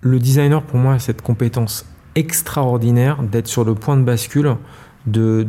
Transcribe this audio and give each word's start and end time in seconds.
le 0.00 0.18
designer, 0.18 0.62
pour 0.62 0.78
moi, 0.78 0.94
a 0.94 0.98
cette 0.98 1.22
compétence 1.22 1.86
extraordinaire 2.14 3.22
d'être 3.22 3.46
sur 3.46 3.64
le 3.64 3.74
point 3.74 3.96
de 3.96 4.02
bascule 4.02 4.56
de, 5.06 5.46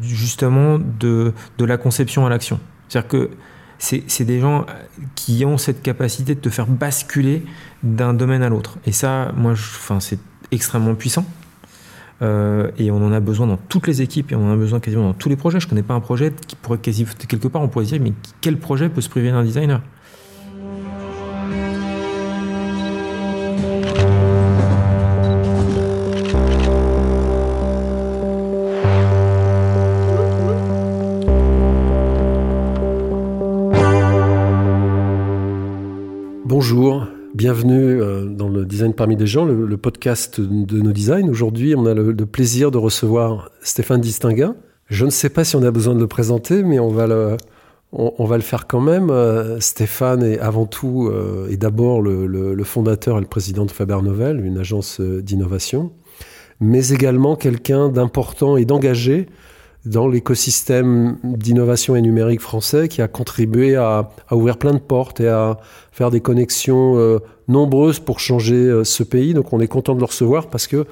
justement 0.00 0.78
de, 0.78 1.32
de 1.58 1.64
la 1.64 1.76
conception 1.76 2.26
à 2.26 2.28
l'action. 2.28 2.58
C'est-à-dire 2.88 3.08
que 3.08 3.30
c'est 3.78 4.24
des 4.24 4.40
gens 4.40 4.66
qui 5.14 5.44
ont 5.44 5.56
cette 5.56 5.82
capacité 5.82 6.34
de 6.34 6.40
te 6.40 6.48
faire 6.48 6.66
basculer 6.66 7.44
d'un 7.82 8.12
domaine 8.12 8.42
à 8.42 8.48
l'autre. 8.48 8.78
Et 8.86 8.92
ça, 8.92 9.32
moi, 9.36 9.52
enfin, 9.52 10.00
c'est 10.00 10.18
extrêmement 10.50 10.94
puissant. 10.94 11.24
Euh, 12.20 12.72
et 12.78 12.90
on 12.90 12.96
en 12.96 13.12
a 13.12 13.20
besoin 13.20 13.46
dans 13.46 13.56
toutes 13.56 13.86
les 13.86 14.02
équipes 14.02 14.32
et 14.32 14.34
on 14.34 14.48
en 14.48 14.52
a 14.52 14.56
besoin 14.56 14.80
quasiment 14.80 15.04
dans 15.04 15.14
tous 15.14 15.28
les 15.28 15.36
projets. 15.36 15.60
Je 15.60 15.68
connais 15.68 15.84
pas 15.84 15.94
un 15.94 16.00
projet 16.00 16.32
qui 16.32 16.56
pourrait 16.56 16.78
quasi 16.78 17.06
quelque 17.28 17.46
part 17.46 17.62
on 17.62 17.68
pourrait 17.68 17.84
se 17.84 17.92
dire 17.92 18.02
mais 18.02 18.12
quel 18.40 18.58
projet 18.58 18.88
peut 18.88 19.00
se 19.00 19.08
priver 19.08 19.30
d'un 19.30 19.44
designer? 19.44 19.80
Bienvenue 37.48 38.02
euh, 38.02 38.26
dans 38.26 38.50
le 38.50 38.66
Design 38.66 38.92
parmi 38.92 39.16
des 39.16 39.26
gens, 39.26 39.46
le, 39.46 39.76
podcast 39.78 40.38
de 40.38 40.82
nos 40.82 40.92
designs. 40.92 41.30
Aujourd'hui, 41.30 41.74
on 41.74 41.86
a 41.86 41.94
le, 41.94 42.14
plaisir 42.26 42.70
de 42.70 42.76
recevoir 42.76 43.50
Stéphane 43.62 44.02
Distinguin. 44.02 44.54
Je 44.88 45.06
ne 45.06 45.10
sais 45.10 45.30
pas 45.30 45.44
si 45.44 45.56
on 45.56 45.62
a 45.62 45.70
besoin 45.70 45.94
de 45.94 46.00
le 46.00 46.06
présenter, 46.06 46.62
mais 46.62 46.78
on 46.78 46.90
va 46.90 47.06
le, 47.06 48.40
faire 48.40 48.66
quand 48.66 48.82
même. 48.82 49.08
Euh, 49.08 49.60
Stéphane 49.60 50.22
est 50.24 50.38
avant 50.38 50.66
tout 50.66 51.08
euh, 51.10 51.48
et 51.48 51.56
d'abord 51.56 52.02
le, 52.02 52.64
fondateur 52.64 53.16
et 53.16 53.22
le 53.22 53.26
président 53.26 53.64
de 53.64 53.70
Faber 53.70 54.02
Novel, 54.02 54.44
une 54.44 54.58
agence 54.58 55.00
d'innovation, 55.00 55.92
mais 56.60 56.90
également 56.90 57.34
quelqu'un 57.34 57.88
d'important 57.88 58.58
et 58.58 58.66
d'engagé 58.66 59.26
dans 59.86 60.06
l'écosystème 60.06 61.16
d'innovation 61.24 61.96
et 61.96 62.02
numérique 62.02 62.40
français 62.40 62.88
qui 62.88 63.00
a 63.00 63.08
contribué 63.08 63.76
à, 63.76 64.10
ouvrir 64.30 64.58
plein 64.58 64.74
de 64.74 64.78
portes 64.78 65.20
et 65.20 65.28
à 65.28 65.56
faire 65.92 66.10
des 66.10 66.20
connexions 66.20 66.98
euh, 66.98 67.20
nombreuses 67.48 67.98
pour 67.98 68.20
changer 68.20 68.54
euh, 68.54 68.84
ce 68.84 69.02
pays. 69.02 69.34
Donc 69.34 69.52
on 69.52 69.60
est 69.60 69.68
content 69.68 69.94
de 69.94 70.00
le 70.00 70.06
recevoir 70.06 70.48
parce 70.48 70.66
que 70.66 70.86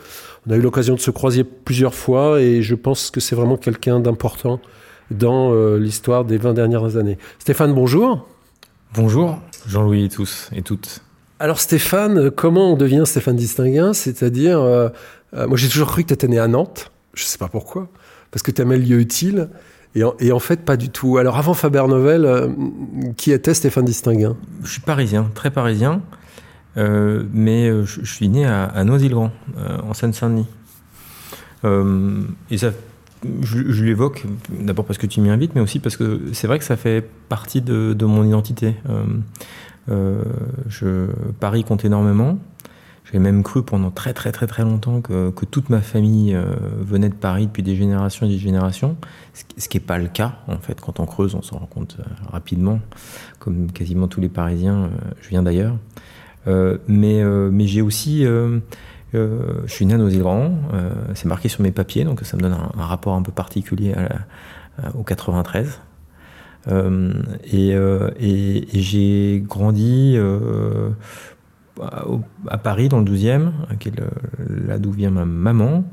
on 0.46 0.52
a 0.52 0.56
eu 0.56 0.60
l'occasion 0.60 0.94
de 0.94 1.00
se 1.00 1.10
croiser 1.10 1.44
plusieurs 1.44 1.94
fois 1.94 2.40
et 2.40 2.62
je 2.62 2.74
pense 2.74 3.10
que 3.10 3.20
c'est 3.20 3.36
vraiment 3.36 3.56
quelqu'un 3.56 4.00
d'important 4.00 4.60
dans 5.10 5.52
euh, 5.52 5.78
l'histoire 5.78 6.24
des 6.24 6.38
20 6.38 6.54
dernières 6.54 6.96
années. 6.96 7.18
Stéphane, 7.38 7.74
bonjour. 7.74 8.26
Bonjour, 8.94 9.38
Jean-Louis 9.66 10.04
et 10.04 10.08
tous 10.08 10.48
et 10.54 10.62
toutes. 10.62 11.02
Alors 11.38 11.60
Stéphane, 11.60 12.30
comment 12.30 12.72
on 12.72 12.76
devient 12.76 13.02
Stéphane 13.04 13.36
Distinguin? 13.36 13.92
C'est-à-dire, 13.92 14.58
moi 15.34 15.56
j'ai 15.56 15.68
toujours 15.68 15.88
cru 15.88 16.02
que 16.02 16.08
tu 16.08 16.14
étais 16.14 16.28
né 16.28 16.38
à 16.38 16.48
Nantes, 16.48 16.90
je 17.12 17.24
ne 17.24 17.26
sais 17.26 17.36
pas 17.36 17.48
pourquoi 17.48 17.88
parce 18.36 18.42
que 18.42 18.50
tu 18.50 18.62
aimais 18.62 18.76
le 18.76 18.84
lieu 18.84 19.00
utile. 19.00 19.48
Et 19.94 20.04
en, 20.04 20.14
et 20.20 20.30
en, 20.30 20.38
fait, 20.38 20.60
pas 20.60 20.76
du 20.76 20.90
tout. 20.90 21.16
Alors, 21.16 21.38
avant 21.38 21.54
Faber 21.54 21.84
Novel, 21.88 22.26
euh, 22.26 22.48
qui 23.16 23.32
était 23.32 23.54
Stéphane 23.54 23.86
Distinguin? 23.86 24.36
Je 24.62 24.72
suis 24.72 24.82
parisien, 24.82 25.30
très 25.34 25.50
parisien. 25.50 26.02
Euh, 26.76 27.24
mais 27.32 27.68
euh, 27.68 27.84
je, 27.84 28.04
suis 28.04 28.28
né 28.28 28.44
à, 28.44 28.84
Noisy-le-Grand, 28.84 29.32
en 29.82 29.94
Seine-Saint-Denis. 29.94 30.46
et 32.50 32.58
ça, 32.58 32.70
je, 33.42 33.84
l'évoque 33.84 34.24
d'abord 34.50 34.84
parce 34.84 34.98
que 34.98 35.06
tu 35.06 35.20
m'y 35.20 35.30
invites, 35.30 35.54
mais 35.54 35.60
aussi 35.60 35.78
parce 35.78 35.96
que 35.96 36.20
c'est 36.32 36.46
vrai 36.46 36.58
que 36.58 36.64
ça 36.64 36.76
fait 36.76 37.08
partie 37.28 37.62
de, 37.62 38.04
mon 38.04 38.24
identité. 38.24 38.74
Paris 41.40 41.64
compte 41.64 41.84
énormément. 41.84 42.38
J'ai 43.12 43.20
même 43.20 43.44
cru 43.44 43.62
pendant 43.62 43.92
très 43.92 44.12
très 44.12 44.32
très 44.32 44.48
très 44.48 44.64
longtemps 44.64 45.00
que, 45.00 45.30
toute 45.44 45.70
ma 45.70 45.80
famille 45.80 46.34
euh, 46.34 46.44
venait 46.80 47.08
de 47.08 47.14
Paris 47.14 47.46
depuis 47.46 47.62
des 47.62 47.76
générations 47.76 48.26
et 48.26 48.28
des 48.28 48.38
générations, 48.38 48.96
ce 49.32 49.68
qui 49.68 49.76
n'est 49.76 49.84
pas 49.84 49.98
le 49.98 50.08
cas 50.08 50.40
en 50.48 50.58
fait. 50.58 50.80
Quand 50.80 50.98
on 50.98 51.06
creuse, 51.06 51.36
on 51.36 51.42
s'en 51.42 51.58
rend 51.58 51.66
compte 51.66 51.98
euh, 52.00 52.04
rapidement, 52.32 52.80
comme 53.38 53.70
quasiment 53.70 54.08
tous 54.08 54.20
les 54.20 54.28
Parisiens, 54.28 54.84
euh, 54.84 54.88
je 55.20 55.28
viens 55.28 55.44
d'ailleurs. 55.44 55.76
Mais 56.46 57.24
mais 57.24 57.66
j'ai 57.66 57.82
aussi, 57.82 58.24
je 58.24 58.60
suis 59.66 59.86
né 59.86 59.94
à 59.94 59.98
Noisy-le-Grand, 59.98 60.52
c'est 61.14 61.26
marqué 61.26 61.48
sur 61.48 61.62
mes 61.62 61.72
papiers, 61.72 62.04
donc 62.04 62.20
ça 62.22 62.36
me 62.36 62.42
donne 62.42 62.54
un, 62.54 62.82
rapport 62.82 63.14
un 63.14 63.22
peu 63.22 63.32
particulier 63.32 63.94
à 63.94 64.90
au 64.94 65.02
93. 65.02 65.80
et, 67.52 67.70
et, 67.70 68.66
j'ai 68.72 69.44
grandi 69.46 70.18
à 72.48 72.58
Paris, 72.58 72.88
dans 72.88 73.00
le 73.00 73.04
12e, 73.04 73.50
qui 73.78 73.88
est 73.88 73.94
là 74.66 74.78
d'où 74.78 74.90
vient 74.90 75.10
ma 75.10 75.24
maman, 75.24 75.84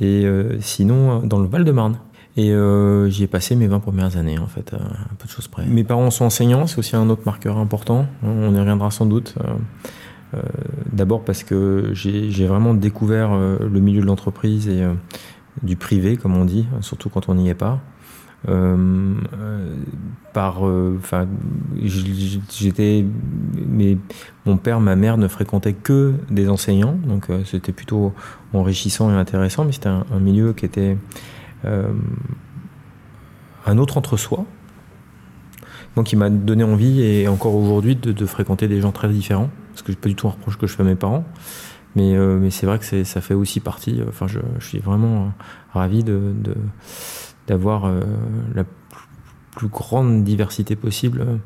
et 0.00 0.24
euh, 0.24 0.60
sinon 0.60 1.20
dans 1.20 1.38
le 1.38 1.46
Val-de-Marne. 1.46 1.98
Et 2.36 2.50
euh, 2.50 3.10
j'y 3.10 3.24
ai 3.24 3.26
passé 3.26 3.54
mes 3.56 3.66
20 3.66 3.80
premières 3.80 4.16
années, 4.16 4.38
en 4.38 4.46
fait, 4.46 4.72
un 4.72 5.14
peu 5.18 5.26
de 5.26 5.30
choses 5.30 5.48
près. 5.48 5.66
Mes 5.66 5.84
parents 5.84 6.10
sont 6.10 6.24
enseignants, 6.24 6.66
c'est 6.66 6.78
aussi 6.78 6.96
un 6.96 7.10
autre 7.10 7.22
marqueur 7.26 7.58
important, 7.58 8.06
on 8.22 8.54
y 8.54 8.58
reviendra 8.58 8.90
sans 8.90 9.04
doute. 9.04 9.34
Euh, 10.34 10.40
d'abord 10.92 11.24
parce 11.24 11.42
que 11.42 11.90
j'ai 11.92 12.46
vraiment 12.46 12.74
découvert 12.74 13.36
le 13.36 13.80
milieu 13.80 14.00
de 14.00 14.06
l'entreprise 14.06 14.68
et 14.68 14.84
du 15.62 15.76
privé, 15.76 16.16
comme 16.16 16.36
on 16.36 16.44
dit, 16.44 16.66
surtout 16.80 17.08
quand 17.08 17.28
on 17.28 17.34
n'y 17.34 17.48
est 17.48 17.54
pas. 17.54 17.80
Euh, 18.48 19.14
par, 20.32 20.66
euh, 20.66 20.98
mon 24.46 24.56
père, 24.56 24.80
ma 24.80 24.96
mère 24.96 25.16
ne 25.16 25.28
fréquentaient 25.28 25.74
que 25.74 26.14
des 26.30 26.48
enseignants, 26.48 26.96
donc 27.06 27.30
euh, 27.30 27.44
c'était 27.44 27.70
plutôt 27.70 28.12
enrichissant 28.52 29.10
et 29.10 29.14
intéressant, 29.14 29.64
mais 29.64 29.70
c'était 29.72 29.90
un, 29.90 30.20
milieu 30.20 30.54
qui 30.54 30.64
était 30.64 30.96
un 31.64 31.92
autre 33.78 33.98
entre-soi, 33.98 34.44
donc 35.96 36.12
il 36.12 36.16
m'a 36.16 36.30
donné 36.30 36.64
envie 36.64 37.02
et 37.02 37.28
encore 37.28 37.54
aujourd'hui 37.54 37.96
de, 37.96 38.26
fréquenter 38.26 38.68
des 38.68 38.80
gens 38.80 38.92
très 38.92 39.08
différents, 39.08 39.50
parce 39.70 39.82
que 39.82 39.92
pas 39.92 40.08
du 40.08 40.14
tout 40.14 40.28
un 40.28 40.30
reproche 40.32 40.58
que 40.58 40.66
je 40.66 40.74
fais 40.74 40.82
à 40.82 40.86
mes 40.86 40.94
parents. 40.94 41.24
Mais, 41.94 42.16
mais 42.16 42.48
c'est 42.48 42.64
vrai 42.64 42.78
que 42.78 43.04
ça 43.04 43.20
fait 43.20 43.34
aussi 43.34 43.60
partie. 43.60 44.00
Enfin, 44.08 44.26
je, 44.26 44.38
je 44.58 44.66
suis 44.66 44.78
vraiment 44.78 45.30
ravi 45.74 46.02
de, 46.02 46.32
d'avoir 47.46 47.86
euh, 47.86 48.00
la 48.54 48.64
plus 49.56 49.68
grande 49.68 50.24
diversité 50.24 50.76
possible 50.76 51.20
euh, 51.20 51.36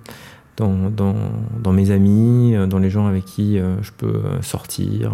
dans, 0.57 0.91
dans, 0.91 1.15
dans, 1.63 1.73
mes 1.73 1.91
amis, 1.91 2.55
euh, 2.55 2.67
dans 2.67 2.79
les 2.79 2.91
gens 2.91 3.07
avec 3.07 3.25
qui 3.25 3.59
je 3.59 3.91
peux 3.97 4.23
sortir. 4.43 5.13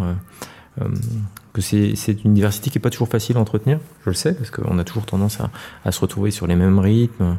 que 1.53 1.61
c'est 1.61 2.25
une 2.25 2.35
diversité 2.35 2.71
qui 2.71 2.79
n'est 2.79 2.83
pas 2.83 2.91
toujours 2.91 3.09
facile 3.09 3.37
à 3.37 3.41
entretenir, 3.41 3.79
je 4.05 4.11
le 4.11 4.15
sais, 4.15 4.35
parce 4.35 4.51
qu'on 4.51 4.79
a 4.79 4.85
toujours 4.85 5.05
tendance 5.05 5.41
à, 5.41 5.51
à, 5.85 5.93
se 5.93 6.01
retrouver 6.01 6.31
sur 6.31 6.47
les 6.47 6.57
mêmes 6.57 6.79
rythmes. 6.79 7.37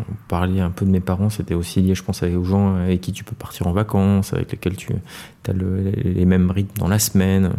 On 0.00 0.14
parlait 0.28 0.60
un 0.60 0.70
peu 0.70 0.84
de 0.84 0.90
mes 0.90 1.00
parents, 1.00 1.30
c'était 1.30 1.54
aussi 1.54 1.80
lié, 1.80 1.94
je 1.94 2.02
pense, 2.02 2.22
aux 2.22 2.44
gens 2.44 2.74
avec 2.76 3.00
qui 3.00 3.12
tu 3.12 3.24
peux 3.24 3.34
partir 3.34 3.66
en 3.66 3.72
vacances, 3.72 4.32
avec 4.32 4.52
lesquels 4.52 4.76
tu 4.76 4.92
as 5.48 5.52
les 5.52 6.24
mêmes 6.26 6.50
rythmes 6.50 6.78
dans 6.78 6.88
la 6.88 6.98
semaine. 6.98 7.52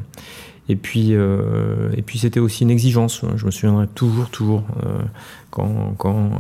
Et 0.70 0.76
puis, 0.76 1.10
euh, 1.12 1.90
puis 2.06 2.20
c'était 2.20 2.40
aussi 2.40 2.64
une 2.64 2.72
exigence. 2.72 3.24
Je 3.36 3.46
me 3.46 3.52
souviendrai 3.52 3.88
toujours, 3.88 4.30
toujours, 4.30 4.64
euh, 4.86 5.00
quand, 5.50 5.94
quand, 5.98 6.32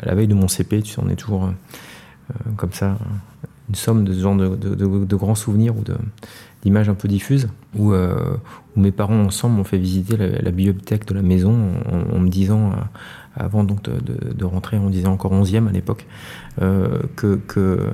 à 0.00 0.06
la 0.06 0.14
veille 0.14 0.28
de 0.28 0.34
mon 0.34 0.48
CP, 0.48 0.82
tu 0.82 0.94
on 1.00 1.08
est 1.08 1.16
toujours 1.16 1.46
euh, 1.46 2.50
comme 2.56 2.72
ça, 2.72 2.96
une 3.68 3.74
somme 3.74 4.04
de 4.04 4.12
ce 4.12 4.20
genre 4.20 4.36
de, 4.36 4.48
de, 4.54 4.74
de, 5.04 5.16
grands 5.16 5.34
souvenirs 5.34 5.76
ou 5.76 5.82
d'images 6.62 6.88
un 6.88 6.94
peu 6.94 7.08
diffuses, 7.08 7.48
où, 7.76 7.92
où, 7.92 8.80
mes 8.80 8.92
parents 8.92 9.20
ensemble 9.20 9.56
m'ont 9.56 9.64
fait 9.64 9.78
visiter 9.78 10.16
la, 10.16 10.50
bibliothèque 10.50 11.06
de 11.06 11.14
la 11.14 11.22
maison 11.22 11.72
en, 11.90 12.18
me 12.18 12.28
disant, 12.28 12.72
avant 13.34 13.64
donc 13.64 13.82
de, 13.82 14.44
rentrer, 14.44 14.78
on 14.78 14.90
disait 14.90 15.08
encore 15.08 15.32
11e 15.32 15.68
à 15.68 15.72
l'époque, 15.72 16.06
que, 16.58 17.36
que, 17.46 17.90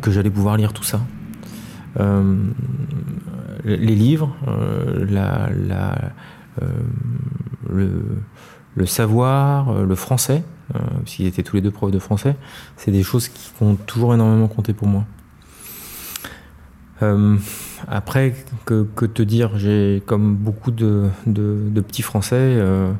que 0.00 0.10
j'allais 0.10 0.30
pouvoir 0.30 0.56
lire 0.56 0.72
tout 0.72 0.84
ça. 0.84 1.00
Euh, 1.98 2.36
les 3.64 3.94
livres, 3.94 4.36
euh, 4.46 5.06
euh, 6.60 6.74
le, 8.76 8.86
savoir, 8.86 9.82
le 9.84 9.94
français, 9.94 10.44
puisqu'ils 11.04 11.26
étaient 11.26 11.42
tous 11.42 11.56
les 11.56 11.62
deux 11.62 11.70
profs 11.70 11.90
de 11.90 11.98
français, 11.98 12.36
c'est 12.76 12.92
des 12.92 13.02
choses 13.02 13.28
qui 13.28 13.50
ont 13.60 13.74
toujours 13.74 14.14
énormément 14.14 14.48
compté 14.48 14.72
pour 14.72 14.88
moi. 14.88 15.04
après, 17.88 18.34
que, 18.64 19.06
te 19.06 19.22
dire, 19.22 19.58
j'ai 19.58 20.02
comme 20.06 20.34
beaucoup 20.36 20.70
de, 20.70 21.08
de, 21.26 21.80
petits 21.80 22.02
Français, 22.02 22.36
euh, 22.36 22.92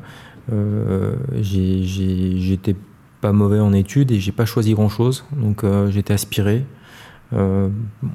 j'étais 1.41 2.75
pas 3.21 3.31
mauvais 3.31 3.59
en 3.59 3.73
études 3.73 4.11
et 4.11 4.19
j'ai 4.19 4.31
pas 4.31 4.45
choisi 4.45 4.73
grand 4.73 4.89
chose, 4.89 5.25
donc 5.33 5.63
j'étais 5.89 6.13
aspiré. 6.13 6.65
Euh, 7.33 7.69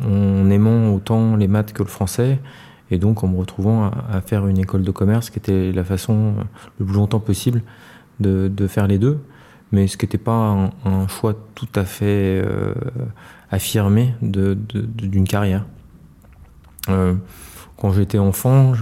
en 0.05 0.51
aimant 0.51 0.93
autant 0.93 1.37
les 1.37 1.47
maths 1.47 1.73
que 1.73 1.85
le 1.85 1.89
français, 1.89 2.41
et 2.91 2.99
donc 2.99 3.23
en 3.23 3.29
me 3.29 3.37
retrouvant 3.39 3.85
à, 3.85 4.21
faire 4.21 4.49
une 4.49 4.59
école 4.59 4.83
de 4.83 4.91
commerce 4.91 5.31
qui 5.31 5.39
était 5.39 5.71
la 5.71 5.85
façon 5.85 6.35
le 6.81 6.85
plus 6.85 6.97
longtemps 6.97 7.21
possible 7.21 7.63
de, 8.19 8.67
faire 8.67 8.89
les 8.89 8.99
deux, 8.99 9.21
mais 9.71 9.87
ce 9.87 9.97
qui 9.97 10.05
n'était 10.05 10.19
pas 10.19 10.71
un, 10.85 11.09
choix 11.09 11.35
tout 11.55 11.69
à 11.77 11.85
fait 11.85 12.43
euh, 12.45 12.75
affirmé 13.53 14.15
d'une 14.21 15.29
carrière. 15.29 15.65
quand 16.87 17.93
j'étais 17.93 18.19
enfant, 18.19 18.73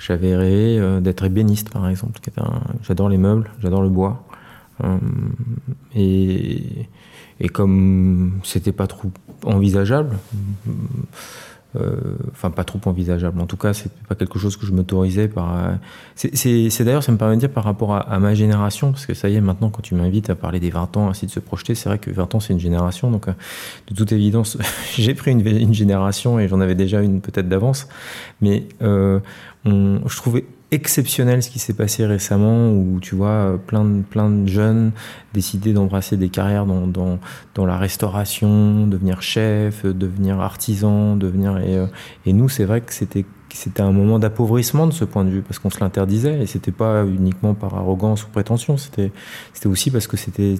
j'avais 0.00 0.34
rêvé 0.36 1.00
d'être 1.00 1.24
ébéniste, 1.24 1.70
par 1.70 1.88
exemple. 1.88 2.18
J'adore 2.82 3.08
les 3.08 3.18
meubles, 3.18 3.50
j'adore 3.60 3.82
le 3.82 3.88
bois. 3.88 4.24
et, 5.94 6.86
et 7.40 7.48
comme 7.48 8.40
c'était 8.42 8.72
pas 8.72 8.86
trop 8.86 9.10
envisageable, 9.44 10.16
euh, 11.76 12.16
enfin 12.32 12.50
pas 12.50 12.64
trop 12.64 12.80
envisageable. 12.86 13.40
En 13.40 13.46
tout 13.46 13.56
cas, 13.56 13.72
c'est 13.72 13.92
pas 14.08 14.16
quelque 14.16 14.40
chose 14.40 14.56
que 14.56 14.66
je 14.66 14.72
m'autorisais 14.72 15.28
par. 15.28 15.56
Euh, 15.56 15.72
c'est 16.16 16.84
d'ailleurs, 16.84 17.04
ça 17.04 17.12
me 17.12 17.16
permet 17.16 17.36
de 17.36 17.40
dire 17.40 17.50
par 17.50 17.62
rapport 17.62 17.94
à, 17.94 18.18
ma 18.18 18.34
génération, 18.34 18.90
parce 18.90 19.06
que 19.06 19.14
ça 19.14 19.28
y 19.28 19.36
est, 19.36 19.40
maintenant, 19.40 19.70
quand 19.70 19.80
tu 19.80 19.94
m'invites 19.94 20.30
à 20.30 20.34
parler 20.34 20.58
des 20.58 20.70
20 20.70 20.96
ans, 20.96 21.08
ainsi 21.08 21.26
de 21.26 21.30
se 21.30 21.38
projeter, 21.38 21.76
c'est 21.76 21.88
vrai 21.88 21.98
que 21.98 22.10
20 22.10 22.34
ans, 22.34 22.40
c'est 22.40 22.52
une 22.52 22.60
génération. 22.60 23.10
Donc, 23.10 23.28
euh, 23.28 23.32
de 23.88 23.94
toute 23.94 24.10
évidence, 24.10 24.58
j'ai 24.96 25.14
pris 25.14 25.30
une, 25.30 25.72
génération 25.72 26.40
et 26.40 26.48
j'en 26.48 26.60
avais 26.60 26.74
déjà 26.74 27.02
une 27.02 27.20
peut-être 27.20 27.48
d'avance. 27.48 27.86
Mais 28.40 28.64
on, 29.64 30.00
je 30.06 30.16
trouvais 30.16 30.44
exceptionnel 30.72 31.42
ce 31.42 31.50
qui 31.50 31.58
s'est 31.58 31.74
passé 31.74 32.06
récemment 32.06 32.70
où 32.70 32.98
tu 33.00 33.14
vois 33.14 33.58
plein 33.66 33.84
de, 33.84 34.02
plein 34.02 34.30
de 34.30 34.48
jeunes 34.48 34.92
décider 35.34 35.72
d'embrasser 35.72 36.16
des 36.16 36.28
carrières 36.28 36.64
dans, 36.64 37.18
la 37.66 37.76
restauration, 37.76 38.86
devenir 38.86 39.20
chef, 39.20 39.84
devenir 39.84 40.40
artisan, 40.40 41.16
devenir 41.16 41.58
et, 41.58 41.76
euh, 41.76 41.86
nous 42.26 42.48
c'est 42.48 42.64
vrai 42.64 42.80
que 42.80 42.92
c'était 42.92 43.24
un 43.80 43.92
moment 43.92 44.18
d'appauvrissement 44.18 44.86
de 44.86 44.92
ce 44.92 45.04
point 45.04 45.24
de 45.24 45.30
vue 45.30 45.42
parce 45.42 45.58
qu'on 45.58 45.70
se 45.70 45.80
l'interdisait 45.80 46.40
et 46.40 46.46
c'était 46.46 46.72
pas 46.72 47.04
uniquement 47.04 47.54
par 47.54 47.74
arrogance 47.74 48.24
ou 48.24 48.28
prétention 48.28 48.76
c'était 48.76 49.10
aussi 49.66 49.90
parce 49.90 50.06
que 50.06 50.16
c'était 50.16 50.54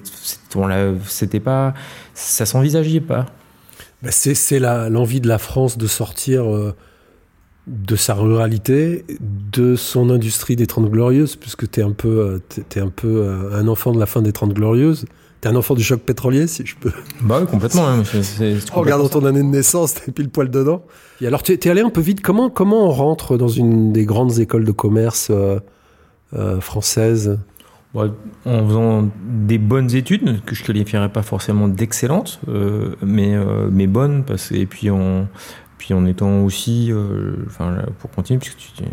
c'était 1.05 1.39
pas 1.39 1.73
ça 2.13 2.45
s'envisageait 2.45 3.01
pas. 3.01 3.25
Ben, 4.03 4.11
c'est 4.11 4.59
l'envie 4.59 5.21
de 5.21 5.27
la 5.27 5.37
France 5.37 5.77
de 5.77 5.85
sortir 5.85 6.51
euh, 6.51 6.75
de 7.67 7.95
sa 7.95 8.15
ruralité, 8.15 9.05
de 9.19 9.75
son 9.75 10.09
industrie 10.09 10.55
des 10.55 10.65
Trente 10.65 10.89
Glorieuses, 10.89 11.35
puisque 11.35 11.69
tu 11.69 11.79
es 11.79 11.83
un 11.83 11.91
peu, 11.91 12.41
euh, 12.57 12.81
un, 12.81 12.89
peu 12.89 13.07
euh, 13.07 13.59
un 13.59 13.67
enfant 13.67 13.91
de 13.91 13.99
la 13.99 14.05
fin 14.05 14.21
des 14.21 14.31
Trente 14.31 14.53
Glorieuses. 14.53 15.05
T'es 15.41 15.49
un 15.49 15.55
enfant 15.55 15.73
du 15.73 15.83
choc 15.83 16.01
pétrolier, 16.01 16.47
si 16.47 16.65
je 16.65 16.75
peux. 16.75 16.91
Bah 17.21 17.39
oui, 17.41 17.47
complètement. 17.47 17.87
Hein, 17.87 18.03
en 18.73 18.79
regardant 18.79 19.09
ton 19.09 19.25
année 19.25 19.41
de 19.41 19.47
naissance, 19.47 19.95
t'es 19.95 20.11
pile 20.11 20.29
poil 20.29 20.49
dedans. 20.49 20.83
Et 21.19 21.27
alors, 21.27 21.41
tu 21.41 21.51
es 21.51 21.67
allé 21.67 21.81
un 21.81 21.89
peu 21.89 22.01
vite. 22.01 22.21
Comment, 22.21 22.49
comment 22.49 22.87
on 22.87 22.91
rentre 22.91 23.37
dans 23.37 23.47
une 23.47 23.91
des 23.91 24.05
grandes 24.05 24.39
écoles 24.39 24.65
de 24.65 24.71
commerce 24.71 25.31
euh, 25.31 26.61
françaises? 26.61 27.39
En 27.93 28.67
faisant 28.67 29.09
des 29.25 29.57
bonnes 29.57 29.93
études, 29.93 30.45
que 30.45 30.55
je 30.55 30.63
qualifierais 30.63 31.09
pas 31.09 31.23
forcément 31.23 31.67
d'excellentes, 31.67 32.39
mais, 33.01 33.35
mais 33.69 33.85
bonnes, 33.85 34.23
parce, 34.23 34.53
et 34.53 34.65
puis 34.65 34.89
on, 34.89 35.27
puis 35.81 35.95
en 35.95 36.05
étant 36.05 36.43
aussi, 36.43 36.91
euh, 36.91 37.37
enfin 37.47 37.75
pour 37.97 38.11
continuer, 38.11 38.37
puisque 38.37 38.75
tu 38.75 38.83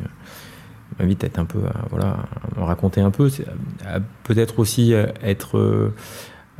m'invites 0.98 1.22
à 1.22 1.26
être 1.26 1.38
un 1.38 1.44
peu, 1.44 1.58
à, 1.66 1.84
voilà, 1.90 2.16
raconter 2.56 3.02
un 3.02 3.10
peu, 3.10 3.30
peut-être 4.24 4.58
aussi 4.58 4.94
être 5.22 5.58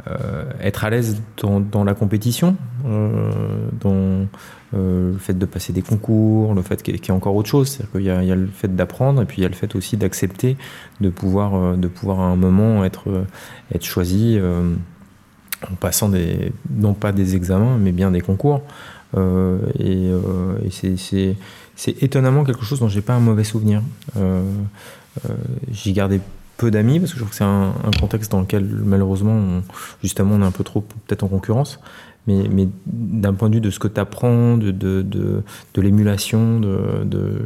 euh, 0.06 0.44
être 0.60 0.84
à 0.84 0.90
l'aise 0.90 1.22
dans, 1.38 1.82
la 1.82 1.94
compétition, 1.94 2.56
euh, 2.84 3.30
dans 3.80 4.26
le 4.74 5.16
fait 5.18 5.32
de 5.32 5.46
passer 5.46 5.72
des 5.72 5.80
concours, 5.80 6.52
le 6.52 6.60
fait 6.60 6.82
qu'il 6.82 6.94
y, 6.94 7.10
a 7.10 7.14
encore 7.14 7.34
autre 7.34 7.48
chose, 7.48 7.68
c'est-à-dire 7.68 8.18
qu'il 8.18 8.28
y, 8.28 8.32
a 8.32 8.36
le 8.36 8.48
fait 8.48 8.76
d'apprendre 8.76 9.22
et 9.22 9.24
puis 9.24 9.38
il 9.38 9.44
y 9.44 9.46
a 9.46 9.48
le 9.48 9.54
fait 9.54 9.74
aussi 9.74 9.96
d'accepter 9.96 10.58
de 11.00 11.08
pouvoir, 11.08 11.78
de 11.78 11.88
pouvoir 11.88 12.20
à 12.20 12.24
un 12.24 12.36
moment 12.36 12.84
être, 12.84 13.24
être 13.74 13.84
choisi 13.84 14.38
en 15.70 15.74
passant 15.74 16.10
des, 16.10 16.52
non 16.70 16.92
pas 16.92 17.12
des 17.12 17.34
examens, 17.34 17.78
mais 17.78 17.92
bien 17.92 18.10
des 18.10 18.20
concours. 18.20 18.62
Euh, 19.16 19.58
et, 19.78 20.10
euh, 20.10 20.58
c'est 21.76 22.02
étonnamment 22.02 22.44
quelque 22.44 22.64
chose 22.64 22.80
dont 22.80 22.88
j'ai 22.88 23.00
pas 23.00 23.14
un 23.14 23.20
mauvais 23.20 23.44
souvenir. 23.44 23.82
Euh, 24.16 24.42
j'y 25.70 25.92
gardais 25.92 26.20
peu 26.56 26.70
d'amis 26.70 26.98
parce 26.98 27.12
que 27.12 27.18
je 27.18 27.22
trouve 27.22 27.30
que 27.30 27.36
c'est 27.36 27.44
un, 27.44 27.72
contexte 28.00 28.32
dans 28.32 28.40
lequel 28.40 28.64
malheureusement 28.64 29.62
justement 30.02 30.34
on 30.34 30.42
est 30.42 30.44
un 30.44 30.50
peu 30.50 30.64
trop 30.64 30.80
peut-être 30.80 31.22
en 31.22 31.28
concurrence 31.28 31.78
mais, 32.26 32.48
mais 32.50 32.68
d'un 32.86 33.32
point 33.32 33.48
de 33.48 33.54
vue 33.54 33.60
de 33.60 33.70
ce 33.70 33.78
que 33.78 33.86
tu 33.86 34.00
apprends 34.00 34.56
de, 34.56 34.72
de, 34.72 35.02
de, 35.02 35.80
l'émulation 35.80 36.58
de, 36.58 37.04
de 37.04 37.44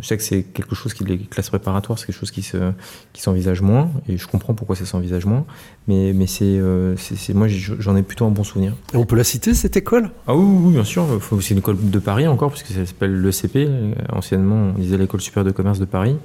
sais 0.00 0.16
que 0.16 0.22
c'est 0.22 0.42
quelque 0.42 0.74
chose 0.74 0.94
qui 0.94 1.04
les 1.04 1.18
classes 1.18 1.50
préparatoires, 1.50 1.98
c'est 1.98 2.06
quelque 2.06 2.18
chose 2.18 2.30
qui 2.30 2.42
se 2.42 2.72
qui 3.12 3.22
s'envisage 3.22 3.60
moins, 3.62 3.90
et 4.08 4.16
je 4.16 4.26
comprends 4.26 4.54
pourquoi 4.54 4.76
ça 4.76 4.86
s'envisage 4.86 5.26
moins. 5.26 5.44
Mais 5.88 6.12
mais 6.14 6.26
c'est 6.26 6.44
euh, 6.44 6.96
c'est 6.96 7.34
moi 7.34 7.46
j'en 7.48 7.96
ai 7.96 8.02
plutôt 8.02 8.26
un 8.26 8.30
bon 8.30 8.44
souvenir. 8.44 8.74
Et 8.92 8.96
on 8.96 9.06
peut 9.06 9.16
la 9.16 9.24
citer 9.24 9.54
cette 9.54 9.76
école? 9.76 10.10
Ah 10.26 10.34
oui, 10.34 10.44
oui, 10.44 10.72
bien 10.72 10.84
sûr. 10.84 11.06
C'est 11.40 11.50
une 11.50 11.58
école 11.58 11.76
de 11.80 11.98
Paris 11.98 12.26
encore, 12.26 12.50
puisque 12.50 12.68
ça 12.68 12.84
s'appelle 12.86 13.20
l'ECP. 13.20 13.68
Anciennement, 14.10 14.72
on 14.74 14.78
disait 14.78 14.96
l'école 14.96 15.20
supérieure 15.20 15.46
de 15.46 15.56
commerce 15.56 15.78
de 15.78 15.84
Paris. 15.84 16.16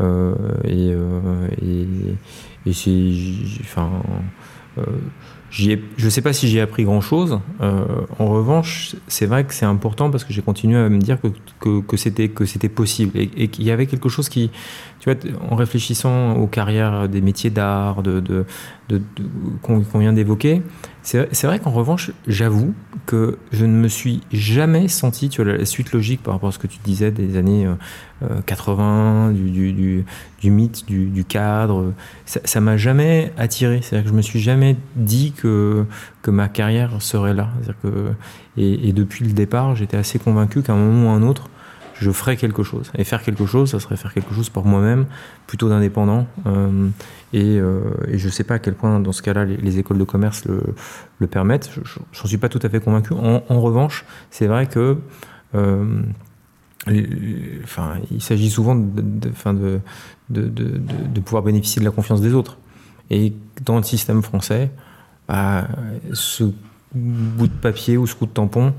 Euh, 0.00 0.34
et, 0.64 0.94
et, 1.62 1.86
et 2.66 2.72
c'est 2.72 3.12
enfin 3.62 3.90
je 5.50 5.76
ne 6.04 6.10
sais 6.10 6.22
pas 6.22 6.32
si 6.32 6.48
j'ai 6.48 6.60
appris 6.60 6.84
grand-chose. 6.84 7.40
Euh, 7.60 7.84
en 8.18 8.26
revanche, 8.26 8.94
c'est 9.08 9.26
vrai 9.26 9.44
que 9.44 9.52
c'est 9.52 9.66
important 9.66 10.10
parce 10.10 10.24
que 10.24 10.32
j'ai 10.32 10.42
continué 10.42 10.78
à 10.78 10.88
me 10.88 10.98
dire 10.98 11.18
que, 11.20 11.28
que, 11.60 11.80
que 11.80 11.96
c'était 11.96 12.68
possible 12.68 13.18
et, 13.18 13.30
et 13.36 13.48
qu'il 13.48 13.64
y 13.64 13.70
avait 13.70 13.86
quelque 13.86 14.08
chose 14.08 14.28
qui, 14.28 14.50
tu 15.00 15.10
vois, 15.10 15.18
en 15.50 15.56
réfléchissant 15.56 16.34
aux 16.36 16.46
carrières 16.46 17.08
des 17.08 17.22
métiers 17.22 17.50
d'art, 17.50 18.02
de, 18.02 18.20
de, 18.20 18.44
qu'on 19.62 19.98
vient 19.98 20.12
d'évoquer, 20.12 20.62
c'est 21.02 21.44
vrai 21.44 21.58
qu'en 21.58 21.70
revanche, 21.70 22.10
j'avoue 22.26 22.74
que 23.06 23.38
je 23.52 23.64
ne 23.64 23.72
me 23.72 23.88
suis 23.88 24.20
jamais 24.30 24.88
senti, 24.88 25.30
tu 25.30 25.42
vois, 25.42 25.56
la 25.56 25.64
suite 25.64 25.92
logique 25.92 26.22
par 26.22 26.34
rapport 26.34 26.50
à 26.50 26.52
ce 26.52 26.58
que 26.58 26.66
tu 26.66 26.78
disais 26.84 27.10
des 27.10 27.38
années 27.38 27.66
80, 28.44 29.28
euh, 29.30 29.32
du, 29.32 29.50
du, 29.50 29.72
du, 29.72 30.04
du 30.42 30.50
mythe, 30.50 30.84
du, 30.86 31.24
cadre. 31.24 31.94
Ça 32.26 32.60
m'a 32.60 32.76
jamais 32.76 33.32
attiré. 33.38 33.80
C'est-à-dire 33.82 34.04
que 34.04 34.10
je 34.10 34.16
me 34.16 34.22
suis 34.22 34.40
jamais 34.40 34.76
dit 34.96 35.32
que, 35.32 35.86
que 36.20 36.30
ma 36.30 36.48
carrière 36.48 37.00
serait 37.00 37.34
là. 37.34 37.48
Que, 37.82 38.12
et, 38.58 38.88
et 38.88 38.92
depuis 38.92 39.24
le 39.24 39.32
départ, 39.32 39.76
j'étais 39.76 39.96
assez 39.96 40.18
convaincu 40.18 40.60
qu'à 40.60 40.74
un 40.74 40.76
moment 40.76 41.10
ou 41.10 41.16
un 41.16 41.22
autre, 41.22 41.48
je 42.00 42.10
ferais 42.10 42.36
quelque 42.36 42.62
chose. 42.62 42.90
Et 42.96 43.04
faire 43.04 43.22
quelque 43.22 43.46
chose, 43.46 43.70
ça 43.70 43.78
serait 43.78 43.96
faire 43.96 44.12
quelque 44.12 44.34
chose 44.34 44.48
pour 44.48 44.64
moi-même, 44.64 45.06
plutôt 45.46 45.68
d'indépendant. 45.68 46.26
Euh, 46.46 46.88
et, 47.32 47.58
euh, 47.58 47.82
et, 48.08 48.18
je 48.18 48.26
ne 48.26 48.32
sais 48.32 48.44
pas 48.44 48.54
à 48.54 48.58
quel 48.58 48.74
point, 48.74 49.00
dans 49.00 49.12
ce 49.12 49.22
cas-là, 49.22 49.44
les, 49.44 49.78
écoles 49.78 49.98
de 49.98 50.04
commerce 50.04 50.46
le, 50.46 50.62
le 51.18 51.26
permettent. 51.26 51.70
Je 51.84 52.00
n'en 52.00 52.26
suis 52.26 52.38
pas 52.38 52.48
tout 52.48 52.60
à 52.62 52.68
fait 52.68 52.80
convaincu. 52.80 53.12
En, 53.12 53.60
revanche, 53.60 54.04
c'est 54.30 54.46
vrai 54.46 54.66
que... 54.66 54.96
Euh, 55.54 56.02
enfin, 57.62 57.96
il 58.10 58.22
s'agit 58.22 58.48
souvent 58.48 58.74
de, 58.74 59.02
de, 59.02 59.80
de, 60.30 60.50
de, 60.50 61.20
pouvoir 61.20 61.42
bénéficier 61.42 61.80
de 61.80 61.84
la 61.84 61.90
confiance 61.90 62.22
des 62.22 62.32
autres. 62.32 62.56
Et 63.10 63.34
dans 63.62 63.76
le 63.76 63.82
système 63.82 64.22
français, 64.22 64.70
bah, 65.28 65.68
ce 66.14 66.44
bout 66.94 67.48
de 67.48 67.52
papier 67.52 67.98
ou 67.98 68.06
ce 68.06 68.14
coup 68.14 68.24
de 68.24 68.30
tampon, 68.30 68.72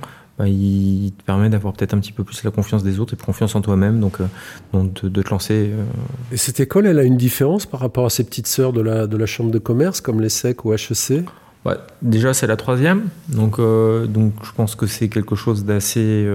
il 0.47 1.13
te 1.17 1.23
permet 1.23 1.49
d'avoir 1.49 1.73
peut-être 1.73 1.93
un 1.93 1.99
petit 1.99 2.11
peu 2.11 2.23
plus 2.23 2.43
la 2.43 2.51
confiance 2.51 2.83
des 2.83 2.99
autres 2.99 3.13
et 3.13 3.17
confiance 3.17 3.55
en 3.55 3.61
toi-même, 3.61 3.99
donc, 3.99 4.17
euh, 4.21 4.83
de, 5.03 5.21
te 5.21 5.29
lancer. 5.29 5.71
Euh. 5.71 5.83
Et 6.31 6.37
cette 6.37 6.59
école, 6.59 6.85
elle 6.85 6.99
a 6.99 7.03
une 7.03 7.17
différence 7.17 7.65
par 7.65 7.79
rapport 7.79 8.05
à 8.05 8.09
ses 8.09 8.23
petites 8.23 8.47
sœurs 8.47 8.73
de 8.73 8.81
la, 8.81 9.07
de 9.07 9.17
la 9.17 9.25
chambre 9.25 9.51
de 9.51 9.59
commerce, 9.59 10.01
comme 10.01 10.21
l'ESSEC 10.21 10.65
ou 10.65 10.73
HEC 10.73 11.25
ouais, 11.65 11.75
Déjà, 12.01 12.33
c'est 12.33 12.47
la 12.47 12.57
troisième, 12.57 13.03
donc, 13.29 13.59
euh, 13.59 14.05
donc 14.05 14.33
je 14.43 14.51
pense 14.51 14.75
que 14.75 14.87
c'est 14.87 15.09
quelque 15.09 15.35
chose 15.35 15.65
d'assez 15.65 16.27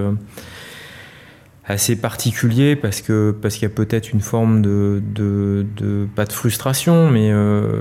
assez 1.69 1.97
particulier 1.97 2.77
parce 2.77 3.01
que 3.01 3.35
parce 3.41 3.55
qu'il 3.55 3.63
y 3.63 3.71
a 3.71 3.75
peut-être 3.75 4.13
une 4.13 4.21
forme 4.21 4.61
de, 4.61 5.01
de, 5.13 5.65
de, 5.75 6.07
pas 6.15 6.23
de 6.23 6.31
frustration 6.31 7.11
mais 7.11 7.29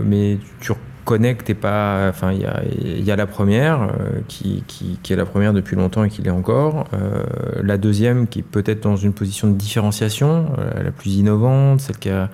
mais 0.05 0.39
tu 0.59 0.73
connecte 1.07 1.49
et 1.49 1.55
pas. 1.55 2.09
Enfin, 2.11 2.33
il 2.33 3.05
y 3.05 3.11
a, 3.11 3.17
la 3.17 3.27
première 3.27 3.83
euh, 3.83 4.21
qui, 4.29 4.63
est 5.09 5.17
la 5.17 5.25
première 5.25 5.55
depuis 5.55 5.77
longtemps 5.77 6.05
et 6.05 6.11
qui 6.11 6.21
l'est 6.21 6.31
encore. 6.31 6.85
Euh, 6.93 7.23
la 7.63 7.79
deuxième 7.79 8.27
qui 8.27 8.41
est 8.41 8.43
peut-être 8.43 8.83
dans 8.83 8.97
une 8.97 9.15
position 9.15 9.49
de 9.49 9.55
différenciation, 9.55 10.53
euh, 10.59 10.83
la 10.83 10.91
plus 10.91 11.15
innovante, 11.15 11.81
celle 11.81 11.97
qui, 11.97 12.11
a, 12.11 12.29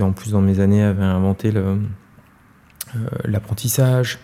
en 0.00 0.12
plus 0.12 0.30
dans 0.30 0.40
mes 0.40 0.60
années 0.60 0.82
avait 0.82 1.02
inventé 1.02 1.52
l'apprentissage, 3.24 4.20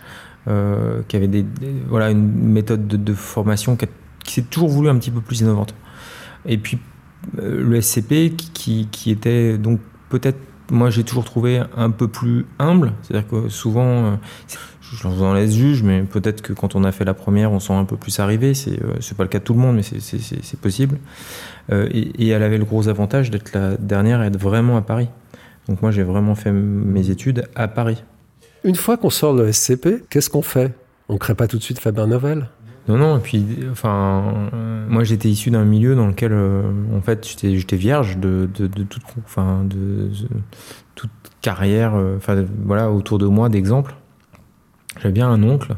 qui 0.47 1.17
avait 1.17 1.29
des, 1.29 1.45
voilà 1.89 2.11
une 2.11 2.33
méthode 2.33 2.87
de, 2.87 3.13
formation 3.13 3.77
qui, 3.77 3.87
qui 4.25 4.35
s'est 4.35 4.43
toujours 4.43 4.71
voulu 4.71 4.89
un 4.89 4.97
petit 4.97 5.11
peu 5.11 5.21
plus 5.21 5.41
innovante. 5.41 5.75
Et 6.47 6.57
puis 6.57 6.79
le 7.37 7.81
SCP 7.81 8.37
qui 8.55 9.11
était 9.11 9.59
donc 9.59 9.81
peut-être 10.09 10.39
moi 10.71 10.91
j'ai 10.91 11.05
toujours 11.05 11.25
trouvé 11.25 11.63
un 11.77 11.91
peu 11.91 12.09
plus 12.09 12.47
humble. 12.59 12.93
C'est-à-dire 13.03 13.29
que 13.29 13.49
souvent, 13.49 14.05
euh, 14.05 14.17
je 14.81 15.09
vous 15.09 15.23
en 15.23 15.35
laisse 15.35 15.53
juge, 15.53 15.83
mais 15.83 16.03
peut-être 16.03 16.43
que 16.43 16.53
quand 16.53 16.75
on 16.75 16.85
a 16.85 16.93
fait 16.93 17.05
la 17.05 17.15
première, 17.15 17.53
on 17.53 17.61
sent 17.61 17.73
un 17.73 17.85
peu 17.85 17.97
plus 17.97 18.19
arrivé. 18.21 18.55
C'est 18.55 18.83
euh, 18.83 19.15
pas 19.17 19.25
le 19.25 19.29
cas 19.29 19.39
de 19.39 19.45
tout 19.45 19.55
le 19.55 19.61
monde, 19.61 19.77
mais 19.77 19.83
c'est 19.83 20.61
possible. 20.61 20.99
Euh, 21.73 21.89
et, 21.93 22.29
elle 22.29 22.43
avait 22.43 22.59
le 22.59 22.65
gros 22.65 22.89
avantage 22.89 23.31
d'être 23.31 23.53
la 23.55 23.77
dernière 23.77 24.23
et 24.23 24.27
être 24.27 24.39
vraiment 24.39 24.77
à 24.77 24.83
Paris. 24.83 25.09
Donc 25.69 25.83
moi 25.83 25.91
j'ai 25.91 26.03
vraiment 26.03 26.35
fait 26.35 26.53
mes 26.53 27.11
études 27.11 27.47
à 27.55 27.69
Paris. 27.69 28.03
Une 28.65 28.75
fois 28.75 28.97
qu'on 28.97 29.11
sort 29.11 29.35
de 29.35 29.51
SCP, 29.51 30.05
qu'est-ce 30.09 30.31
qu'on 30.31 30.43
fait? 30.43 30.75
On 31.11 31.19
crée 31.19 31.35
pas 31.35 31.47
tout 31.47 31.59
de 31.59 31.63
suite 31.63 31.79
Faber 31.79 32.07
Novel? 32.07 32.49
Non, 32.89 32.97
non, 32.97 33.19
et 33.19 33.21
puis, 33.21 33.45
enfin, 33.71 34.49
moi 34.89 35.05
j'étais 35.05 35.29
issu 35.29 35.51
d'un 35.51 35.65
milieu 35.65 35.95
dans 35.95 36.07
lequel, 36.07 36.33
en 36.35 37.01
fait, 37.03 37.29
j'étais 37.41 37.77
vierge 37.77 38.17
de, 38.17 38.49
de, 38.55 38.67
toute, 38.85 39.03
enfin, 39.25 39.65
de, 39.65 40.11
toute 40.95 41.11
carrière, 41.43 41.95
enfin, 42.17 42.45
voilà, 42.65 42.91
autour 42.91 43.19
de 43.19 43.27
moi 43.27 43.51
d'exemples. 43.51 43.95
J'avais 44.97 45.13
bien 45.13 45.29
un 45.29 45.43
oncle 45.43 45.77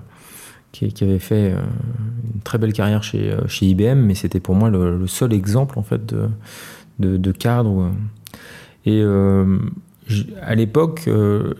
qui, 0.71 0.93
avait 1.03 1.19
fait 1.19 1.51
une 1.51 2.41
très 2.43 2.59
belle 2.59 2.73
carrière 2.73 3.03
chez, 3.03 3.37
chez 3.49 3.67
IBM, 3.67 3.99
mais 3.99 4.15
c'était 4.15 4.41
pour 4.41 4.55
moi 4.55 4.71
le, 4.71 5.07
seul 5.09 5.33
exemple, 5.33 5.81
en 5.81 5.83
fait, 5.83 6.07
de, 6.07 7.17
de, 7.17 7.33
cadre. 7.33 7.91
Et 8.87 9.03
à 10.41 10.55
l'époque, 10.55 11.11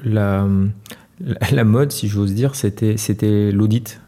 la, 0.05 0.47
la, 1.53 1.65
mode, 1.65 1.93
si 1.93 2.09
j'ose 2.09 2.35
dire, 2.35 2.55
c'était, 2.55 3.53
l'audit. 3.53 4.01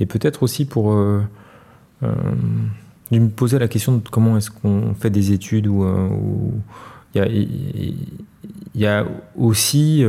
Et 0.00 0.06
peut-être 0.06 0.42
aussi 0.42 0.64
pour 0.64 0.92
euh, 0.92 1.22
euh, 2.02 2.12
me 3.10 3.28
poser 3.28 3.58
la 3.58 3.68
question 3.68 3.96
de 3.96 4.08
comment 4.08 4.36
est-ce 4.36 4.50
qu'on 4.50 4.94
fait 4.94 5.10
des 5.10 5.32
études 5.32 5.66
où 5.66 6.52
il 7.14 7.96
y, 8.74 8.86
a, 8.86 9.06
aussi 9.36 10.04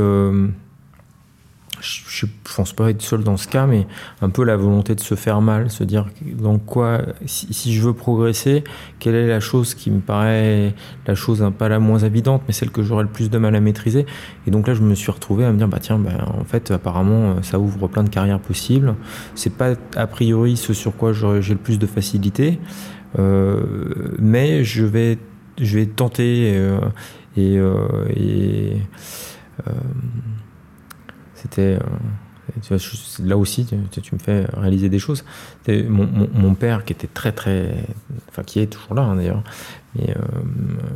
je 1.81 2.25
ne 2.25 2.31
pense 2.55 2.73
pas 2.73 2.89
être 2.89 3.01
seul 3.01 3.23
dans 3.23 3.37
ce 3.37 3.47
cas, 3.47 3.65
mais 3.65 3.87
un 4.21 4.29
peu 4.29 4.43
la 4.43 4.57
volonté 4.57 4.95
de 4.95 4.99
se 4.99 5.15
faire 5.15 5.41
mal, 5.41 5.69
se 5.69 5.83
dire 5.83 6.07
dans 6.37 6.57
quoi, 6.57 7.01
si, 7.25 7.73
je 7.73 7.81
veux 7.81 7.93
progresser, 7.93 8.63
quelle 8.99 9.15
est 9.15 9.27
la 9.27 9.39
chose 9.39 9.73
qui 9.73 9.91
me 9.91 9.99
paraît 9.99 10.73
la 11.07 11.15
chose 11.15 11.45
pas 11.57 11.69
la 11.69 11.79
moins 11.79 11.99
évidente, 11.99 12.43
mais 12.47 12.53
celle 12.53 12.71
que 12.71 12.83
j'aurais 12.83 13.03
le 13.03 13.09
plus 13.09 13.29
de 13.29 13.37
mal 13.37 13.55
à 13.55 13.61
maîtriser. 13.61 14.05
Et 14.47 14.51
donc 14.51 14.67
là, 14.67 14.73
je 14.73 14.81
me 14.81 14.95
suis 14.95 15.11
retrouvé 15.11 15.45
à 15.45 15.51
me 15.51 15.57
dire, 15.57 15.67
bah 15.67 15.79
tiens, 15.81 15.97
bah, 15.97 16.11
en 16.39 16.43
fait, 16.43 16.71
apparemment, 16.71 17.41
ça 17.41 17.59
ouvre 17.59 17.87
plein 17.87 18.03
de 18.03 18.09
carrières 18.09 18.39
possibles. 18.39 18.95
C'est 19.35 19.53
pas 19.53 19.73
a 19.95 20.07
priori 20.07 20.57
ce 20.57 20.73
sur 20.73 20.95
quoi 20.95 21.13
j'ai 21.13 21.53
le 21.53 21.59
plus 21.59 21.79
de 21.79 21.87
facilité, 21.87 22.59
euh, 23.17 23.63
mais 24.19 24.63
je 24.63 24.85
vais, 24.85 25.17
je 25.59 25.79
vais 25.79 25.85
tenter 25.85 26.53
euh, 26.55 26.79
et, 27.37 27.57
euh, 27.57 28.05
et 28.15 28.77
c'était 31.41 31.77
euh, 32.71 32.77
là 33.23 33.37
aussi, 33.37 33.65
tu, 33.65 33.75
me 34.13 34.19
fais 34.19 34.45
réaliser 34.53 34.89
des 34.89 34.99
choses. 34.99 35.23
Mon, 35.67 36.07
mon, 36.33 36.55
père, 36.55 36.83
qui 36.83 36.93
était 36.93 37.07
très, 37.07 37.31
très. 37.31 37.85
Enfin, 38.29 38.43
qui 38.43 38.59
est 38.59 38.67
toujours 38.67 38.95
là, 38.95 39.03
hein, 39.03 39.15
d'ailleurs, 39.15 39.43
mais 39.95 40.11
euh, 40.11 40.13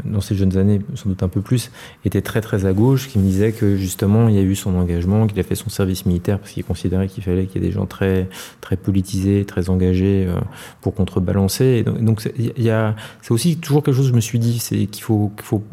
dans 0.05 0.21
ses 0.21 0.35
jeunes 0.35 0.57
années, 0.57 0.81
sans 0.95 1.09
doute 1.09 1.23
un 1.23 1.27
peu 1.27 1.41
plus, 1.41 1.71
était 2.05 2.21
très 2.21 2.41
très 2.41 2.65
à 2.65 2.73
gauche, 2.73 3.07
qui 3.07 3.17
me 3.17 3.23
disait 3.23 3.51
que 3.51 3.75
justement 3.75 4.27
il 4.29 4.35
y 4.35 4.38
a 4.38 4.41
eu 4.41 4.55
son 4.55 4.75
engagement, 4.75 5.25
qu'il 5.27 5.39
a 5.39 5.43
fait 5.43 5.55
son 5.55 5.69
service 5.69 6.05
militaire 6.05 6.39
parce 6.39 6.51
qu'il 6.51 6.63
considérait 6.63 7.07
qu'il 7.07 7.23
fallait 7.23 7.45
qu'il 7.45 7.62
y 7.62 7.65
ait 7.65 7.67
des 7.67 7.73
gens 7.73 7.85
très 7.85 8.29
très 8.62 8.77
politisés, 8.77 9.45
très 9.45 9.69
engagés 9.69 10.25
euh, 10.27 10.39
pour 10.81 10.93
contrebalancer. 10.93 11.65
Et 11.65 11.83
donc 11.83 12.21
c'est 12.21 13.31
aussi 13.31 13.57
toujours 13.57 13.83
quelque 13.83 13.95
chose 13.95 14.05
que 14.05 14.12
je 14.12 14.15
me 14.15 14.21
suis 14.21 14.39
dit, 14.39 14.59
c'est 14.59 14.85
qu'il 14.85 15.03
faut, 15.03 15.31
faut, 15.39 15.63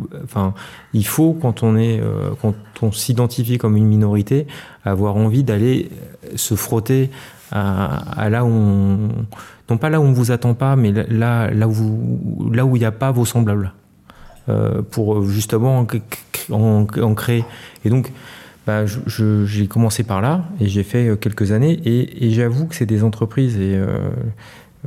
quand 1.41 1.63
on 1.63 1.77
est, 1.77 2.01
euh, 2.01 2.31
quand 2.41 2.55
on 2.83 2.93
s'identifie 2.93 3.59
comme 3.59 3.77
une 3.77 3.87
minorité, 3.87 4.47
avoir 4.85 5.17
envie 5.17 5.45
d'aller 5.45 5.91
se 6.37 6.55
frotter 6.55 7.11
à, 7.53 8.29
là 8.31 8.45
où 8.45 8.49
on, 8.49 9.09
non 9.71 9.79
pas 9.79 9.89
là 9.89 10.01
où 10.01 10.05
on 10.05 10.13
vous 10.13 10.33
attend 10.33 10.55
pas, 10.55 10.77
mais 10.77 10.93
là, 10.93 11.51
là 11.51 11.69
où 11.69 12.51
là 12.53 12.67
où 12.67 12.77
il 12.77 12.81
n'y 12.81 12.85
a 12.85 12.93
pas 12.93 13.13
vos 13.13 13.25
semblables, 13.25 13.73
euh, 14.49 14.83
pour 14.83 15.23
justement 15.25 15.87
en, 16.51 17.15
créer. 17.15 17.45
Et 17.85 17.91
donc, 17.91 18.13
bah, 18.67 18.85
j'ai 19.07 19.67
commencé 19.67 20.03
par 20.03 20.21
là 20.21 20.45
et 20.61 20.67
j'ai 20.67 20.83
fait 20.83 21.17
quelques 21.21 21.53
années 21.53 21.81
et, 21.85 22.31
j'avoue 22.33 22.67
que 22.67 22.75
c'est 22.75 22.87
des 22.87 23.05
entreprises 23.05 23.57
et 23.57 23.75
euh, 23.77 24.11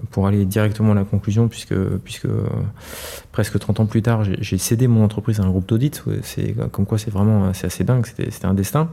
pour 0.09 0.25
aller 0.25 0.45
directement 0.45 0.93
à 0.93 0.95
la 0.95 1.03
conclusion, 1.03 1.47
puisque, 1.47 1.75
puisque 2.03 2.27
presque 3.31 3.59
30 3.59 3.81
ans 3.81 3.85
plus 3.85 4.01
tard, 4.01 4.23
j'ai 4.23 4.57
cédé 4.57 4.87
mon 4.87 5.03
entreprise 5.03 5.39
à 5.39 5.43
un 5.43 5.49
groupe 5.49 5.67
d'audit. 5.67 6.03
Comme 6.71 6.85
quoi 6.85 6.97
c'est 6.97 7.11
vraiment 7.11 7.49
assez 7.49 7.83
dingue, 7.83 8.05
c'était 8.05 8.45
un 8.45 8.53
destin. 8.53 8.89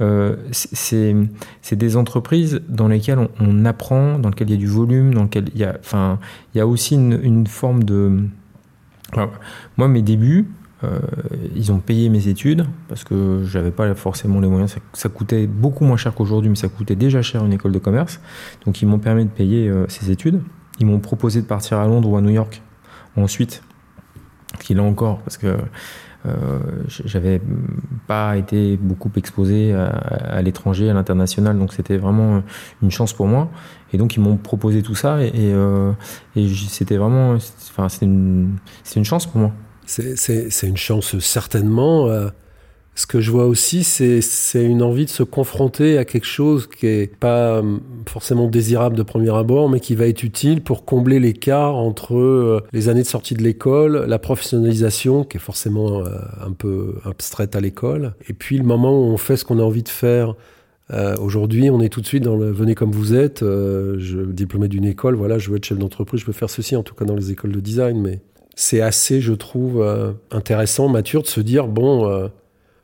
Euh, 0.00 0.36
c'est 0.52 1.76
des 1.76 1.96
entreprises 1.96 2.60
dans 2.68 2.88
lesquelles 2.88 3.18
on, 3.40 3.64
apprend, 3.64 4.18
dans 4.18 4.28
lesquelles 4.28 4.50
il 4.50 4.54
y 4.54 4.56
a 4.56 4.60
du 4.60 4.66
volume, 4.66 5.14
dans 5.14 5.22
lesquelles 5.22 5.48
il 5.54 5.60
y 5.60 5.64
a, 5.64 5.76
enfin, 5.78 6.18
il 6.54 6.58
y 6.58 6.60
a 6.60 6.66
aussi 6.66 6.96
une 6.96 7.46
forme 7.46 7.84
de. 7.84 8.24
moi, 9.76 9.88
mes 9.88 10.02
débuts, 10.02 10.46
euh, 10.84 10.98
ils 11.54 11.70
ont 11.70 11.78
payé 11.78 12.08
mes 12.08 12.28
études 12.28 12.66
parce 12.88 13.04
que 13.04 13.42
j'avais 13.44 13.70
pas 13.70 13.94
forcément 13.94 14.40
les 14.40 14.48
moyens. 14.48 14.76
Ça, 14.92 15.08
coûtait 15.08 15.46
beaucoup 15.46 15.84
moins 15.84 15.96
cher 15.96 16.14
qu'aujourd'hui, 16.14 16.50
mais 16.50 16.56
ça 16.56 16.68
coûtait 16.68 16.96
déjà 16.96 17.22
cher 17.22 17.44
une 17.44 17.52
école 17.52 17.72
de 17.72 17.78
commerce. 17.78 18.20
Donc 18.66 18.82
ils 18.82 18.86
m'ont 18.86 18.98
permis 18.98 19.24
de 19.24 19.30
payer 19.30 19.68
euh, 19.68 19.86
ces 19.88 20.10
études. 20.10 20.42
Ils 20.80 20.86
m'ont 20.86 21.00
proposé 21.00 21.42
de 21.42 21.46
partir 21.46 21.78
à 21.78 21.86
Londres 21.86 22.08
ou 22.08 22.16
à 22.16 22.20
New 22.20 22.30
York 22.30 22.62
ensuite, 23.16 23.62
qu'il 24.60 24.78
a 24.78 24.82
encore 24.82 25.18
parce 25.18 25.36
que 25.36 25.58
euh, 26.24 26.58
j'avais 26.88 27.42
pas 28.06 28.36
été 28.36 28.76
beaucoup 28.78 29.10
exposé 29.16 29.74
à, 29.74 30.40
l'étranger, 30.40 30.88
à 30.88 30.94
l'international, 30.94 31.58
donc 31.58 31.74
c'était 31.74 31.98
vraiment 31.98 32.42
une 32.82 32.90
chance 32.90 33.12
pour 33.12 33.26
moi. 33.26 33.50
Et 33.92 33.98
donc 33.98 34.16
ils 34.16 34.20
m'ont 34.20 34.38
proposé 34.38 34.82
tout 34.82 34.94
ça 34.94 35.22
et, 35.22 35.54
c'était 36.68 36.96
vraiment, 36.96 37.34
enfin 37.34 37.88
une, 38.00 38.56
une 38.96 39.04
chance 39.04 39.26
pour 39.26 39.40
moi. 39.40 39.52
C'est 39.86 40.66
une 40.66 40.76
chance 40.76 41.18
certainement. 41.18 42.08
Euh, 42.08 42.28
ce 42.94 43.06
que 43.06 43.20
je 43.22 43.30
vois 43.30 43.46
aussi, 43.46 43.84
c'est 43.84 44.20
une 44.64 44.82
envie 44.82 45.06
de 45.06 45.10
se 45.10 45.22
confronter 45.22 45.96
à 45.96 46.04
quelque 46.04 46.26
chose 46.26 46.66
qui 46.66 46.86
est 46.86 47.16
pas 47.16 47.56
euh, 47.56 47.78
forcément 48.06 48.48
désirable 48.48 48.96
de 48.96 49.02
premier 49.02 49.34
abord, 49.34 49.70
mais 49.70 49.80
qui 49.80 49.94
va 49.94 50.06
être 50.06 50.22
utile 50.22 50.62
pour 50.62 50.84
combler 50.84 51.18
l'écart 51.18 51.74
entre 51.74 52.14
euh, 52.16 52.60
les 52.72 52.90
années 52.90 53.02
de 53.02 53.06
sortie 53.06 53.34
de 53.34 53.42
l'école, 53.42 54.04
la 54.06 54.18
professionnalisation, 54.18 55.24
qui 55.24 55.38
est 55.38 55.40
forcément 55.40 56.04
un 56.04 56.52
peu 56.52 56.96
abstraite 57.04 57.56
à 57.56 57.60
l'école, 57.60 58.14
et 58.28 58.34
puis 58.34 58.58
le 58.58 58.64
moment 58.64 58.92
où 58.92 59.04
on 59.04 59.16
fait 59.16 59.36
ce 59.36 59.44
qu'on 59.44 59.58
a 59.58 59.62
envie 59.62 59.82
de 59.82 59.88
faire. 59.88 60.34
Aujourd'hui, 61.18 61.70
on 61.70 61.80
est 61.80 61.88
tout 61.88 62.02
de 62.02 62.06
suite 62.06 62.22
dans 62.22 62.36
le 62.36 62.50
venez 62.50 62.74
comme 62.74 62.92
vous 62.92 63.14
êtes. 63.14 63.40
je 63.40 64.26
diplômé 64.26 64.68
d'une 64.68 64.84
école, 64.84 65.14
voilà, 65.14 65.38
je 65.38 65.48
veux 65.48 65.56
être 65.56 65.64
chef 65.64 65.78
d'entreprise, 65.78 66.20
je 66.20 66.26
peux 66.26 66.32
faire 66.32 66.50
ceci, 66.50 66.76
en 66.76 66.82
tout 66.82 66.94
cas 66.94 67.06
dans 67.06 67.16
les 67.16 67.30
écoles 67.30 67.52
de 67.52 67.60
design, 67.60 67.98
mais 67.98 68.20
c'est 68.54 68.80
assez, 68.80 69.20
je 69.20 69.32
trouve, 69.32 69.80
euh, 69.80 70.12
intéressant, 70.30 70.88
mature 70.88 71.22
de 71.22 71.26
se 71.26 71.40
dire 71.40 71.68
bon, 71.68 72.08
euh, 72.08 72.28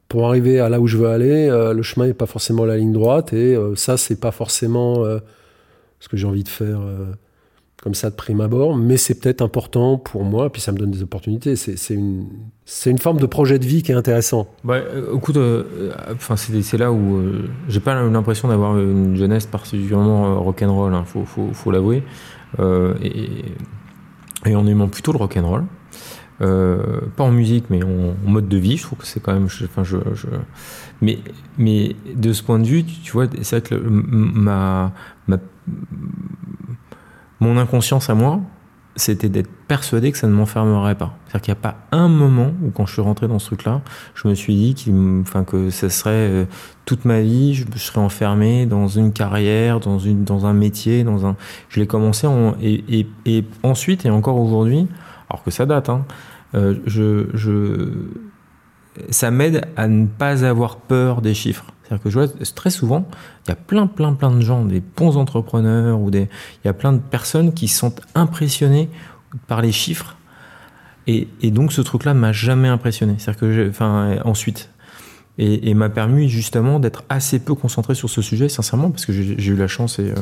pour 0.09 0.27
arriver 0.27 0.61
à 0.61 0.69
là 0.69 0.81
où 0.81 0.87
je 0.87 0.97
veux 0.97 1.09
aller, 1.09 1.49
euh, 1.49 1.73
le 1.73 1.83
chemin 1.83 2.07
n'est 2.07 2.15
pas 2.15 2.27
forcément 2.27 2.65
la 2.65 2.77
ligne 2.77 2.93
droite 2.93 3.33
et 3.33 3.57
ça, 3.75 3.97
c'est 3.97 4.21
pas 4.21 4.31
forcément 4.31 5.05
ce 6.01 6.09
que 6.09 6.17
j'ai 6.17 6.27
envie 6.27 6.45
de 6.45 6.49
faire 6.49 6.81
comme 7.83 7.95
ça 7.95 8.11
de 8.11 8.17
prime 8.17 8.41
abord, 8.41 8.77
mais 8.77 8.97
c'est 8.97 9.21
peut-être 9.21 9.41
important 9.41 9.99
pour 9.99 10.25
moi, 10.25 10.51
puis 10.51 10.61
ça 10.61 10.73
me 10.73 10.79
donne 10.79 10.91
des 10.91 11.03
opportunités. 11.03 11.55
C'est 11.55 11.95
une, 11.95 12.27
une 12.87 12.99
forme 12.99 13.21
de 13.21 13.27
projet 13.27 13.61
de 13.61 13.65
vie 13.65 13.85
qui 13.85 13.93
est 13.93 13.95
intéressant. 13.95 14.49
Bah, 14.65 14.79
écoute, 15.15 15.39
enfin 16.11 16.37
c'est 16.37 16.79
là 16.79 16.91
où 16.91 17.23
j'ai 17.69 17.81
pas 17.81 17.95
l'impression 18.03 18.49
d'avoir 18.49 18.79
une 18.79 19.15
jeunesse 19.15 19.47
particulièrement 19.47 20.43
rock'n'roll, 20.43 20.95
hein, 20.95 21.05
faut, 21.05 21.25
faut, 21.25 21.51
faut 21.53 21.71
l'avouer. 21.71 22.03
et 22.59 23.45
et 24.45 24.57
en 24.57 24.67
aimant 24.67 24.89
plutôt 24.89 25.13
le 25.13 25.19
rock 25.19 25.37
and 25.37 25.49
roll. 25.49 25.65
Euh, 26.41 27.01
pas 27.17 27.25
en 27.25 27.33
musique, 27.33 27.65
mais 27.69 27.83
en, 27.83 28.15
mode 28.25 28.49
de 28.49 28.57
vie. 28.59 28.77
Je 28.77 28.85
trouve 28.85 28.99
que 28.99 29.07
c'est 29.07 29.21
quand 29.21 29.33
même. 29.33 29.49
Enfin, 29.65 29.83
je, 29.83 29.97
Mais, 31.03 31.19
mais 31.57 31.97
de 32.15 32.33
ce 32.33 32.43
point 32.43 32.59
de 32.59 32.67
vue, 32.67 32.85
tu, 32.85 33.13
vois, 33.13 33.27
c'est 33.43 33.61
vrai 33.61 33.69
que 33.69 33.75
ma, 33.75 34.93
ma, 35.27 35.39
mon 37.41 37.59
inconscience 37.59 38.09
à 38.09 38.15
moi, 38.15 38.41
c'était 38.99 39.29
d'être 39.29 39.51
persuadé 39.69 40.13
que 40.13 40.19
ça 40.19 40.27
ne 40.27 40.33
m'enfermerait 40.33 40.97
pas. 40.97 41.17
C'est-à-dire 41.27 41.41
qu'il 41.41 41.55
n'y 41.55 41.59
a 41.59 41.63
pas 41.63 41.77
un 41.93 42.09
moment 42.09 42.53
où, 42.63 42.71
quand 42.71 42.85
je 42.87 42.93
suis 42.95 43.03
rentré 43.03 43.29
dans 43.29 43.39
ce 43.39 43.47
truc-là, 43.47 43.81
je 44.15 44.29
me 44.29 44.35
suis 44.35 44.55
dit 44.55 44.75
qu'il, 44.75 44.95
enfin, 45.21 45.45
que 45.45 45.71
ça 45.71 45.89
serait 45.89 46.11
euh, 46.11 46.45
toute 46.85 47.05
ma 47.05 47.21
vie, 47.21 47.55
je 47.55 47.65
serais 47.79 48.01
enfermé 48.01 48.67
dans 48.67 48.89
une 48.89 49.13
carrière, 49.13 49.81
dans, 49.81 49.99
une, 49.99 50.25
dans 50.25 50.47
un 50.47 50.53
métier, 50.53 51.05
dans 51.05 51.27
un. 51.27 51.37
Je 51.69 51.81
l'ai 51.81 51.87
commencé 51.87 52.27
en, 52.27 52.55
et, 52.61 53.07
et, 53.25 53.45
ensuite 53.63 54.05
et 54.05 54.11
encore 54.11 54.39
aujourd'hui, 54.39 54.89
alors 55.31 55.45
que 55.45 55.51
ça 55.51 55.65
date, 55.65 55.89
hein, 55.89 56.05
euh, 56.55 56.75
je, 56.87 57.29
je, 57.35 57.91
ça 59.11 59.31
m'aide 59.31 59.67
à 59.77 59.87
ne 59.87 60.07
pas 60.07 60.45
avoir 60.45 60.77
peur 60.77 61.23
des 61.23 61.35
chiffres. 61.35 61.67
C'est-à-dire 61.89 62.03
que 62.03 62.11
je 62.11 62.19
vois 62.19 62.29
très 62.55 62.71
souvent, 62.71 63.09
il 63.47 63.51
y 63.51 63.53
a 63.53 63.57
plein, 63.57 63.87
plein, 63.87 64.13
plein 64.13 64.31
de 64.31 64.41
gens, 64.41 64.65
des 64.65 64.81
bons 64.81 65.17
entrepreneurs, 65.17 65.99
ou 66.01 66.11
des, 66.11 66.29
il 66.63 66.67
y 66.67 66.69
a 66.69 66.75
plein 66.75 66.93
de 66.93 66.99
personnes 66.99 67.55
qui 67.55 67.69
sont 67.69 67.95
impressionnées 68.15 68.91
par 69.47 69.63
les 69.63 69.73
chiffres. 69.73 70.17
Et, 71.07 71.29
et 71.41 71.51
donc 71.51 71.73
ce 71.73 71.81
truc-là 71.81 72.13
m'a 72.13 72.33
jamais 72.33 72.69
impressionné. 72.69 73.15
C'est-à-dire 73.19 73.41
que, 73.41 73.71
enfin, 73.71 74.17
ensuite, 74.25 74.69
et, 75.39 75.73
m'a 75.75 75.89
permis 75.89 76.29
justement 76.29 76.81
d'être 76.81 77.05
assez 77.09 77.39
peu 77.39 77.55
concentré 77.55 77.95
sur 77.95 78.11
ce 78.11 78.21
sujet, 78.23 78.49
sincèrement, 78.49 78.91
parce 78.91 79.07
que 79.07 79.13
j'ai 79.13 79.53
eu 79.53 79.57
la 79.57 79.69
chance, 79.69 80.01
et, 80.01 80.11
euh, 80.11 80.15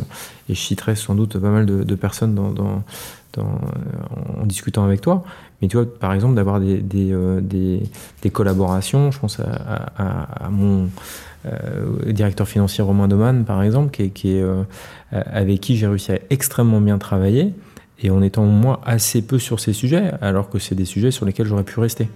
et, 0.50 0.54
je 0.54 0.60
citerai 0.60 0.94
sans 0.94 1.14
doute 1.14 1.38
pas 1.38 1.48
mal 1.48 1.64
de, 1.64 1.94
personnes 1.94 2.34
dans, 2.34 2.82
en 3.38 4.44
discutant 4.44 4.84
avec 4.84 5.00
toi. 5.00 5.24
Mais 5.60 5.68
tu 5.68 5.78
vois, 5.78 5.86
par 5.86 6.12
exemple, 6.12 6.34
d'avoir 6.34 6.60
des, 6.60 6.82
des, 6.82 8.30
collaborations, 8.30 9.10
je 9.10 9.18
pense 9.18 9.40
à, 9.40 10.48
mon 10.50 10.88
directeur 12.06 12.48
financier 12.48 12.82
Romain 12.82 13.08
Doman, 13.08 13.44
par 13.44 13.62
exemple, 13.62 14.00
est, 14.00 14.42
avec 15.12 15.60
qui 15.60 15.76
j'ai 15.76 15.86
réussi 15.86 16.12
à 16.12 16.18
extrêmement 16.30 16.80
bien 16.80 16.98
travailler, 16.98 17.52
et 17.98 18.10
en 18.10 18.22
étant 18.22 18.44
moi 18.44 18.80
assez 18.84 19.22
peu 19.22 19.38
sur 19.38 19.60
ces 19.60 19.72
sujets, 19.72 20.12
alors 20.20 20.50
que 20.50 20.58
c'est 20.58 20.74
des 20.74 20.84
sujets 20.84 21.10
sur 21.10 21.24
lesquels 21.24 21.46
j'aurais 21.46 21.64
pu 21.64 21.80
rester. 21.80 22.08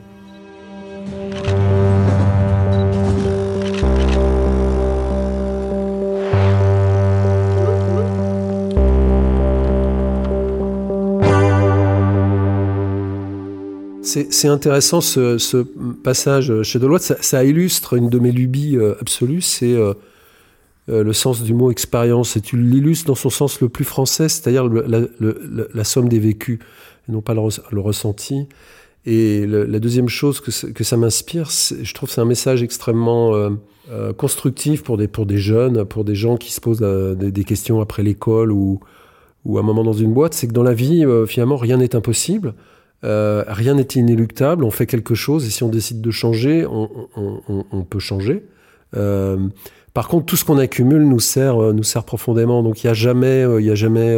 C'est 14.11 14.49
intéressant 14.49 15.01
ce, 15.01 15.63
passage 16.03 16.63
chez 16.63 16.81
Deloitte. 16.81 17.03
Ça, 17.21 17.45
illustre 17.45 17.95
une 17.95 18.09
de 18.09 18.19
mes 18.19 18.33
lubies 18.33 18.77
euh, 18.77 18.95
absolues, 19.01 19.41
c'est 19.41 19.73
euh, 19.73 19.95
euh, 20.89 21.05
le 21.05 21.13
sens 21.13 21.45
du 21.45 21.55
mot 21.55 21.71
expérience. 21.71 22.37
Et 22.37 22.41
tu 22.41 22.57
l'illustres 22.57 23.07
dans 23.07 23.15
son 23.15 23.31
sens 23.31 23.61
le 23.61 23.69
plus 23.69 23.85
français, 23.85 24.29
c'est-à-dire 24.29 24.69
la, 24.69 25.85
somme 25.85 26.09
des 26.09 26.19
vécus, 26.19 26.59
et 27.09 27.13
non 27.13 27.21
pas 27.21 27.35
le, 27.35 27.81
ressenti. 27.81 28.49
Et 29.07 29.47
la 29.47 29.79
deuxième 29.79 30.09
chose 30.09 30.41
que, 30.41 30.85
ça 30.85 30.97
m'inspire, 30.97 31.49
je 31.49 31.95
trouve 31.95 32.11
c'est 32.11 32.21
un 32.21 32.25
message 32.25 32.65
extrêmement 32.65 33.33
constructif 34.17 34.83
pour 34.83 34.97
des, 34.97 35.39
jeunes, 35.39 35.85
pour 35.85 36.05
des 36.05 36.17
gens 36.17 36.37
qui 36.37 36.53
se 36.53 36.61
posent 36.61 36.81
des, 36.81 37.45
questions 37.45 37.81
après 37.81 38.03
l'école 38.03 38.51
ou, 38.51 38.81
ou 39.45 39.59
un 39.59 39.63
moment 39.63 39.85
dans 39.85 39.93
une 39.93 40.13
boîte, 40.13 40.35
c'est 40.35 40.49
que 40.49 40.53
dans 40.53 40.65
la 40.65 40.75
vie, 40.75 41.05
finalement, 41.29 41.57
rien 41.57 41.77
n'est 41.77 41.95
impossible. 41.95 42.55
Euh, 43.03 43.45
rien 43.49 43.75
n'est 43.75 43.83
inéluctable, 43.83 44.63
on 44.63 44.71
fait 44.71 44.87
quelque 44.87 45.15
chose 45.15 45.47
et 45.47 45.51
si 45.51 45.63
on 45.63 45.69
décide 45.69 46.01
de 46.01 46.11
changer, 46.11 46.67
on, 46.67 47.85
peut 47.89 47.99
changer. 47.99 48.45
Euh, 48.97 49.39
par 49.95 50.09
contre, 50.09 50.27
tout 50.27 50.37
ce 50.37 50.45
qu'on 50.45 50.59
accumule 50.59 51.03
nous 51.05 51.21
sert, 51.21 51.63
euh, 51.63 51.73
nous 51.73 51.83
sert 51.83 52.05
profondément. 52.05 52.63
Donc 52.63 52.83
il 52.83 52.87
n'y 52.87 52.91
a 52.91 52.95
jamais, 52.95 53.47
il 53.59 53.65
y 53.65 53.71
a 53.71 53.75
jamais 53.75 54.17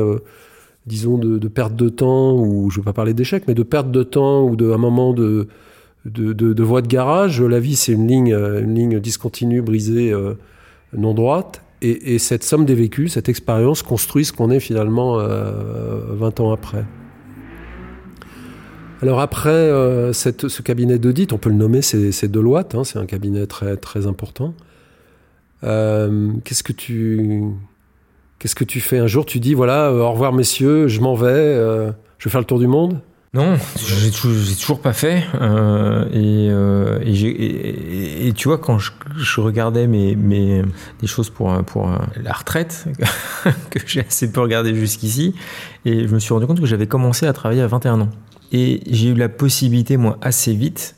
disons, 0.86 1.16
de, 1.16 1.48
perte 1.48 1.76
de 1.76 1.88
temps, 1.88 2.36
ou 2.36 2.70
je 2.70 2.78
ne 2.78 2.80
veux 2.80 2.84
pas 2.84 2.92
parler 2.92 3.14
d'échec, 3.14 3.44
mais 3.46 3.54
de 3.54 3.62
perte 3.62 3.90
de 3.90 4.02
temps 4.02 4.44
ou 4.44 4.56
d'un 4.56 4.78
moment 4.78 5.12
de, 5.12 5.46
voie 6.58 6.82
de 6.82 6.88
garage. 6.88 7.40
La 7.40 7.60
vie, 7.60 7.76
c'est 7.76 7.92
une 7.92 8.08
ligne, 8.08 8.34
une 8.34 8.74
ligne 8.74 8.98
discontinue, 8.98 9.62
brisée, 9.62 10.12
non 10.96 11.14
droite. 11.14 11.62
Et, 11.84 12.14
et, 12.14 12.18
cette 12.20 12.44
somme 12.44 12.64
des 12.64 12.76
vécus, 12.76 13.14
cette 13.14 13.28
expérience 13.28 13.82
construit 13.82 14.24
ce 14.24 14.32
qu'on 14.32 14.50
est 14.50 14.60
finalement 14.60 15.16
20 15.16 16.40
ans 16.40 16.52
après. 16.52 16.84
Alors 19.02 19.20
après 19.20 19.50
euh, 19.50 20.12
ce 20.12 20.62
cabinet 20.62 20.96
d'audit, 21.00 21.32
on 21.32 21.38
peut 21.38 21.50
le 21.50 21.56
nommer, 21.56 21.82
c'est 21.82 22.28
Deloitte, 22.30 22.76
hein, 22.76 22.84
c'est 22.84 23.00
un 23.00 23.06
cabinet 23.06 23.46
très, 23.46 23.76
très 23.76 24.06
important. 24.06 24.54
Euh, 25.64 26.30
qu'est-ce 26.44 26.62
que 26.62 26.72
tu 26.72 27.50
que 28.38 28.64
tu 28.64 28.80
fais 28.80 28.98
un 28.98 29.08
jour? 29.08 29.26
Tu 29.26 29.40
dis 29.40 29.54
voilà, 29.54 29.88
euh, 29.88 30.00
au 30.00 30.12
revoir 30.12 30.32
messieurs, 30.32 30.86
je 30.86 31.00
m'en 31.00 31.16
vais, 31.16 31.56
je 32.18 32.24
vais 32.24 32.30
faire 32.30 32.40
le 32.40 32.46
tour 32.46 32.60
du 32.60 32.68
monde? 32.68 33.00
Non, 33.34 33.56
j'ai 33.76 34.10
toujours, 34.10 34.78
pas 34.80 34.92
fait. 34.92 35.24
et, 36.12 36.50
tu 38.36 38.48
vois, 38.48 38.58
quand 38.58 38.78
je, 38.78 39.40
regardais 39.40 39.86
mes, 39.86 40.14
mes, 40.14 40.62
des 41.00 41.06
choses 41.06 41.30
pour, 41.30 41.50
pour 41.64 41.90
la 42.22 42.32
retraite, 42.32 42.86
que 43.70 43.80
j'ai 43.86 44.02
assez 44.02 44.30
peu 44.30 44.42
regardé 44.42 44.74
jusqu'ici, 44.74 45.34
et 45.86 46.06
je 46.06 46.14
me 46.14 46.20
suis 46.20 46.34
rendu 46.34 46.46
compte 46.46 46.60
que 46.60 46.66
j'avais 46.66 46.86
commencé 46.86 47.26
à 47.26 47.32
travailler 47.32 47.62
à 47.62 47.66
21 47.66 48.02
ans. 48.02 48.10
Et 48.52 48.82
j'ai 48.86 49.08
eu 49.08 49.14
la 49.14 49.28
possibilité, 49.28 49.96
moi, 49.96 50.18
assez 50.20 50.54
vite, 50.54 50.94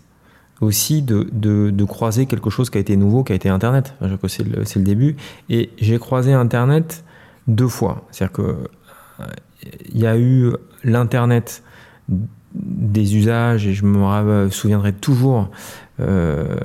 aussi 0.60 1.02
de, 1.02 1.28
de, 1.32 1.84
croiser 1.84 2.26
quelque 2.26 2.50
chose 2.50 2.70
qui 2.70 2.78
a 2.78 2.80
été 2.80 2.96
nouveau, 2.96 3.22
qui 3.22 3.32
a 3.32 3.36
été 3.36 3.48
Internet. 3.48 3.94
c'est 4.28 4.44
le, 4.44 4.62
le, 4.62 4.82
début. 4.82 5.16
Et 5.48 5.70
j'ai 5.78 5.98
croisé 5.98 6.32
Internet 6.32 7.04
deux 7.46 7.68
fois. 7.68 8.06
C'est-à-dire 8.10 8.32
que 8.32 8.56
il 9.92 10.00
y 10.00 10.06
a 10.06 10.18
eu 10.18 10.52
l'Internet 10.82 11.62
des 12.54 13.16
usages, 13.16 13.66
et 13.66 13.74
je 13.74 13.84
me 13.84 14.50
souviendrai 14.50 14.92
toujours 14.92 15.50
euh, 16.00 16.56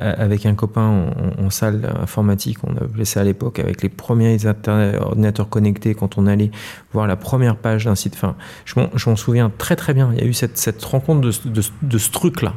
avec 0.00 0.46
un 0.46 0.54
copain 0.54 1.10
en, 1.38 1.50
salle 1.50 1.94
informatique, 2.00 2.58
on 2.64 2.76
appelait 2.76 3.04
ça 3.04 3.20
à 3.20 3.24
l'époque, 3.24 3.58
avec 3.58 3.82
les 3.82 3.88
premiers 3.88 4.38
ordinateurs 4.46 5.48
connectés, 5.48 5.94
quand 5.94 6.18
on 6.18 6.26
allait 6.26 6.50
voir 6.92 7.06
la 7.06 7.16
première 7.16 7.56
page 7.56 7.84
d'un 7.84 7.94
site. 7.94 8.14
Enfin, 8.14 8.36
je 8.64 9.10
m'en 9.10 9.16
souviens 9.16 9.50
très 9.56 9.76
très 9.76 9.94
bien. 9.94 10.10
Il 10.14 10.20
y 10.20 10.22
a 10.22 10.26
eu 10.26 10.32
cette, 10.32 10.84
rencontre 10.84 11.20
de 11.20 11.98
ce 11.98 12.10
truc-là. 12.10 12.54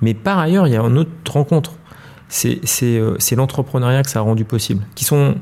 Mais 0.00 0.14
par 0.14 0.38
ailleurs, 0.38 0.66
il 0.66 0.72
y 0.72 0.76
a 0.76 0.82
une 0.82 0.98
autre 0.98 1.10
rencontre. 1.32 1.72
C'est 2.28 2.60
euh, 2.82 3.16
l'entrepreneuriat 3.36 4.02
que 4.02 4.10
ça 4.10 4.18
a 4.18 4.22
rendu 4.22 4.44
possible, 4.44 4.84
qui 4.94 5.04
sont 5.04 5.36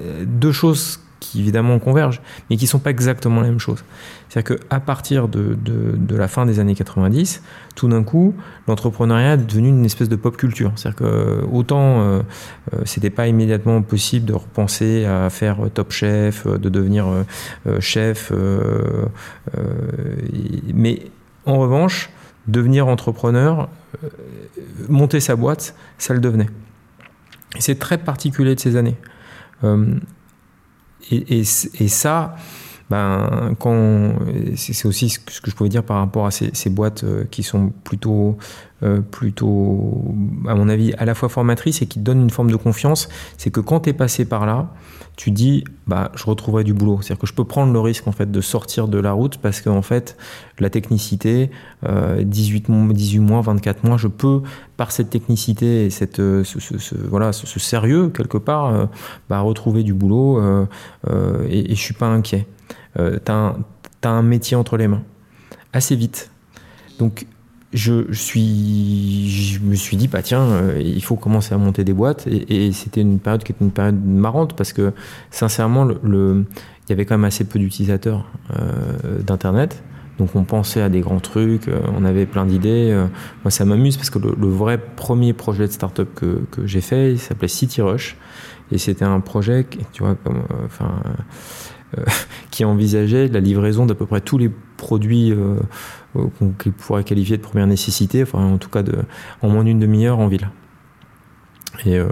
euh, 0.00 0.24
deux 0.26 0.52
choses 0.52 1.00
qui 1.20 1.40
évidemment 1.40 1.78
convergent, 1.78 2.20
mais 2.48 2.56
qui 2.56 2.64
ne 2.64 2.68
sont 2.68 2.78
pas 2.78 2.90
exactement 2.90 3.40
la 3.40 3.48
même 3.48 3.58
chose. 3.58 3.84
C'est-à-dire 4.28 4.58
qu'à 4.58 4.80
partir 4.80 5.28
de, 5.28 5.56
de, 5.56 6.16
la 6.16 6.28
fin 6.28 6.46
des 6.46 6.60
années 6.60 6.74
90, 6.74 7.42
tout 7.74 7.88
d'un 7.88 8.02
coup, 8.02 8.34
l'entrepreneuriat 8.66 9.34
est 9.34 9.38
devenu 9.38 9.68
une 9.68 9.84
espèce 9.84 10.08
de 10.08 10.16
pop 10.16 10.36
culture. 10.36 10.72
C'est-à-dire 10.76 10.98
que 10.98 11.44
autant 11.50 12.00
euh, 12.00 12.22
euh, 12.74 12.82
c'était 12.84 13.10
pas 13.10 13.26
immédiatement 13.28 13.82
possible 13.82 14.26
de 14.26 14.34
repenser 14.34 15.04
à 15.04 15.30
faire 15.30 15.58
top 15.72 15.92
chef, 15.92 16.46
euh, 16.46 16.58
de 16.58 16.68
devenir 16.68 17.06
euh, 17.08 17.80
chef, 17.80 18.32
mais 20.74 21.02
en 21.46 21.58
revanche, 21.58 22.10
devenir 22.46 22.88
entrepreneur, 22.88 23.68
monter 24.88 25.20
sa 25.20 25.36
boîte, 25.36 25.74
ça 25.98 26.14
le 26.14 26.20
devenait. 26.20 26.48
C'est 27.58 27.78
très 27.78 27.98
particulier 27.98 28.54
de 28.54 28.60
ces 28.60 28.76
années. 28.76 28.96
Et, 31.10 31.38
et, 31.38 31.40
et, 31.40 31.88
ça, 31.88 32.36
ben, 32.90 33.54
quand 33.58 34.14
c'est 34.56 34.86
aussi 34.86 35.10
ce 35.10 35.18
que 35.18 35.50
je 35.50 35.54
pouvais 35.54 35.68
dire 35.68 35.84
par 35.84 35.98
rapport 35.98 36.26
à 36.26 36.30
ces, 36.30 36.70
boîtes 36.70 37.04
euh, 37.04 37.24
qui 37.30 37.42
sont 37.42 37.70
plutôt, 37.84 38.38
euh, 38.82 39.00
plutôt, 39.00 40.14
à 40.46 40.54
mon 40.54 40.68
avis, 40.68 40.94
à 40.94 41.04
la 41.04 41.14
fois 41.14 41.28
formatrices 41.28 41.82
et 41.82 41.86
qui 41.86 41.98
donnent 41.98 42.22
une 42.22 42.30
forme 42.30 42.50
de 42.50 42.56
confiance, 42.56 43.08
c'est 43.36 43.50
que 43.50 43.60
quand 43.60 43.80
tu 43.80 43.90
es 43.90 43.92
passé 43.92 44.24
par 44.24 44.46
là, 44.46 44.72
tu 45.16 45.32
dis, 45.32 45.64
bah, 45.86 46.12
je 46.14 46.24
retrouverai 46.24 46.64
du 46.64 46.72
boulot. 46.72 47.00
C'est-à-dire 47.02 47.20
que 47.20 47.26
je 47.26 47.34
peux 47.34 47.44
prendre 47.44 47.72
le 47.72 47.80
risque 47.80 48.06
en 48.06 48.12
fait 48.12 48.30
de 48.30 48.40
sortir 48.40 48.86
de 48.86 48.98
la 48.98 49.12
route 49.12 49.38
parce 49.38 49.60
qu'en 49.60 49.82
fait, 49.82 50.16
la 50.60 50.70
technicité, 50.70 51.50
euh, 51.86 52.22
18, 52.22 52.70
18 52.92 53.18
mois, 53.18 53.40
24 53.42 53.84
mois, 53.84 53.96
je 53.96 54.06
peux, 54.06 54.42
par 54.76 54.92
cette 54.92 55.10
technicité 55.10 55.86
et 55.86 55.90
cette, 55.90 56.20
euh, 56.20 56.44
ce, 56.44 56.60
ce, 56.60 56.78
ce, 56.78 56.94
voilà, 56.94 57.32
ce, 57.32 57.58
sérieux 57.58 58.10
quelque 58.10 58.38
part, 58.38 58.88
bah, 59.28 59.40
retrouver 59.40 59.82
du 59.82 59.92
boulot 59.92 60.40
et, 61.48 61.72
et 61.72 61.74
je 61.74 61.80
suis 61.80 61.94
pas 61.94 62.06
inquiet. 62.06 62.46
Tu 62.96 63.32
as, 63.32 63.54
un 64.04 64.22
métier 64.22 64.56
entre 64.56 64.76
les 64.76 64.88
mains 64.88 65.02
assez 65.72 65.96
vite. 65.96 66.30
Donc 66.98 67.26
je, 67.72 68.12
suis, 68.12 69.28
je 69.30 69.60
me 69.60 69.74
suis 69.74 69.96
dit, 69.96 70.08
bah 70.08 70.22
tiens, 70.22 70.42
euh, 70.42 70.82
il 70.82 71.02
faut 71.02 71.16
commencer 71.16 71.54
à 71.54 71.58
monter 71.58 71.84
des 71.84 71.92
boîtes. 71.92 72.26
Et, 72.26 72.72
c'était 72.72 73.00
une 73.00 73.18
période 73.18 73.44
qui 73.44 73.52
était 73.52 73.64
une 73.64 73.70
période 73.70 74.02
marrante 74.02 74.56
parce 74.56 74.72
que, 74.72 74.92
sincèrement, 75.30 75.84
le, 75.84 76.44
il 76.86 76.90
y 76.90 76.92
avait 76.92 77.04
quand 77.04 77.16
même 77.16 77.26
assez 77.26 77.44
peu 77.44 77.58
d'utilisateurs 77.58 78.24
euh, 78.58 79.20
d'Internet. 79.22 79.82
Donc 80.18 80.34
on 80.34 80.42
pensait 80.42 80.82
à 80.82 80.88
des 80.88 81.00
grands 81.00 81.20
trucs, 81.20 81.68
euh, 81.68 81.80
on 81.96 82.04
avait 82.04 82.26
plein 82.26 82.44
d'idées. 82.44 82.92
moi, 83.44 83.52
ça 83.52 83.64
m'amuse 83.64 83.96
parce 83.96 84.10
que 84.10 84.18
le, 84.18 84.48
vrai 84.48 84.78
premier 84.78 85.32
projet 85.32 85.66
de 85.68 85.72
startup 85.72 86.12
que, 86.14 86.44
que 86.50 86.66
j'ai 86.66 86.80
fait, 86.80 87.12
il 87.12 87.18
s'appelait 87.18 87.48
City 87.48 87.82
Rush. 87.82 88.16
Et 88.72 88.78
c'était 88.78 89.04
un 89.04 89.20
projet, 89.20 89.66
tu 89.92 90.02
vois, 90.02 90.14
comme, 90.14 90.42
enfin, 90.66 91.02
qui 92.50 92.64
envisageait 92.64 93.28
la 93.28 93.40
livraison 93.40 93.86
d'à 93.86 93.94
peu 93.94 94.06
près 94.06 94.20
tous 94.20 94.38
les 94.38 94.50
produits 94.76 95.32
euh, 95.32 95.56
qu'on 96.14 96.52
pourrait 96.76 97.04
qualifier 97.04 97.36
de 97.36 97.42
première 97.42 97.66
nécessité, 97.66 98.24
en 98.32 98.58
tout 98.58 98.70
cas 98.70 98.82
de, 98.82 98.96
en 99.42 99.48
moins 99.48 99.64
d'une 99.64 99.78
demi-heure 99.78 100.18
en 100.18 100.28
ville. 100.28 100.50
Et, 101.84 101.98
euh, 101.98 102.08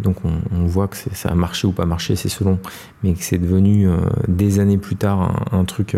donc 0.00 0.18
on, 0.24 0.66
voit 0.66 0.86
que 0.86 0.96
ça 0.96 1.30
a 1.30 1.34
marché 1.34 1.66
ou 1.66 1.72
pas 1.72 1.86
marché, 1.86 2.14
c'est 2.14 2.28
selon, 2.28 2.60
mais 3.02 3.14
que 3.14 3.22
c'est 3.22 3.38
devenu 3.38 3.88
euh, 3.88 3.96
des 4.28 4.60
années 4.60 4.78
plus 4.78 4.94
tard 4.94 5.44
un, 5.50 5.64
truc, 5.64 5.96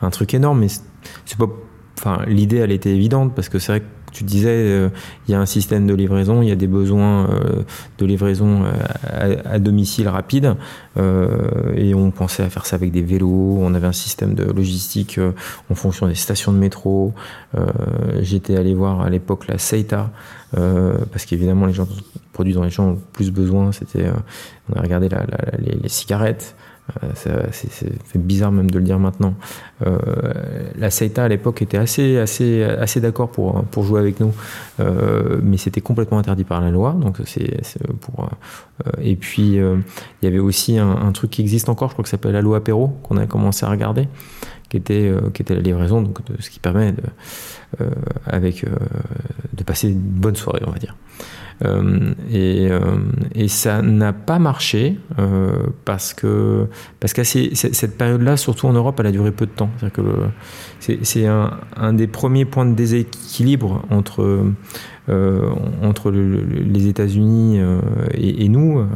un 0.00 0.10
truc 0.10 0.32
énorme. 0.32 0.60
Mais 0.60 0.68
c'est 0.68 1.38
pas, 1.38 2.24
l'idée 2.26 2.56
elle 2.56 2.72
était 2.72 2.94
évidente 2.94 3.34
parce 3.34 3.50
que 3.50 3.58
c'est 3.58 3.72
vrai 3.72 3.80
que 3.80 3.86
tu 4.12 4.24
disais, 4.24 4.50
euh, 4.50 4.88
il 5.26 5.32
y 5.32 5.34
a 5.34 5.40
un 5.40 5.46
système 5.46 5.86
de 5.86 5.94
livraison, 5.94 6.42
il 6.42 6.48
y 6.48 6.52
a 6.52 6.56
des 6.56 6.66
besoins 6.66 7.28
euh, 7.30 7.62
de 7.98 8.06
livraison 8.06 8.64
euh, 8.64 9.36
à, 9.44 9.58
domicile 9.58 10.08
rapide, 10.08 10.56
et 11.76 11.94
on 11.94 12.10
pensait 12.10 12.42
à 12.42 12.50
faire 12.50 12.66
ça 12.66 12.76
avec 12.76 12.90
des 12.90 13.02
vélos. 13.02 13.58
On 13.60 13.74
avait 13.74 13.86
un 13.86 13.92
système 13.92 14.34
de 14.34 14.44
logistique 14.44 15.18
en 15.70 15.74
fonction 15.74 16.08
des 16.08 16.14
stations 16.14 16.52
de 16.52 16.58
métro. 16.58 17.14
J'étais 18.20 18.56
allé 18.56 18.74
voir 18.74 19.00
à 19.00 19.08
l'époque 19.08 19.46
la 19.46 19.56
Seita, 19.56 20.10
parce 20.52 21.24
qu'évidemment 21.26 21.66
les 21.66 21.72
gens 21.72 21.86
produits 22.32 22.52
dont 22.52 22.64
les 22.64 22.70
gens 22.70 22.90
ont 22.90 22.98
plus 23.12 23.30
besoin, 23.30 23.72
c'était, 23.72 24.06
on 24.68 24.78
a 24.78 24.82
regardé 24.82 25.08
les, 25.58 25.88
cigarettes. 25.88 26.54
C'est 27.14 28.16
bizarre 28.16 28.52
même 28.52 28.70
de 28.70 28.78
le 28.78 28.84
dire 28.84 28.98
maintenant. 28.98 29.34
la 29.80 30.90
CETA 30.90 31.24
à 31.24 31.28
l'époque 31.28 31.62
était 31.62 31.78
assez, 31.78 32.18
assez, 32.18 32.62
assez 32.62 33.00
d'accord 33.00 33.30
pour, 33.30 33.64
pour 33.64 33.84
jouer 33.84 34.00
avec 34.00 34.20
nous, 34.20 34.32
mais 35.42 35.56
c'était 35.56 35.80
complètement 35.80 36.18
interdit 36.18 36.44
par 36.44 36.60
la 36.60 36.70
loi. 36.70 36.96
Donc 37.00 37.18
c'est 37.24 37.60
pour. 38.00 38.28
et 39.00 39.16
puis 39.16 39.56
il 39.56 39.82
y 40.22 40.26
avait 40.26 40.38
aussi 40.38 40.78
un, 40.78 41.12
truc 41.12 41.30
qui 41.30 41.40
existe 41.42 41.68
encore, 41.68 41.88
je 41.88 41.94
crois 41.94 42.02
que 42.02 42.08
ça 42.08 42.12
s'appelle 42.12 42.32
la 42.32 42.42
loi 42.42 42.58
Apéro, 42.58 42.88
qu'on 43.02 43.16
a 43.16 43.26
commencé 43.26 43.64
à 43.64 43.70
regarder 43.70 44.08
qui 44.70 44.76
était, 44.76 45.08
euh, 45.08 45.30
qui 45.34 45.42
était 45.42 45.54
la 45.54 45.60
livraison, 45.60 46.00
donc 46.00 46.24
de, 46.24 46.40
ce 46.40 46.48
qui 46.48 46.60
permet 46.60 46.92
de, 46.92 47.02
euh, 47.80 47.90
avec, 48.24 48.64
euh, 48.64 48.70
de 49.52 49.64
passer 49.64 49.90
une 49.90 49.98
bonne 49.98 50.36
soirée, 50.36 50.62
on 50.66 50.70
va 50.70 50.78
dire. 50.78 50.96
Et, 52.32 52.68
et, 53.34 53.48
ça 53.48 53.82
n'a 53.82 54.12
pas 54.12 54.38
marché 54.38 54.98
parce 55.84 56.14
que 56.14 56.66
parce 57.00 57.12
qu'à 57.12 57.24
cette 57.24 57.98
période-là, 57.98 58.36
surtout 58.36 58.66
en 58.66 58.72
Europe, 58.72 58.98
elle 59.00 59.06
a 59.06 59.12
duré 59.12 59.30
peu 59.30 59.46
de 59.46 59.50
temps. 59.50 59.70
C'est 60.78 61.26
un, 61.26 61.92
des 61.92 62.06
premiers 62.06 62.44
points 62.44 62.66
de 62.66 62.74
déséquilibre 62.74 63.82
entre 63.90 64.44
entre 65.82 66.10
les 66.10 66.86
États-Unis 66.86 67.60
et, 68.14 68.48
nous. 68.48 68.86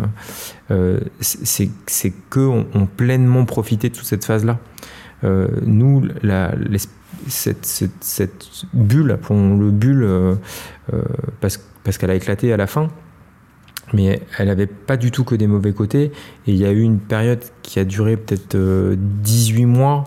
c'est 1.20 2.12
que 2.31 2.40
on, 2.40 2.87
pleinement 2.87 3.44
profité 3.44 3.90
de 3.90 3.94
toute 3.94 4.07
cette 4.07 4.24
phase-là. 4.24 4.59
Euh, 5.24 5.48
nous, 5.64 6.03
la, 6.22 6.55
cette, 7.29 8.46
bulle, 8.72 9.11
appelons-le 9.11 9.70
bulle, 9.70 10.03
euh, 10.03 10.35
euh, 10.92 11.03
parce, 11.40 11.59
qu'elle 11.98 12.11
a 12.11 12.14
éclaté 12.14 12.53
à 12.53 12.57
la 12.57 12.66
fin, 12.66 12.88
mais 13.92 14.22
elle 14.38 14.48
n'avait 14.48 14.66
pas 14.66 14.96
du 14.96 15.11
tout 15.11 15.24
que 15.24 15.35
des 15.35 15.46
mauvais 15.46 15.72
côtés. 15.72 16.12
Et 16.46 16.53
il 16.53 16.57
y 16.57 16.64
a 16.64 16.70
eu 16.70 16.81
une 16.81 16.98
période 16.98 17.42
qui 17.62 17.79
a 17.79 17.85
duré 17.85 18.16
peut-être 18.16 18.57
18 18.96 19.66
mois, 19.66 20.05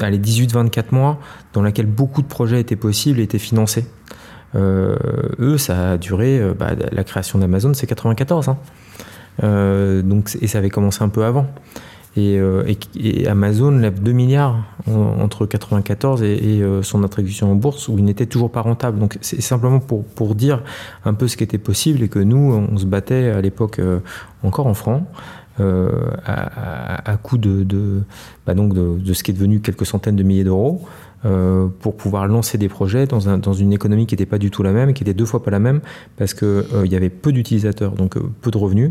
allez, 0.00 0.18
18-24 0.18 0.92
mois, 0.92 1.20
dans 1.52 1.62
laquelle 1.62 1.86
beaucoup 1.86 2.22
de 2.22 2.28
projets 2.28 2.60
étaient 2.60 2.76
possibles 2.76 3.20
et 3.20 3.24
étaient 3.24 3.38
financés. 3.38 3.86
eux, 4.54 5.58
ça 5.58 5.92
a 5.92 5.96
duré, 5.98 6.40
bah, 6.58 6.72
la 6.92 7.04
création 7.04 7.38
d'Amazon, 7.38 7.74
c'est 7.74 7.86
94. 7.86 8.48
Hein. 8.48 10.02
donc, 10.02 10.36
et 10.40 10.46
ça 10.46 10.58
avait 10.58 10.70
commencé 10.70 11.02
un 11.02 11.08
peu 11.08 11.24
avant. 11.24 11.46
Euh, 12.16 12.62
et, 12.96 13.26
Amazon 13.26 13.72
lève 13.72 14.00
2 14.02 14.12
milliards 14.12 14.62
entre 14.86 15.46
94 15.46 16.22
et, 16.22 16.62
euh, 16.62 16.82
son 16.82 17.02
attribution 17.02 17.50
en 17.50 17.54
bourse 17.54 17.88
où 17.88 17.98
il 17.98 18.04
n'était 18.04 18.26
toujours 18.26 18.50
pas 18.50 18.60
rentable. 18.60 18.98
Donc 18.98 19.18
c'est 19.20 19.40
simplement 19.40 19.80
pour, 19.80 20.04
pour 20.04 20.34
dire 20.34 20.62
un 21.04 21.14
peu 21.14 21.26
ce 21.26 21.36
qui 21.36 21.44
était 21.44 21.58
possible 21.58 22.02
et 22.02 22.08
que 22.08 22.20
nous, 22.20 22.68
on 22.70 22.76
se 22.76 22.86
battait 22.86 23.30
à 23.30 23.40
l'époque 23.40 23.78
euh, 23.78 24.00
encore 24.42 24.66
en 24.66 24.74
francs. 24.74 25.04
à, 25.58 27.10
à, 27.12 27.16
coût 27.16 27.38
de, 27.38 28.02
bah 28.44 28.54
donc 28.54 28.74
de, 28.74 29.12
ce 29.12 29.22
qui 29.22 29.30
est 29.30 29.34
devenu 29.34 29.60
quelques 29.60 29.86
centaines 29.86 30.16
de 30.16 30.24
milliers 30.24 30.42
d'euros 30.42 30.82
pour 31.80 31.96
pouvoir 31.96 32.26
lancer 32.26 32.58
des 32.58 32.68
projets 32.68 33.06
dans, 33.06 33.28
un, 33.28 33.38
dans 33.38 33.52
une 33.52 33.72
économie 33.72 34.06
qui 34.06 34.14
n'était 34.14 34.26
pas 34.26 34.38
du 34.38 34.50
tout 34.50 34.64
la 34.64 34.72
même, 34.72 34.92
qui 34.92 35.04
était 35.04 35.14
deux 35.14 35.24
fois 35.24 35.44
pas 35.44 35.52
la 35.52 35.60
même, 35.60 35.80
parce 36.16 36.34
qu'il 36.34 36.64
il 36.84 36.92
y 36.92 36.96
avait 36.96 37.08
peu 37.08 37.30
d'utilisateurs, 37.32 37.92
donc 37.92 38.18
peu 38.18 38.50
de 38.50 38.58
revenus, 38.58 38.90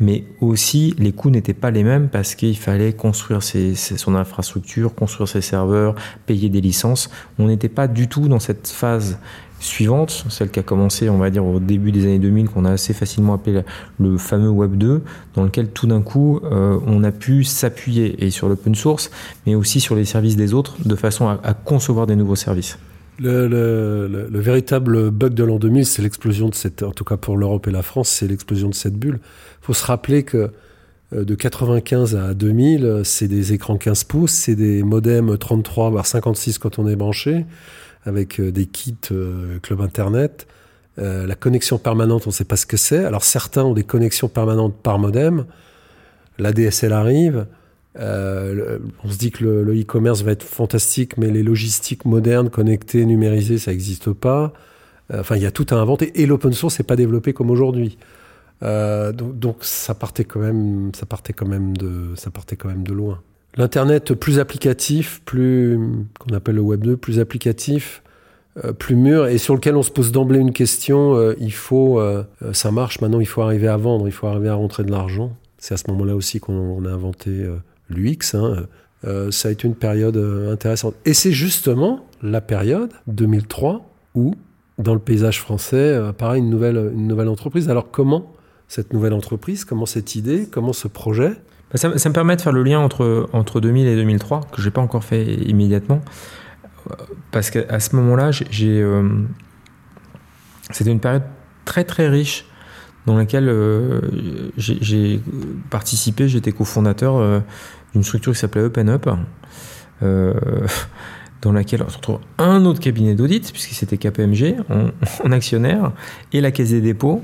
mais 0.00 0.24
aussi 0.40 0.94
les 0.98 1.12
coûts 1.12 1.30
n'étaient 1.30 1.54
pas 1.54 1.70
les 1.70 1.84
mêmes 1.84 2.08
parce 2.08 2.34
qu'il 2.34 2.56
fallait 2.56 2.92
construire 2.92 3.40
son 3.42 4.14
infrastructure, 4.14 4.94
construire 4.94 5.28
ses 5.28 5.40
serveurs, 5.40 5.94
payer 6.26 6.48
des 6.48 6.60
licences. 6.60 7.10
On 7.38 7.46
n'était 7.46 7.68
pas 7.68 7.88
du 7.88 8.08
tout 8.08 8.28
dans 8.28 8.40
cette 8.40 8.68
phase 8.68 9.18
suivante, 9.60 10.26
celle 10.28 10.50
qui 10.50 10.60
a 10.60 10.62
commencé, 10.62 11.08
on 11.08 11.18
va 11.18 11.30
dire, 11.30 11.44
au 11.44 11.58
début 11.58 11.90
des 11.90 12.04
années 12.04 12.18
2000, 12.18 12.50
qu'on 12.50 12.64
a 12.64 12.72
assez 12.72 12.92
facilement 12.92 13.34
appelé 13.34 13.62
le 13.98 14.18
fameux 14.18 14.50
Web 14.50 14.76
2, 14.76 15.02
dans 15.34 15.44
lequel 15.44 15.70
tout 15.70 15.86
d'un 15.86 16.02
coup, 16.02 16.40
euh, 16.44 16.78
on 16.86 17.02
a 17.02 17.12
pu 17.12 17.44
s'appuyer 17.44 18.24
et 18.24 18.30
sur 18.30 18.48
l'open 18.48 18.74
source, 18.74 19.10
mais 19.46 19.54
aussi 19.54 19.80
sur 19.80 19.94
les 19.94 20.04
services 20.04 20.36
des 20.36 20.52
autres, 20.52 20.76
de 20.84 20.96
façon 20.96 21.28
à 21.28 21.54
concevoir 21.54 22.06
des 22.06 22.16
nouveaux 22.16 22.36
services. 22.36 22.78
Le, 23.20 23.46
le, 23.46 24.28
le, 24.28 24.40
véritable 24.40 25.10
bug 25.10 25.34
de 25.34 25.44
l'an 25.44 25.58
2000, 25.58 25.86
c'est 25.86 26.02
l'explosion 26.02 26.48
de 26.48 26.54
cette, 26.54 26.82
en 26.82 26.90
tout 26.90 27.04
cas 27.04 27.16
pour 27.16 27.36
l'Europe 27.36 27.68
et 27.68 27.70
la 27.70 27.82
France, 27.82 28.08
c'est 28.08 28.26
l'explosion 28.26 28.68
de 28.68 28.74
cette 28.74 28.94
bulle. 28.94 29.20
Il 29.62 29.66
faut 29.66 29.74
se 29.74 29.84
rappeler 29.84 30.24
que 30.24 30.50
euh, 31.12 31.24
de 31.24 31.34
95 31.34 32.16
à 32.16 32.34
2000, 32.34 33.02
c'est 33.04 33.28
des 33.28 33.52
écrans 33.52 33.76
15 33.76 34.04
pouces, 34.04 34.32
c'est 34.32 34.56
des 34.56 34.82
modems 34.82 35.36
33 35.36 35.90
voire 35.90 36.06
56 36.06 36.58
quand 36.58 36.78
on 36.78 36.88
est 36.88 36.96
branché, 36.96 37.46
avec 38.04 38.40
euh, 38.40 38.50
des 38.50 38.66
kits 38.66 38.96
euh, 39.12 39.58
club 39.60 39.80
internet. 39.80 40.46
la 40.96 41.34
connexion 41.34 41.78
permanente, 41.78 42.22
on 42.26 42.30
ne 42.30 42.34
sait 42.34 42.44
pas 42.44 42.56
ce 42.56 42.66
que 42.66 42.76
c'est. 42.76 43.04
Alors 43.04 43.24
certains 43.24 43.64
ont 43.64 43.74
des 43.74 43.84
connexions 43.84 44.28
permanentes 44.28 44.76
par 44.82 44.98
modem. 44.98 45.44
La 46.38 46.52
DSL 46.52 46.92
arrive. 46.92 47.46
Euh, 47.98 48.78
on 49.04 49.10
se 49.10 49.18
dit 49.18 49.30
que 49.30 49.44
le 49.44 49.80
e-commerce 49.80 50.22
va 50.22 50.32
être 50.32 50.42
fantastique, 50.42 51.16
mais 51.16 51.30
les 51.30 51.42
logistiques 51.42 52.04
modernes, 52.04 52.50
connectées, 52.50 53.04
numérisées, 53.04 53.58
ça 53.58 53.70
n'existe 53.70 54.12
pas. 54.12 54.52
Euh, 55.12 55.20
enfin, 55.20 55.36
il 55.36 55.42
y 55.42 55.46
a 55.46 55.50
tout 55.50 55.66
à 55.70 55.74
inventer. 55.74 56.20
Et 56.20 56.26
l'open 56.26 56.52
source 56.52 56.78
n'est 56.78 56.84
pas 56.84 56.96
développé 56.96 57.32
comme 57.32 57.50
aujourd'hui. 57.50 57.98
Euh, 58.62 59.12
donc, 59.12 59.58
ça 59.60 59.94
partait 59.94 60.24
quand 60.24 60.40
même, 60.40 60.90
ça 60.94 61.06
partait 61.06 61.32
quand 61.32 61.46
même 61.46 61.76
de, 61.76 62.14
ça 62.16 62.30
partait 62.30 62.56
quand 62.56 62.68
même 62.68 62.84
de 62.84 62.92
loin. 62.92 63.20
L'internet 63.56 64.14
plus 64.14 64.40
applicatif, 64.40 65.22
plus 65.24 65.78
qu'on 66.18 66.34
appelle 66.34 66.56
le 66.56 66.60
Web 66.60 66.82
2, 66.82 66.96
plus 66.96 67.20
applicatif, 67.20 68.02
plus 68.78 68.94
mûr 68.94 69.26
et 69.26 69.38
sur 69.38 69.54
lequel 69.54 69.76
on 69.76 69.82
se 69.82 69.90
pose 69.90 70.10
d'emblée 70.10 70.40
une 70.40 70.52
question. 70.52 71.32
il 71.38 71.52
faut, 71.52 72.02
ça 72.52 72.72
marche 72.72 73.00
maintenant. 73.00 73.20
Il 73.20 73.26
faut 73.26 73.42
arriver 73.42 73.68
à 73.68 73.76
vendre, 73.76 74.08
il 74.08 74.12
faut 74.12 74.26
arriver 74.26 74.48
à 74.48 74.54
rentrer 74.54 74.82
de 74.82 74.90
l'argent. 74.90 75.36
C'est 75.58 75.74
à 75.74 75.76
ce 75.76 75.88
moment-là 75.90 76.16
aussi 76.16 76.40
qu'on 76.40 76.84
a 76.84 76.90
inventé 76.90 77.46
l'UX, 77.88 78.34
hein, 78.34 78.66
euh, 79.06 79.30
ça 79.30 79.48
a 79.48 79.52
été 79.52 79.68
une 79.68 79.74
période 79.74 80.16
euh, 80.16 80.52
intéressante. 80.52 80.94
Et 81.04 81.14
c'est 81.14 81.32
justement 81.32 82.06
la 82.22 82.40
période 82.40 82.90
2003 83.06 83.84
où, 84.14 84.34
dans 84.78 84.94
le 84.94 85.00
paysage 85.00 85.40
français, 85.40 85.76
euh, 85.76 86.10
apparaît 86.10 86.38
une 86.38 86.48
nouvelle, 86.48 87.28
entreprise. 87.28 87.68
Alors 87.68 87.90
comment 87.90 88.32
cette 88.68 88.92
nouvelle 88.92 89.12
entreprise, 89.12 89.64
comment 89.64 89.86
cette 89.86 90.14
idée, 90.14 90.48
comment 90.50 90.72
ce 90.72 90.88
projet? 90.88 91.32
Bah, 91.70 91.76
ça, 91.76 91.88
me 91.88 92.12
permet 92.12 92.36
de 92.36 92.40
faire 92.40 92.52
le 92.52 92.62
lien 92.62 92.80
entre, 92.80 93.28
entre 93.32 93.60
2000 93.60 93.86
et 93.86 93.96
2003, 93.96 94.40
que 94.52 94.62
je 94.62 94.66
n'ai 94.66 94.72
pas 94.72 94.80
encore 94.80 95.04
fait 95.04 95.34
immédiatement. 95.34 96.00
Parce 97.30 97.50
qu'à 97.50 97.80
ce 97.80 97.96
moment-là, 97.96 98.30
j'ai, 98.30 98.86
c'était 100.70 100.90
une 100.90 101.00
période 101.00 101.22
très 101.64 101.84
très 101.84 102.08
riche 102.08 102.46
dans 103.06 103.16
laquelle 103.16 103.52
j'ai 104.56 105.20
participé, 105.70 106.28
j'étais 106.28 106.52
cofondateur 106.52 107.42
une 107.94 108.02
structure 108.02 108.32
qui 108.32 108.38
s'appelait 108.38 108.62
Open 108.62 108.88
Up, 108.88 109.08
euh, 110.02 110.34
dans 111.42 111.52
laquelle 111.52 111.82
on 111.82 111.86
retrouve 111.86 112.20
un 112.38 112.64
autre 112.64 112.80
cabinet 112.80 113.14
d'audit, 113.14 113.50
puisque 113.52 113.72
c'était 113.72 113.98
KPMG, 113.98 114.56
en, 115.24 115.32
actionnaire, 115.32 115.92
et 116.32 116.40
la 116.40 116.50
Caisse 116.50 116.70
des 116.70 116.80
dépôts, 116.80 117.22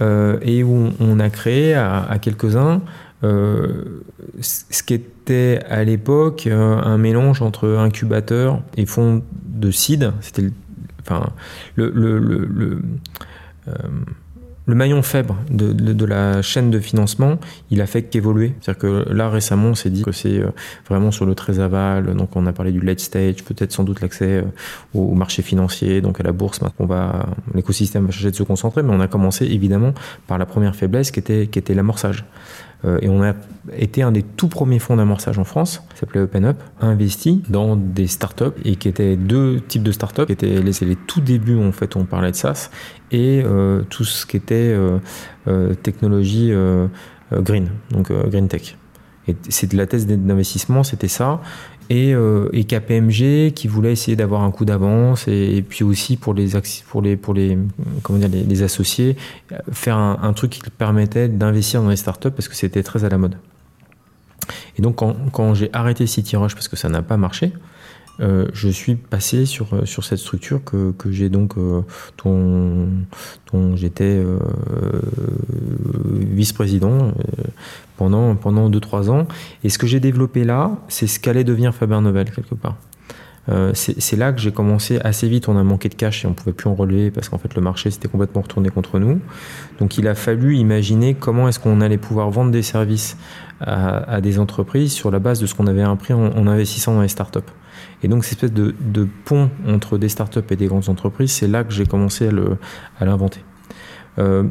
euh, 0.00 0.38
et 0.42 0.62
où 0.62 0.90
on, 1.00 1.20
a 1.20 1.30
créé 1.30 1.74
à, 1.74 2.18
quelques-uns 2.20 2.82
euh, 3.24 4.02
ce 4.40 4.82
qui 4.82 4.92
était 4.92 5.60
à 5.70 5.84
l'époque 5.84 6.46
un 6.46 6.98
mélange 6.98 7.40
entre 7.40 7.70
incubateur 7.78 8.60
et 8.76 8.84
fonds 8.84 9.22
de 9.46 9.70
seed. 9.70 10.12
C'était 10.20 10.50
enfin, 11.00 11.30
le, 11.76 11.90
le, 11.94 12.18
le 12.18 12.44
le 12.44 12.82
maillon 14.74 15.02
faible 15.02 15.34
de, 15.50 15.72
de, 15.72 16.04
la 16.04 16.42
chaîne 16.42 16.70
de 16.70 16.80
financement, 16.80 17.38
il 17.70 17.80
a 17.80 17.86
fait 17.86 18.02
qu'évoluer. 18.02 18.54
C'est-à-dire 18.60 18.80
que 18.80 19.12
là, 19.12 19.30
récemment, 19.30 19.68
on 19.68 19.74
s'est 19.74 19.90
dit 19.90 20.02
que 20.02 20.12
c'est 20.12 20.40
euh, 20.40 20.50
vraiment 20.88 21.12
sur 21.12 21.24
le 21.24 21.34
très 21.34 21.60
aval. 21.60 22.14
Donc, 22.16 22.34
on 22.34 22.46
a 22.46 22.52
parlé 22.52 22.72
du 22.72 22.80
late 22.80 23.00
stage, 23.00 23.44
peut-être 23.44 23.72
sans 23.72 23.84
doute 23.84 24.00
l'accès 24.00 24.38
euh, 24.38 24.42
au 24.94 25.14
marché 25.14 25.42
financier, 25.42 26.00
donc 26.00 26.18
à 26.18 26.24
la 26.24 26.32
bourse. 26.32 26.60
On 26.78 26.86
va, 26.86 27.26
l'écosystème 27.54 28.06
va 28.06 28.10
chercher 28.10 28.32
de 28.32 28.36
se 28.36 28.42
concentrer, 28.42 28.82
mais 28.82 28.92
on 28.92 29.00
a 29.00 29.08
commencé 29.08 29.44
évidemment 29.44 29.94
par 30.26 30.38
la 30.38 30.46
première 30.46 30.74
faiblesse 30.74 31.10
qui 31.12 31.20
était, 31.20 31.46
qui 31.46 31.58
était 31.58 31.74
l'amorçage. 31.74 32.24
Euh, 32.86 32.98
et 33.02 33.08
on 33.08 33.22
a 33.22 33.34
été 33.76 34.02
un 34.02 34.12
des 34.12 34.22
tout 34.22 34.48
premiers 34.48 34.78
fonds 34.78 34.96
d'amorçage 34.96 35.38
en 35.38 35.44
France, 35.44 35.82
qui 35.92 35.98
s'appelait 35.98 36.20
OpenUp, 36.20 36.56
investi 36.80 37.42
dans 37.48 37.76
des 37.76 38.06
startups 38.06 38.44
et 38.64 38.76
qui 38.76 38.88
étaient 38.88 39.16
deux 39.16 39.60
types 39.60 39.82
de 39.82 39.92
startups, 39.92 40.26
qui 40.26 40.32
étaient 40.32 40.60
les, 40.60 40.96
tout 40.96 41.20
débuts 41.20 41.58
en 41.58 41.72
fait, 41.72 41.96
on 41.96 42.04
parlait 42.04 42.30
de 42.30 42.36
SaaS 42.36 42.70
et 43.10 43.42
euh, 43.44 43.82
tout 43.88 44.04
ce 44.04 44.26
qui 44.26 44.36
était 44.36 44.76
euh, 45.46 45.74
technologie 45.82 46.52
green, 47.32 47.70
donc 47.90 48.12
green 48.12 48.48
tech. 48.48 48.76
Et 49.28 49.36
c'est 49.48 49.72
de 49.72 49.76
la 49.76 49.86
thèse 49.86 50.06
d'investissement, 50.06 50.84
c'était 50.84 51.08
ça 51.08 51.40
et, 51.90 52.14
euh, 52.14 52.48
KPMG 52.50 53.52
qui 53.52 53.68
voulait 53.68 53.92
essayer 53.92 54.16
d'avoir 54.16 54.42
un 54.42 54.50
coup 54.50 54.64
d'avance 54.64 55.28
et, 55.28 55.64
puis 55.66 55.84
aussi 55.84 56.16
pour 56.16 56.34
les 56.34 56.48
pour 56.86 57.02
associés 58.62 59.16
faire 59.72 59.96
un, 59.96 60.32
truc 60.32 60.50
qui 60.50 60.70
permettait 60.70 61.28
d'investir 61.28 61.82
dans 61.82 61.88
les 61.88 61.96
startups 61.96 62.30
parce 62.30 62.48
que 62.48 62.54
c'était 62.54 62.82
très 62.82 63.04
à 63.04 63.08
la 63.08 63.18
mode. 63.18 63.36
Et 64.78 64.82
donc 64.82 64.96
quand, 64.96 65.54
j'ai 65.54 65.70
arrêté 65.72 66.06
CityRush 66.06 66.54
parce 66.54 66.68
que 66.68 66.76
ça 66.76 66.88
n'a 66.88 67.02
pas 67.02 67.16
marché, 67.16 67.52
euh, 68.20 68.48
je 68.52 68.68
suis 68.68 68.94
passé 68.94 69.46
sur, 69.46 69.74
euh, 69.74 69.84
sur 69.84 70.04
cette 70.04 70.18
structure 70.18 70.64
que, 70.64 70.92
que 70.92 71.10
j'ai 71.10 71.28
donc, 71.28 71.58
euh, 71.58 71.82
dont, 72.24 72.88
dont 73.52 73.76
j'étais 73.76 74.22
vice-président 76.32 77.12
pendant, 77.96 78.34
pendant 78.34 78.70
2-3 78.70 79.10
ans. 79.10 79.26
Et 79.64 79.68
ce 79.68 79.78
que 79.78 79.86
j'ai 79.86 80.00
développé 80.00 80.44
là, 80.44 80.70
c'est 80.88 81.06
ce 81.06 81.20
qu'allait 81.20 81.44
devenir 81.44 81.74
Faber 81.74 82.00
Novel, 82.00 82.30
quelque 82.30 82.54
part. 82.54 82.76
Euh, 83.48 83.72
c'est 83.74 84.16
là 84.16 84.32
que 84.32 84.40
j'ai 84.40 84.50
commencé 84.50 84.98
assez 85.04 85.28
vite. 85.28 85.48
On 85.48 85.56
a 85.56 85.62
manqué 85.62 85.88
de 85.88 85.94
cash 85.94 86.24
et 86.24 86.28
on 86.28 86.32
pouvait 86.32 86.52
plus 86.52 86.68
en 86.68 86.74
relever 86.74 87.10
parce 87.10 87.28
qu'en 87.28 87.38
fait 87.38 87.54
le 87.54 87.62
marché 87.62 87.90
s'était 87.90 88.08
complètement 88.08 88.42
retourné 88.42 88.70
contre 88.70 88.98
nous. 88.98 89.20
Donc 89.78 89.98
il 89.98 90.08
a 90.08 90.14
fallu 90.14 90.56
imaginer 90.56 91.14
comment 91.14 91.48
est-ce 91.48 91.60
qu'on 91.60 91.80
allait 91.80 91.98
pouvoir 91.98 92.30
vendre 92.30 92.50
des 92.50 92.62
services 92.62 93.16
à, 93.60 94.20
des 94.20 94.38
entreprises 94.38 94.92
sur 94.92 95.10
la 95.10 95.18
base 95.18 95.40
de 95.40 95.46
ce 95.46 95.54
qu'on 95.54 95.66
avait 95.66 95.82
appris 95.82 96.12
en, 96.12 96.46
investissant 96.46 96.94
dans 96.94 97.02
les 97.02 97.08
startups. 97.08 97.38
Et 98.02 98.08
donc 98.08 98.24
cette 98.24 98.44
espèce 98.44 98.52
de, 98.52 99.08
pont 99.24 99.50
entre 99.66 99.98
des 99.98 100.08
startups 100.08 100.40
et 100.50 100.56
des 100.56 100.66
grandes 100.66 100.88
entreprises, 100.88 101.32
c'est 101.32 101.48
là 101.48 101.64
que 101.64 101.72
j'ai 101.72 101.86
commencé 101.86 102.28
à 102.98 103.04
l'inventer. 103.04 103.40
Euh, 104.18 104.44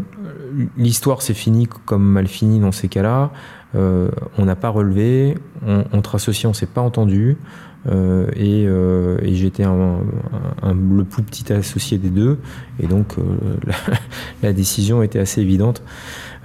L'histoire 0.78 1.22
s'est 1.22 1.34
finie 1.34 1.68
comme 1.68 2.04
mal 2.04 2.28
fini 2.28 2.60
dans 2.60 2.72
ces 2.72 2.88
cas-là. 2.88 3.32
Euh, 3.76 4.10
on 4.38 4.46
n'a 4.46 4.56
pas 4.56 4.70
relevé, 4.70 5.38
entre 5.92 6.16
associés 6.16 6.48
on 6.48 6.54
s'est 6.54 6.66
pas 6.66 6.82
entendu. 6.82 7.38
Euh, 7.88 8.28
et, 8.36 9.36
j'étais 9.36 9.64
le 9.64 11.04
plus 11.04 11.24
petit 11.24 11.52
associé 11.54 11.98
des 11.98 12.10
deux, 12.10 12.40
et 12.80 12.88
donc 12.88 13.16
la, 14.44 14.54
décision 14.54 15.04
était 15.04 15.20
assez 15.20 15.42
évidente 15.42 15.84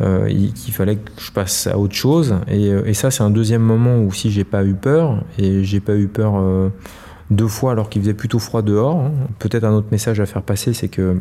qu'il 0.00 0.72
fallait 0.72 0.96
que 0.96 1.10
je 1.18 1.30
passe 1.30 1.66
à 1.66 1.78
autre 1.78 1.94
chose. 1.94 2.36
Et, 2.48 2.68
et 2.68 2.94
ça, 2.94 3.10
c'est 3.10 3.22
un 3.22 3.30
deuxième 3.30 3.62
moment 3.62 3.98
où 3.98 4.12
si 4.12 4.30
j'ai 4.30 4.44
pas 4.44 4.64
eu 4.64 4.74
peur, 4.74 5.22
et 5.38 5.62
j'ai 5.64 5.80
pas 5.80 5.96
eu 5.96 6.08
peur 6.08 6.70
deux 7.30 7.48
fois 7.48 7.72
alors 7.72 7.88
qu'il 7.88 8.02
faisait 8.02 8.14
plutôt 8.14 8.38
froid 8.38 8.62
dehors. 8.62 8.96
Hein. 8.96 9.12
Peut-être 9.38 9.64
un 9.64 9.72
autre 9.72 9.88
message 9.92 10.20
à 10.20 10.26
faire 10.26 10.42
passer, 10.42 10.72
c'est 10.72 10.88
que 10.88 11.20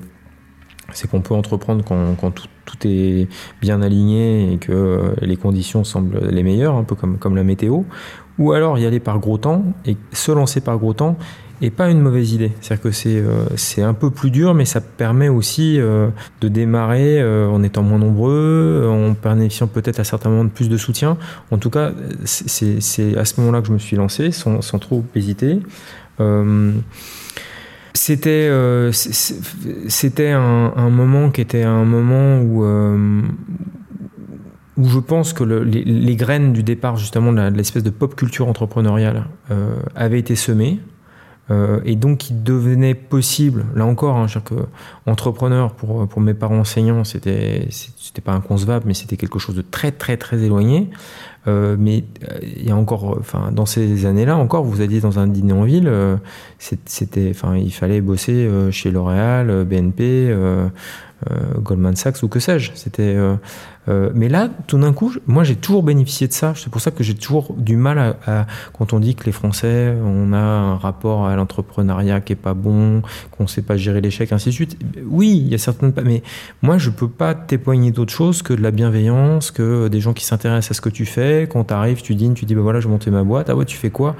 c'est 0.93 1.09
qu'on 1.09 1.21
peut 1.21 1.35
entreprendre 1.35 1.83
quand, 1.85 2.15
quand 2.19 2.31
tout, 2.31 2.47
tout, 2.65 2.87
est 2.87 3.27
bien 3.61 3.81
aligné 3.81 4.53
et 4.53 4.57
que 4.57 5.13
les 5.21 5.37
conditions 5.37 5.83
semblent 5.83 6.19
les 6.29 6.41
meilleures, 6.43 6.75
un 6.75 6.83
peu 6.83 6.95
comme, 6.95 7.19
comme 7.19 7.35
la 7.35 7.43
météo, 7.43 7.83
ou 8.39 8.53
alors 8.53 8.79
y 8.79 8.85
aller 8.85 8.99
par 8.99 9.19
gros 9.19 9.37
temps 9.37 9.63
et 9.85 9.97
se 10.13 10.31
lancer 10.31 10.61
par 10.61 10.79
gros 10.79 10.93
temps 10.93 11.17
est 11.61 11.69
pas 11.69 11.89
une 11.89 12.01
mauvaise 12.01 12.33
idée. 12.33 12.51
C'est-à-dire 12.61 12.83
que 12.83 12.91
c'est 12.91 13.17
euh, 13.17 13.45
c'est 13.55 13.81
un 13.81 13.93
peu 13.93 14.09
plus 14.09 14.31
dur, 14.31 14.53
mais 14.53 14.65
ça 14.65 14.81
permet 14.81 15.29
aussi 15.29 15.79
euh, 15.79 16.07
de 16.41 16.47
démarrer 16.47 17.21
euh, 17.21 17.47
en 17.47 17.63
étant 17.63 17.83
moins 17.83 17.99
nombreux, 17.99 18.87
en 18.89 19.11
bénéficiant 19.11 19.67
peut-être 19.67 19.99
à 19.99 20.03
certains 20.03 20.29
moments 20.29 20.45
de 20.45 20.49
plus 20.49 20.69
de 20.69 20.77
soutien. 20.77 21.17
En 21.51 21.57
tout 21.57 21.69
cas, 21.69 21.91
c'est 22.25 23.17
à 23.17 23.25
ce 23.25 23.39
moment-là 23.41 23.61
que 23.61 23.67
je 23.67 23.73
me 23.73 23.79
suis 23.79 23.95
lancé, 23.95 24.31
sans, 24.31 24.61
sans 24.61 24.79
trop 24.79 25.03
hésiter. 25.15 25.59
C'était 27.93 28.49
c'était 28.91 30.31
un, 30.31 30.89
moment 30.89 31.29
qui 31.31 31.41
était 31.41 31.63
un 31.63 31.85
moment 31.85 32.39
où 32.41 32.63
où 34.79 34.87
je 34.87 34.99
pense 34.99 35.33
que 35.33 35.43
le, 35.43 35.63
les, 35.63 35.83
les, 35.83 36.15
graines 36.15 36.53
du 36.53 36.63
départ 36.63 36.95
justement 36.95 37.33
de 37.33 37.41
l'espèce 37.49 37.83
de 37.83 37.89
pop 37.89 38.15
culture 38.15 38.47
entrepreneuriale 38.47 39.25
euh, 39.51 39.75
avaient 39.93 40.19
été 40.19 40.35
semées 40.35 40.79
euh, 41.51 41.79
et 41.85 41.95
donc 41.95 42.29
il 42.29 42.43
devenait 42.43 42.93
possible 42.93 43.65
là 43.75 43.85
encore 43.85 44.17
hein, 44.17 44.27
que 44.43 44.55
entrepreneur 45.05 45.73
pour 45.73 46.07
pour 46.07 46.21
mes 46.21 46.33
parents 46.33 46.59
enseignants 46.59 47.03
c'était 47.03 47.67
c'était 47.69 48.21
pas 48.21 48.33
inconcevable 48.33 48.85
mais 48.87 48.93
c'était 48.93 49.17
quelque 49.17 49.39
chose 49.39 49.55
de 49.55 49.63
très 49.63 49.91
très 49.91 50.17
très 50.17 50.41
éloigné. 50.43 50.89
Euh, 51.47 51.77
mais 51.79 52.03
il 52.41 52.67
y 52.67 52.71
a 52.71 52.75
encore 52.75 53.17
enfin 53.17 53.51
dans 53.53 53.65
ces 53.65 54.05
années-là 54.05 54.35
encore 54.35 54.65
vous 54.65 54.81
alliez 54.81 54.99
dans 54.99 55.19
un 55.19 55.27
dîner 55.27 55.53
en 55.53 55.63
ville 55.63 55.87
euh, 55.87 56.17
c'était 56.57 57.29
enfin 57.33 57.55
il 57.55 57.71
fallait 57.71 58.01
bosser 58.01 58.33
euh, 58.33 58.71
chez 58.71 58.91
L'Oréal 58.91 59.63
BNP 59.63 60.35
Goldman 61.61 61.95
Sachs 61.95 62.23
ou 62.23 62.29
que 62.29 62.39
sais-je. 62.39 62.71
C'était 62.75 63.17
euh, 63.89 64.11
mais 64.13 64.29
là, 64.29 64.49
tout 64.67 64.77
d'un 64.77 64.93
coup, 64.93 65.13
moi 65.27 65.43
j'ai 65.43 65.55
toujours 65.55 65.83
bénéficié 65.83 66.27
de 66.27 66.33
ça. 66.33 66.53
C'est 66.55 66.69
pour 66.69 66.81
ça 66.81 66.91
que 66.91 67.03
j'ai 67.03 67.15
toujours 67.15 67.53
du 67.57 67.75
mal 67.75 68.15
quand 68.77 68.93
on 68.93 68.99
dit 68.99 69.15
que 69.15 69.25
les 69.25 69.31
Français, 69.31 69.95
on 70.03 70.31
a 70.33 70.37
un 70.37 70.75
rapport 70.77 71.27
à 71.27 71.35
l'entrepreneuriat 71.35 72.21
qui 72.21 72.33
est 72.33 72.35
pas 72.35 72.53
bon, 72.53 73.01
qu'on 73.31 73.47
sait 73.47 73.61
pas 73.61 73.77
gérer 73.77 74.01
l'échec, 74.01 74.31
ainsi 74.31 74.49
de 74.49 74.53
suite. 74.53 74.77
Oui, 75.05 75.41
il 75.43 75.47
y 75.47 75.55
a 75.55 75.57
certaines 75.57 75.93
mais 76.03 76.23
moi 76.61 76.77
je 76.77 76.89
peux 76.89 77.07
pas 77.07 77.33
témoigner 77.33 77.91
d'autre 77.91 78.13
chose 78.13 78.41
que 78.41 78.53
de 78.53 78.61
la 78.61 78.71
bienveillance, 78.71 79.51
que 79.51 79.87
des 79.87 79.99
gens 79.99 80.13
qui 80.13 80.25
s'intéressent 80.25 80.71
à 80.71 80.73
ce 80.75 80.81
que 80.81 80.89
tu 80.89 81.05
fais. 81.05 81.47
Quand 81.49 81.65
tu 81.65 81.73
arrives, 81.73 82.01
tu 82.01 82.15
dînes, 82.15 82.33
tu 82.33 82.45
dis 82.45 82.55
bah 82.55 82.61
voilà, 82.61 82.79
je 82.79 82.87
monter 82.87 83.11
ma 83.11 83.23
boîte. 83.23 83.49
Ah 83.49 83.55
ouais, 83.55 83.65
tu 83.65 83.77
fais 83.77 83.89
quoi? 83.89 84.15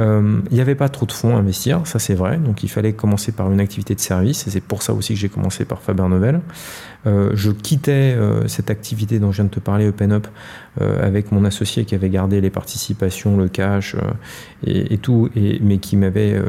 Euh, 0.00 0.40
Il 0.50 0.54
n'y 0.54 0.60
avait 0.60 0.74
pas 0.74 0.88
trop 0.88 1.06
de 1.06 1.12
fonds 1.12 1.36
à 1.36 1.38
investir, 1.38 1.86
ça 1.86 1.98
c'est 1.98 2.14
vrai. 2.14 2.38
Donc 2.38 2.62
il 2.62 2.68
fallait 2.68 2.92
commencer 2.92 3.32
par 3.32 3.50
une 3.52 3.60
activité 3.60 3.94
de 3.94 4.00
service, 4.00 4.46
et 4.46 4.50
c'est 4.50 4.60
pour 4.60 4.82
ça 4.82 4.92
aussi 4.94 5.14
que 5.14 5.20
j'ai 5.20 5.28
commencé 5.28 5.64
par 5.64 5.80
Faber 5.82 6.08
Novel. 6.08 6.40
Euh, 7.06 7.30
je 7.34 7.50
quittais 7.50 8.14
euh, 8.16 8.46
cette 8.46 8.70
activité 8.70 9.18
dont 9.18 9.32
je 9.32 9.36
viens 9.36 9.46
de 9.46 9.50
te 9.50 9.60
parler, 9.60 9.88
Open 9.88 10.12
Up, 10.12 10.28
euh, 10.80 11.04
avec 11.04 11.32
mon 11.32 11.44
associé 11.44 11.84
qui 11.84 11.94
avait 11.94 12.08
gardé 12.08 12.40
les 12.40 12.50
participations, 12.50 13.36
le 13.36 13.48
cash 13.48 13.96
et, 14.64 14.98
tout, 14.98 15.28
mais 15.60 15.78
qui 15.78 15.96
m'avait 15.96 16.40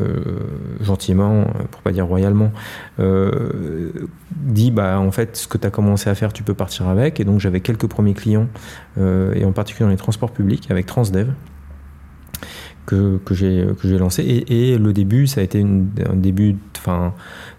gentiment, 0.82 1.46
pour 1.72 1.82
pas 1.82 1.92
dire 1.92 2.06
royalement, 2.06 2.52
dit 4.32 4.72
bah 4.72 5.00
en 5.00 5.12
fait 5.12 5.36
ce 5.36 5.48
que 5.48 5.58
tu 5.58 5.66
as 5.66 5.72
commencé 5.72 6.10
à 6.10 6.16
faire, 6.16 6.32
tu 6.32 6.44
peux 6.44 6.54
partir 6.54 6.88
avec. 6.88 7.20
Et 7.20 7.24
donc 7.24 7.40
j'avais 7.40 7.62
quelques 7.62 7.88
premiers 7.88 8.14
clients, 8.14 8.48
et 9.00 9.44
en 9.46 9.52
particulier 9.52 9.86
dans 9.86 9.92
les 9.92 9.98
transports 9.98 10.32
publics, 10.32 10.70
avec 10.70 10.86
Transdev 10.86 11.34
que, 12.86 13.18
que 13.26 13.34
j'ai 13.34 13.98
lancé. 13.98 14.24
Et, 14.48 14.78
le 14.78 14.94
début, 14.94 15.28
ça 15.28 15.42
a 15.42 15.44
été 15.44 15.62
un 15.62 16.16
début, 16.16 16.56
enfin, 16.78 17.14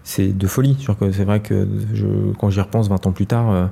c'est 0.05 0.37
de 0.37 0.47
folie. 0.47 0.77
C'est 1.11 1.23
vrai 1.23 1.41
que 1.41 1.67
je, 1.93 2.05
quand 2.39 2.51
j'y 2.51 2.61
repense 2.61 2.87
20 2.87 3.07
ans 3.07 3.11
plus 3.11 3.25
tard, 3.25 3.51
euh, 3.51 3.65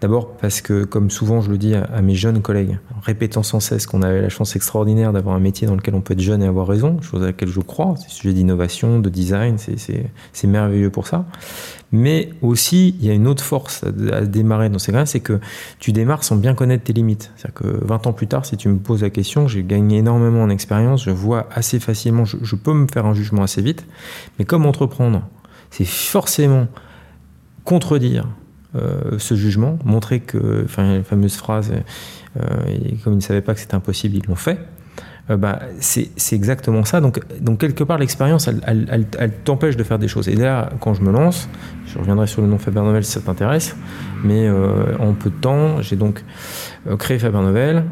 d'abord 0.00 0.36
parce 0.36 0.60
que, 0.60 0.84
comme 0.84 1.10
souvent 1.10 1.40
je 1.40 1.50
le 1.50 1.58
dis 1.58 1.74
à, 1.74 2.00
mes 2.00 2.14
jeunes 2.14 2.40
collègues, 2.40 2.78
répétant 3.02 3.42
sans 3.42 3.58
cesse 3.58 3.86
qu'on 3.86 4.02
avait 4.02 4.22
la 4.22 4.28
chance 4.28 4.54
extraordinaire 4.54 5.12
d'avoir 5.12 5.34
un 5.34 5.40
métier 5.40 5.66
dans 5.66 5.74
lequel 5.74 5.96
on 5.96 6.00
peut 6.00 6.14
être 6.14 6.20
jeune 6.20 6.42
et 6.42 6.46
avoir 6.46 6.68
raison, 6.68 7.02
chose 7.02 7.22
à 7.24 7.26
laquelle 7.26 7.48
je 7.48 7.60
crois, 7.60 7.94
c'est 7.98 8.08
sujet 8.08 8.32
d'innovation, 8.32 9.00
de 9.00 9.10
design, 9.10 9.56
c'est 9.58 10.46
merveilleux 10.46 10.90
pour 10.90 11.08
ça. 11.08 11.26
Mais 11.90 12.30
aussi, 12.40 12.94
il 13.00 13.06
y 13.06 13.10
a 13.10 13.14
une 13.14 13.26
autre 13.26 13.42
force 13.42 13.82
à, 13.82 14.16
à 14.16 14.20
démarrer 14.20 14.68
dans 14.68 14.78
ces 14.78 14.92
cas 14.92 15.06
c'est 15.06 15.18
que 15.18 15.40
tu 15.80 15.90
démarres 15.90 16.22
sans 16.22 16.36
bien 16.36 16.54
connaître 16.54 16.84
tes 16.84 16.92
limites. 16.92 17.32
C'est-à-dire 17.34 17.54
que 17.54 17.84
20 17.84 18.06
ans 18.06 18.12
plus 18.12 18.28
tard, 18.28 18.46
si 18.46 18.56
tu 18.56 18.68
me 18.68 18.78
poses 18.78 19.02
la 19.02 19.10
question, 19.10 19.48
j'ai 19.48 19.64
gagné 19.64 19.98
énormément 19.98 20.44
en 20.44 20.50
expérience, 20.50 21.02
je 21.04 21.10
vois 21.10 21.48
assez 21.52 21.80
facilement, 21.80 22.24
je, 22.24 22.36
je 22.42 22.54
peux 22.54 22.74
me 22.74 22.86
faire 22.86 23.06
un 23.06 23.14
jugement 23.14 23.42
assez 23.42 23.60
vite, 23.60 23.84
mais 24.38 24.44
comme 24.44 24.66
entreprendre, 24.66 25.22
c'est 25.70 25.86
forcément 25.86 26.66
contredire 27.64 28.26
euh, 28.76 29.18
ce 29.18 29.34
jugement, 29.34 29.80
montrer 29.84 30.20
que, 30.20 30.62
enfin, 30.64 30.98
la 30.98 31.02
fameuse 31.02 31.34
phrase, 31.36 31.72
euh, 32.38 32.42
comme 33.02 33.14
ils 33.14 33.16
ne 33.16 33.20
savaient 33.20 33.40
pas 33.40 33.54
que 33.54 33.60
c'était 33.60 33.74
impossible, 33.74 34.16
ils 34.16 34.26
l'ont 34.28 34.36
fait. 34.36 34.58
Euh, 35.28 35.36
bah, 35.36 35.58
c'est 35.80 36.12
exactement 36.32 36.84
ça. 36.84 37.00
Donc, 37.00 37.18
donc 37.40 37.58
quelque 37.58 37.82
part, 37.82 37.98
l'expérience, 37.98 38.46
elle, 38.46 38.60
elle, 38.66 39.06
elle, 39.18 39.32
t'empêche 39.32 39.76
de 39.76 39.82
faire 39.82 39.98
des 39.98 40.06
choses. 40.06 40.28
Et 40.28 40.36
là, 40.36 40.70
quand 40.80 40.94
je 40.94 41.02
me 41.02 41.10
lance, 41.10 41.48
je 41.86 41.98
reviendrai 41.98 42.28
sur 42.28 42.42
le 42.42 42.48
nom 42.48 42.58
Faber 42.58 42.82
Novel 42.82 43.04
si 43.04 43.10
ça 43.10 43.20
t'intéresse, 43.20 43.74
mais 44.22 44.48
en 45.00 45.14
peu 45.14 45.30
de 45.30 45.34
temps, 45.34 45.82
j'ai 45.82 45.96
donc 45.96 46.24
créé 46.98 47.18
Faber 47.18 47.38
Novel. 47.38 47.84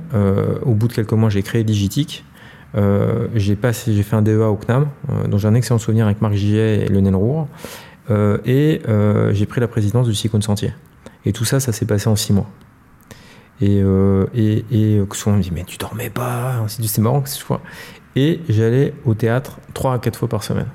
Au 0.62 0.74
bout 0.74 0.86
de 0.86 0.92
quelques 0.92 1.12
mois, 1.12 1.28
j'ai 1.28 1.42
créé 1.42 1.64
Digitique. 1.64 2.24
Euh, 2.74 3.28
j'ai 3.34 3.58
j'ai 3.86 4.02
fait 4.02 4.16
un 4.16 4.22
DEA 4.22 4.50
au 4.50 4.56
CNAM, 4.56 4.88
euh, 5.10 5.26
dont 5.26 5.38
j'ai 5.38 5.48
un 5.48 5.54
excellent 5.54 5.78
souvenir 5.78 6.06
avec 6.06 6.20
Marc 6.20 6.34
Gillet 6.34 6.84
et 6.84 6.88
Lionel 6.88 7.14
Roure, 7.14 7.48
euh, 8.10 8.38
et 8.44 8.82
j'ai 9.32 9.46
pris 9.46 9.60
la 9.60 9.68
présidence 9.68 10.06
du 10.06 10.14
Silicon 10.14 10.40
Sentier. 10.40 10.72
Et 11.24 11.32
tout 11.32 11.44
ça, 11.44 11.60
ça 11.60 11.72
s'est 11.72 11.86
passé 11.86 12.08
en 12.08 12.16
six 12.16 12.32
mois. 12.32 12.48
Et, 13.60 13.82
et, 14.34 14.64
et 14.70 15.02
souvent 15.14 15.36
me 15.36 15.42
dit 15.42 15.50
mais 15.52 15.64
tu 15.64 15.78
dormais 15.78 16.10
pas, 16.10 16.64
c'est 16.68 16.98
marrant 16.98 17.20
que 17.20 17.28
soit. 17.28 17.60
Et 18.14 18.40
j'allais 18.48 18.94
au 19.04 19.14
théâtre 19.14 19.58
trois 19.74 19.94
à 19.94 19.98
quatre 19.98 20.18
fois 20.18 20.28
par 20.28 20.42
semaine. 20.42 20.68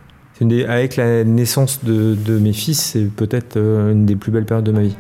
Avec 0.68 0.98
la 0.98 1.24
naissance 1.24 1.84
de 1.86 2.40
mes 2.40 2.54
fils, 2.54 2.82
c'est 2.82 3.06
peut-être 3.06 3.58
une 3.58 4.06
des 4.06 4.16
plus 4.16 4.32
belles 4.32 4.46
périodes 4.46 4.66
de 4.66 4.72
ma 4.72 4.82
vie. 4.82 4.98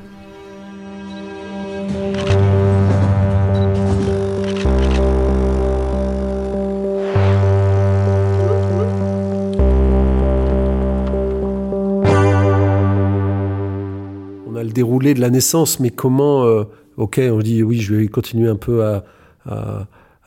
Déroulé 14.74 15.14
de 15.14 15.22
la 15.22 15.30
naissance, 15.30 15.80
mais 15.80 15.90
comment, 15.90 16.44
euh, 16.44 16.64
ok, 16.98 17.22
on 17.32 17.40
dit 17.40 17.64
oui, 17.64 17.80
je 17.80 17.96
vais 17.96 18.08
continuer 18.08 18.50
un 18.50 18.56
peu 18.56 18.84
à, 18.84 19.04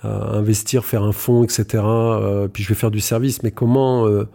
investir, 0.03 0.85
faire 0.85 1.03
un 1.03 1.13
fonds, 1.13 1.43
etc. 1.43 1.83
Euh, 1.83 2.49
puis 2.49 2.63
je 2.63 2.69
vais 2.69 2.75
faire 2.75 2.93
du 2.93 3.01
service, 3.01 3.43
mais 3.43 3.51
comment, 3.51 4.07
euh, 4.07 4.29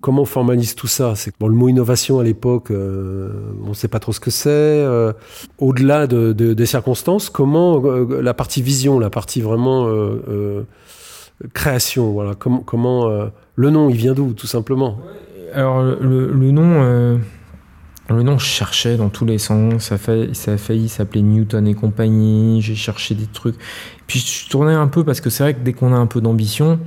comment 0.00 0.22
on 0.22 0.26
formalise 0.26 0.74
tout 0.74 0.88
ça? 0.88 1.14
C'est 1.14 1.32
bon, 1.38 1.46
le 1.46 1.54
mot 1.54 1.68
innovation 1.68 2.18
à 2.18 2.24
l'époque, 2.24 2.70
on 2.70 3.68
ne 3.68 3.74
sait 3.74 3.88
pas 3.88 4.00
trop 4.00 4.12
ce 4.12 4.20
que 4.20 4.30
c'est. 4.30 4.84
Au-delà 5.58 6.06
de, 6.08 6.32
de, 6.32 6.54
des 6.54 6.66
circonstances, 6.66 7.30
comment 7.30 7.80
la 7.80 8.34
partie 8.34 8.62
vision, 8.62 8.98
la 8.98 9.10
partie 9.10 9.40
vraiment 9.40 9.86
création 11.52 12.10
Voilà, 12.10 12.34
comment 12.34 13.30
le 13.54 13.70
nom, 13.70 13.90
il 13.90 13.96
vient 13.96 14.14
d'où, 14.14 14.32
tout 14.32 14.48
simplement? 14.48 14.98
Alors 15.54 15.82
le, 15.82 16.50
nom. 16.50 17.20
Le 18.12 18.22
nom, 18.22 18.38
je 18.38 18.46
cherchais 18.46 18.96
dans 18.96 19.08
tous 19.08 19.24
les 19.24 19.38
sens. 19.38 19.84
Ça, 19.84 19.96
ça 20.32 20.52
a 20.52 20.56
failli 20.56 20.88
s'appeler 20.88 21.22
Newton 21.22 21.66
et 21.66 21.74
compagnie. 21.74 22.60
J'ai 22.62 22.74
cherché 22.74 23.14
des 23.14 23.26
trucs. 23.26 23.56
Puis 24.06 24.20
je 24.20 24.50
tournais 24.50 24.74
un 24.74 24.88
peu 24.88 25.04
parce 25.04 25.20
que 25.20 25.30
c'est 25.30 25.42
vrai 25.42 25.54
que 25.54 25.60
dès 25.60 25.72
qu'on 25.72 25.92
a 25.92 25.96
un 25.96 26.06
peu 26.06 26.20
d'ambition, 26.20 26.78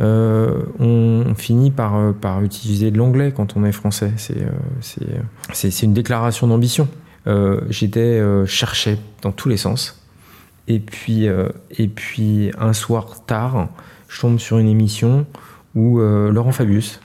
euh, 0.00 0.62
on, 0.78 1.34
finit 1.34 1.72
par, 1.72 1.96
euh, 1.96 2.12
par 2.12 2.42
utiliser 2.42 2.92
de 2.92 2.98
l'anglais 2.98 3.32
quand 3.34 3.56
on 3.56 3.64
est 3.64 3.72
français. 3.72 4.12
C'est 4.16 4.36
euh, 4.42 5.70
une 5.82 5.94
déclaration 5.94 6.46
d'ambition. 6.46 6.88
J'étais 7.68 8.22
cherché 8.46 8.96
dans 9.20 9.32
tous 9.32 9.50
les 9.50 9.58
sens. 9.58 10.02
Et 10.66 10.80
puis, 10.80 11.26
et 11.26 11.88
puis 11.88 12.50
un 12.58 12.72
soir 12.72 13.26
tard, 13.26 13.68
je 14.08 14.18
tombe 14.18 14.38
sur 14.38 14.56
une 14.56 14.68
émission 14.68 15.26
où 15.74 15.98
Laurent 15.98 16.52
Fabius 16.52 17.00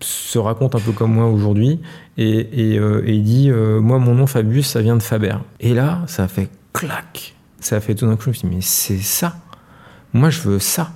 se 0.00 0.38
raconte 0.38 0.74
un 0.74 0.80
peu 0.80 0.92
comme 0.92 1.14
moi 1.14 1.26
aujourd'hui 1.26 1.80
et, 2.16 2.76
il 3.06 3.22
dit 3.22 3.50
Moi, 3.50 3.98
mon 3.98 4.14
nom 4.14 4.26
Fabius, 4.26 4.66
ça 4.66 4.82
vient 4.82 4.96
de 4.96 5.02
Faber. 5.02 5.36
Et 5.60 5.74
là, 5.74 6.02
ça 6.06 6.28
fait 6.28 6.48
clac. 6.72 7.34
Ça 7.60 7.76
a 7.76 7.80
fait 7.80 7.94
tout 7.94 8.06
d'un 8.06 8.16
coup, 8.16 8.24
je 8.24 8.28
me 8.30 8.34
suis 8.34 8.48
dit 8.48 8.54
Mais 8.56 8.62
c'est 8.62 8.98
ça 8.98 9.34
moi, 10.12 10.30
je 10.30 10.40
veux 10.40 10.58
ça. 10.58 10.92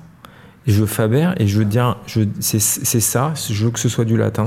Je 0.67 0.81
veux 0.81 0.87
Faber 0.87 1.31
et 1.37 1.47
je 1.47 1.59
veux 1.59 1.65
dire, 1.65 1.99
c'est 2.41 2.59
ça, 2.59 3.35
je 3.51 3.65
veux 3.65 3.71
que 3.71 3.79
ce 3.79 3.89
soit 3.89 4.07
du 4.07 4.17
latin. 4.17 4.47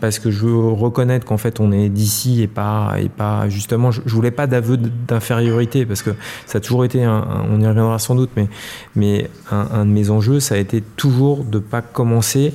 Parce 0.00 0.18
que 0.18 0.30
je 0.30 0.46
veux 0.46 0.72
reconnaître 0.72 1.24
qu'en 1.24 1.38
fait 1.38 1.60
on 1.60 1.72
est 1.72 1.88
d'ici 1.88 2.42
et 2.42 2.46
pas 2.46 2.94
et 2.98 3.08
pas 3.08 3.48
justement 3.48 3.90
je, 3.90 4.00
voulais 4.06 4.30
pas 4.30 4.46
d'aveu 4.46 4.76
d'infériorité 4.76 5.86
parce 5.86 6.02
que 6.02 6.10
ça 6.46 6.58
a 6.58 6.60
toujours 6.60 6.84
été 6.84 7.02
un, 7.02 7.46
on 7.50 7.60
y 7.60 7.66
reviendra 7.66 7.98
sans 7.98 8.14
doute 8.14 8.30
mais 8.36 8.48
mais 8.94 9.30
un, 9.50 9.68
un, 9.72 9.84
de 9.86 9.90
mes 9.90 10.10
enjeux 10.10 10.40
ça 10.40 10.54
a 10.54 10.58
été 10.58 10.82
toujours 10.82 11.44
de 11.44 11.58
pas 11.58 11.80
commencer 11.80 12.52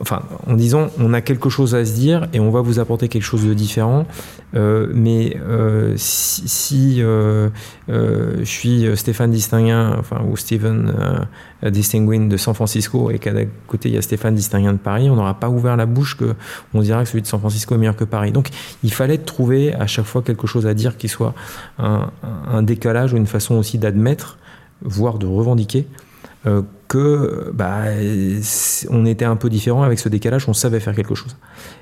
enfin, 0.00 0.22
en 0.46 0.54
disant 0.54 0.88
on 0.98 1.12
a 1.12 1.20
quelque 1.20 1.48
chose 1.48 1.74
à 1.74 1.84
se 1.84 1.92
dire 1.92 2.28
et 2.32 2.40
on 2.40 2.50
va 2.50 2.60
vous 2.60 2.78
apporter 2.78 3.08
quelque 3.08 3.22
chose 3.22 3.44
de 3.44 3.54
différent. 3.54 4.06
Euh, 4.54 4.90
mais 4.94 5.36
euh, 5.46 5.92
si, 5.96 7.02
euh, 7.02 7.50
je 7.88 8.44
suis 8.44 8.86
Stéphane 8.96 9.30
Distinguin, 9.30 9.96
enfin, 9.98 10.22
ou 10.28 10.36
Steven 10.36 11.26
Distinguin 11.62 12.26
de 12.26 12.36
San 12.36 12.54
Francisco 12.54 13.10
et 13.10 13.18
qu'à 13.18 13.32
côté 13.66 13.88
il 13.88 13.94
y 13.94 13.98
a 13.98 14.02
Stéphane 14.02 14.34
Distinguin 14.34 14.72
de 14.72 14.78
Paris, 14.78 15.10
on 15.10 15.16
n'aura 15.16 15.34
pas 15.34 15.48
ouvert 15.48 15.76
la 15.76 15.86
bouche 15.86 16.16
que 16.16 16.34
on 16.74 16.80
dira 16.80 17.02
que 17.02 17.08
celui 17.08 17.22
de 17.22 17.26
San 17.26 17.40
Francisco 17.40 17.74
est 17.74 17.78
meilleur 17.78 17.96
que 17.96 18.04
Paris. 18.04 18.32
Donc 18.32 18.48
il 18.82 18.92
fallait 18.92 19.18
trouver 19.18 19.74
à 19.74 19.86
chaque 19.86 20.06
fois 20.06 20.22
quelque 20.22 20.46
chose 20.46 20.66
à 20.66 20.74
dire 20.74 20.96
qui 20.96 21.08
soit 21.08 21.34
un, 21.78 22.62
décalage 22.62 23.12
ou 23.12 23.16
une 23.16 23.26
façon 23.26 23.56
aussi 23.56 23.78
d'admettre, 23.78 24.38
voire 24.82 25.18
de 25.18 25.26
revendiquer 25.26 25.86
que 26.88 27.50
bah, 27.52 27.82
on 28.88 29.04
était 29.04 29.26
un 29.26 29.36
peu 29.36 29.50
différent 29.50 29.82
avec 29.82 29.98
ce 29.98 30.08
décalage, 30.08 30.48
on 30.48 30.54
savait 30.54 30.80
faire 30.80 30.94
quelque 30.94 31.14
chose. 31.14 31.36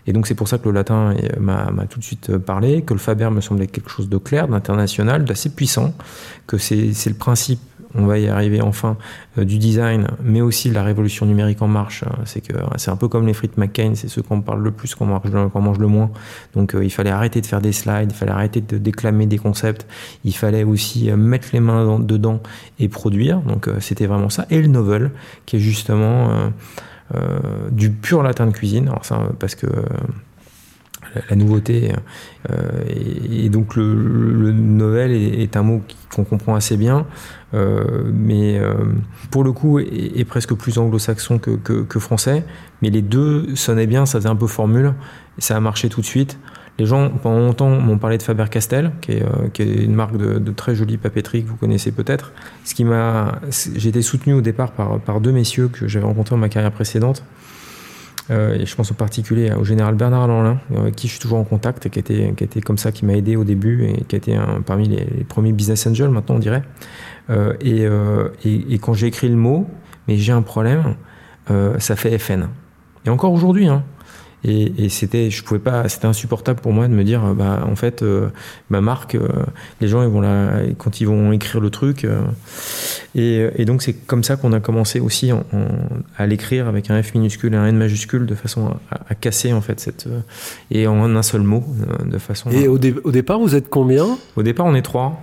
Et 0.06 0.12
donc 0.12 0.26
c'est 0.26 0.34
pour 0.34 0.48
ça 0.48 0.58
que 0.58 0.64
le 0.64 0.72
latin 0.72 1.14
euh, 1.14 1.40
m'a 1.40 1.86
tout 1.88 2.00
de 2.00 2.04
suite 2.04 2.30
euh, 2.30 2.38
parlé, 2.38 2.82
que 2.82 2.92
le 2.92 2.98
Faber 2.98 3.30
me 3.30 3.40
semblait 3.40 3.68
quelque 3.68 3.90
chose 3.90 4.08
de 4.08 4.18
clair, 4.18 4.48
d'international, 4.48 5.24
d'assez 5.24 5.50
puissant, 5.50 5.94
que 6.48 6.58
c'est 6.58 7.06
le 7.06 7.14
principe 7.14 7.60
on 7.94 8.06
va 8.06 8.18
y 8.18 8.28
arriver 8.28 8.60
enfin, 8.60 8.96
euh, 9.38 9.44
du 9.44 9.58
design, 9.58 10.08
mais 10.22 10.40
aussi 10.40 10.70
la 10.70 10.82
révolution 10.82 11.26
numérique 11.26 11.62
en 11.62 11.68
marche. 11.68 12.04
Hein. 12.04 12.16
C'est 12.24 12.40
que 12.40 12.54
c'est 12.76 12.90
un 12.90 12.96
peu 12.96 13.08
comme 13.08 13.26
les 13.26 13.32
frites 13.32 13.56
McCain, 13.56 13.92
c'est 13.94 14.08
ceux 14.08 14.22
qu'on 14.22 14.40
parle 14.40 14.62
le 14.62 14.70
plus, 14.70 14.94
qu'on 14.94 15.06
mange, 15.06 15.22
mange, 15.54 15.78
le 15.78 15.86
moins. 15.86 16.10
Donc 16.54 16.74
euh, 16.74 16.84
il 16.84 16.90
fallait 16.90 17.10
arrêter 17.10 17.40
de 17.40 17.46
faire 17.46 17.60
des 17.60 17.72
slides, 17.72 18.10
il 18.10 18.16
fallait 18.16 18.32
arrêter 18.32 18.60
de 18.60 18.78
déclamer 18.78 19.26
des 19.26 19.38
concepts, 19.38 19.86
il 20.24 20.34
fallait 20.34 20.64
aussi 20.64 21.10
euh, 21.10 21.16
mettre 21.16 21.48
les 21.52 21.60
mains 21.60 21.98
dedans 21.98 22.40
et 22.78 22.88
produire. 22.88 23.40
Donc 23.40 23.68
c'était 23.80 24.06
vraiment 24.06 24.30
ça. 24.30 24.46
Et 24.50 24.60
le 24.60 24.68
novel, 24.68 25.10
qui 25.46 25.56
est 25.56 25.60
justement 25.60 26.50
du 27.70 27.90
pur 27.90 28.22
latin 28.22 28.46
de 28.46 28.50
cuisine. 28.50 28.88
Alors 28.88 29.04
ça, 29.04 29.20
parce 29.38 29.54
que 29.54 29.66
la, 31.30 31.36
nouveauté. 31.36 31.92
et, 32.88 33.48
donc 33.48 33.76
le, 33.76 33.94
le 33.94 34.52
novel 34.52 35.12
est, 35.12 35.56
un 35.56 35.62
mot 35.62 35.82
qu'on 36.14 36.24
comprend 36.24 36.54
assez 36.54 36.76
bien, 36.76 37.06
euh, 37.54 38.10
mais 38.12 38.58
euh, 38.58 38.74
pour 39.30 39.44
le 39.44 39.52
coup 39.52 39.78
est, 39.78 40.24
presque 40.24 40.54
plus 40.54 40.78
anglo-saxon 40.78 41.38
que, 41.38 41.98
français. 41.98 42.44
Mais 42.82 42.90
les 42.90 43.02
deux 43.02 43.54
sonnaient 43.54 43.86
bien, 43.86 44.06
ça 44.06 44.18
faisait 44.18 44.28
un 44.28 44.36
peu 44.36 44.46
formule, 44.46 44.94
ça 45.38 45.56
a 45.56 45.60
marché 45.60 45.88
tout 45.88 46.00
de 46.00 46.06
suite. 46.06 46.38
Les 46.78 46.84
gens, 46.84 47.08
pendant 47.08 47.38
longtemps, 47.38 47.70
m'ont 47.70 47.96
parlé 47.96 48.18
de 48.18 48.22
Faber-Castell, 48.22 48.92
qui, 49.00 49.12
est, 49.12 49.22
euh, 49.22 49.48
qui 49.54 49.62
est 49.62 49.84
une 49.84 49.94
marque 49.94 50.18
de, 50.18 50.38
de, 50.38 50.52
très 50.52 50.74
jolie 50.74 50.98
papeterie 50.98 51.42
que 51.42 51.48
vous 51.48 51.56
connaissez 51.56 51.90
peut-être. 51.90 52.32
Ce 52.64 52.74
qui 52.74 52.84
m'a, 52.84 53.40
j'ai 53.76 53.88
été 53.88 54.02
soutenu 54.02 54.34
au 54.34 54.42
départ 54.42 54.72
par, 54.72 55.00
par 55.00 55.22
deux 55.22 55.32
messieurs 55.32 55.68
que 55.68 55.88
j'avais 55.88 56.04
rencontrés 56.04 56.34
dans 56.34 56.40
ma 56.40 56.50
carrière 56.50 56.72
précédente, 56.72 57.24
euh, 58.30 58.64
je 58.64 58.74
pense 58.74 58.90
en 58.90 58.94
particulier 58.94 59.52
au 59.52 59.64
général 59.64 59.94
Bernard 59.94 60.26
Lanlin, 60.26 60.58
avec 60.76 60.96
qui 60.96 61.06
je 61.06 61.12
suis 61.12 61.20
toujours 61.20 61.38
en 61.38 61.44
contact, 61.44 61.88
qui 61.88 61.98
était, 61.98 62.34
qui 62.36 62.44
était 62.44 62.60
comme 62.60 62.78
ça, 62.78 62.92
qui 62.92 63.04
m'a 63.04 63.14
aidé 63.14 63.36
au 63.36 63.44
début, 63.44 63.84
et 63.84 64.04
qui 64.04 64.16
a 64.16 64.18
été 64.18 64.38
parmi 64.64 64.88
les, 64.88 65.24
premiers 65.24 65.52
business 65.52 65.86
angels, 65.86 66.10
maintenant 66.10 66.36
on 66.36 66.40
dirait. 66.40 66.62
Euh, 67.30 67.54
euh, 67.64 68.28
et, 68.44 68.74
et, 68.74 68.78
quand 68.78 68.94
j'ai 68.94 69.06
écrit 69.06 69.28
le 69.28 69.36
mot, 69.36 69.68
mais 70.08 70.16
j'ai 70.16 70.32
un 70.32 70.42
problème, 70.42 70.94
ça 71.78 71.94
fait 71.94 72.18
FN. 72.18 72.48
Et 73.04 73.10
encore 73.10 73.32
aujourd'hui, 73.32 73.68
hein, 73.68 73.84
et, 74.44 74.88
c'était, 74.90 75.30
je 75.30 75.42
pouvais 75.42 75.58
pas, 75.58 75.88
c'était 75.88 76.06
insupportable 76.06 76.60
pour 76.60 76.72
moi 76.72 76.86
de 76.86 76.92
me 76.92 77.02
dire, 77.02 77.34
bah, 77.34 77.64
en 77.66 77.74
fait, 77.74 78.02
euh, 78.02 78.28
ma 78.70 78.80
marque, 78.80 79.16
euh, 79.16 79.28
les 79.80 79.88
gens, 79.88 80.02
ils 80.02 80.08
vont 80.08 80.20
la, 80.20 80.60
quand 80.78 81.00
ils 81.00 81.06
vont 81.06 81.32
écrire 81.32 81.60
le 81.60 81.70
truc. 81.70 82.04
Euh, 82.04 82.20
et, 83.14 83.64
donc, 83.64 83.82
c'est 83.82 83.94
comme 83.94 84.22
ça 84.22 84.36
qu'on 84.36 84.52
a 84.52 84.60
commencé 84.60 85.00
aussi 85.00 85.30
à 86.16 86.26
l'écrire 86.26 86.68
avec 86.68 86.90
un 86.90 87.02
F 87.02 87.14
minuscule 87.14 87.54
et 87.54 87.56
un 87.56 87.66
N 87.66 87.76
majuscule 87.76 88.26
de 88.26 88.34
façon 88.34 88.76
à, 88.90 89.14
casser, 89.16 89.52
en 89.52 89.60
fait, 89.60 89.80
cette, 89.80 90.08
et 90.70 90.86
en 90.86 91.16
un 91.16 91.22
seul 91.22 91.42
mot, 91.42 91.64
de 92.04 92.18
façon. 92.18 92.50
Et 92.50 92.68
au, 92.68 92.78
au 93.04 93.10
départ, 93.10 93.40
vous 93.40 93.56
êtes 93.56 93.68
combien? 93.68 94.18
Au 94.36 94.42
départ, 94.42 94.66
on 94.66 94.74
est 94.74 94.82
trois. 94.82 95.20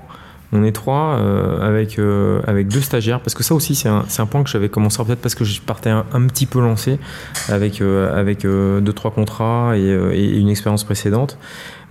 On 0.56 0.64
est 0.64 0.72
trois 0.72 1.18
euh, 1.18 1.68
avec, 1.68 1.98
euh, 1.98 2.40
avec 2.46 2.68
deux 2.68 2.82
stagiaires, 2.82 3.22
parce 3.22 3.34
que 3.34 3.42
ça 3.42 3.56
aussi, 3.56 3.74
c'est 3.74 3.90
un, 3.90 4.26
point 4.28 4.44
que 4.44 4.50
j'avais 4.50 4.70
commencé 4.70 5.04
peut-être 5.04 5.20
parce 5.20 5.34
que 5.34 5.44
je 5.44 5.60
partais 5.60 5.90
un, 5.90 6.28
petit 6.28 6.46
peu 6.46 6.62
lancé 6.62 7.00
avec, 7.50 7.82
euh, 7.82 8.80
deux, 8.80 8.94
trois 8.94 9.10
contrats 9.10 9.76
et, 9.76 10.40
une 10.40 10.50
expérience 10.50 10.84
précédente. 10.84 11.40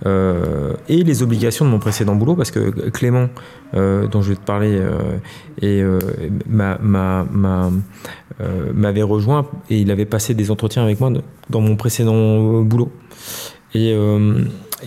et 0.05 1.03
les 1.03 1.23
obligations 1.23 1.65
de 1.65 1.71
mon 1.71 1.79
précédent 1.79 2.15
boulot, 2.15 2.35
parce 2.35 2.51
que 2.51 2.89
Clément, 2.89 3.27
dont 3.73 4.21
je 4.21 4.29
vais 4.29 4.35
te 4.35 4.45
parler, 4.45 4.81
et, 5.61 5.83
m'avait 8.73 9.03
rejoint 9.03 9.45
et 9.69 9.79
il 9.79 9.91
avait 9.91 10.05
passé 10.05 10.33
des 10.33 10.51
entretiens 10.51 10.83
avec 10.83 11.01
moi 11.01 11.11
dans 11.49 11.61
mon 11.61 11.75
précédent 11.75 12.61
boulot. 12.61 12.91
Et, 13.75 13.93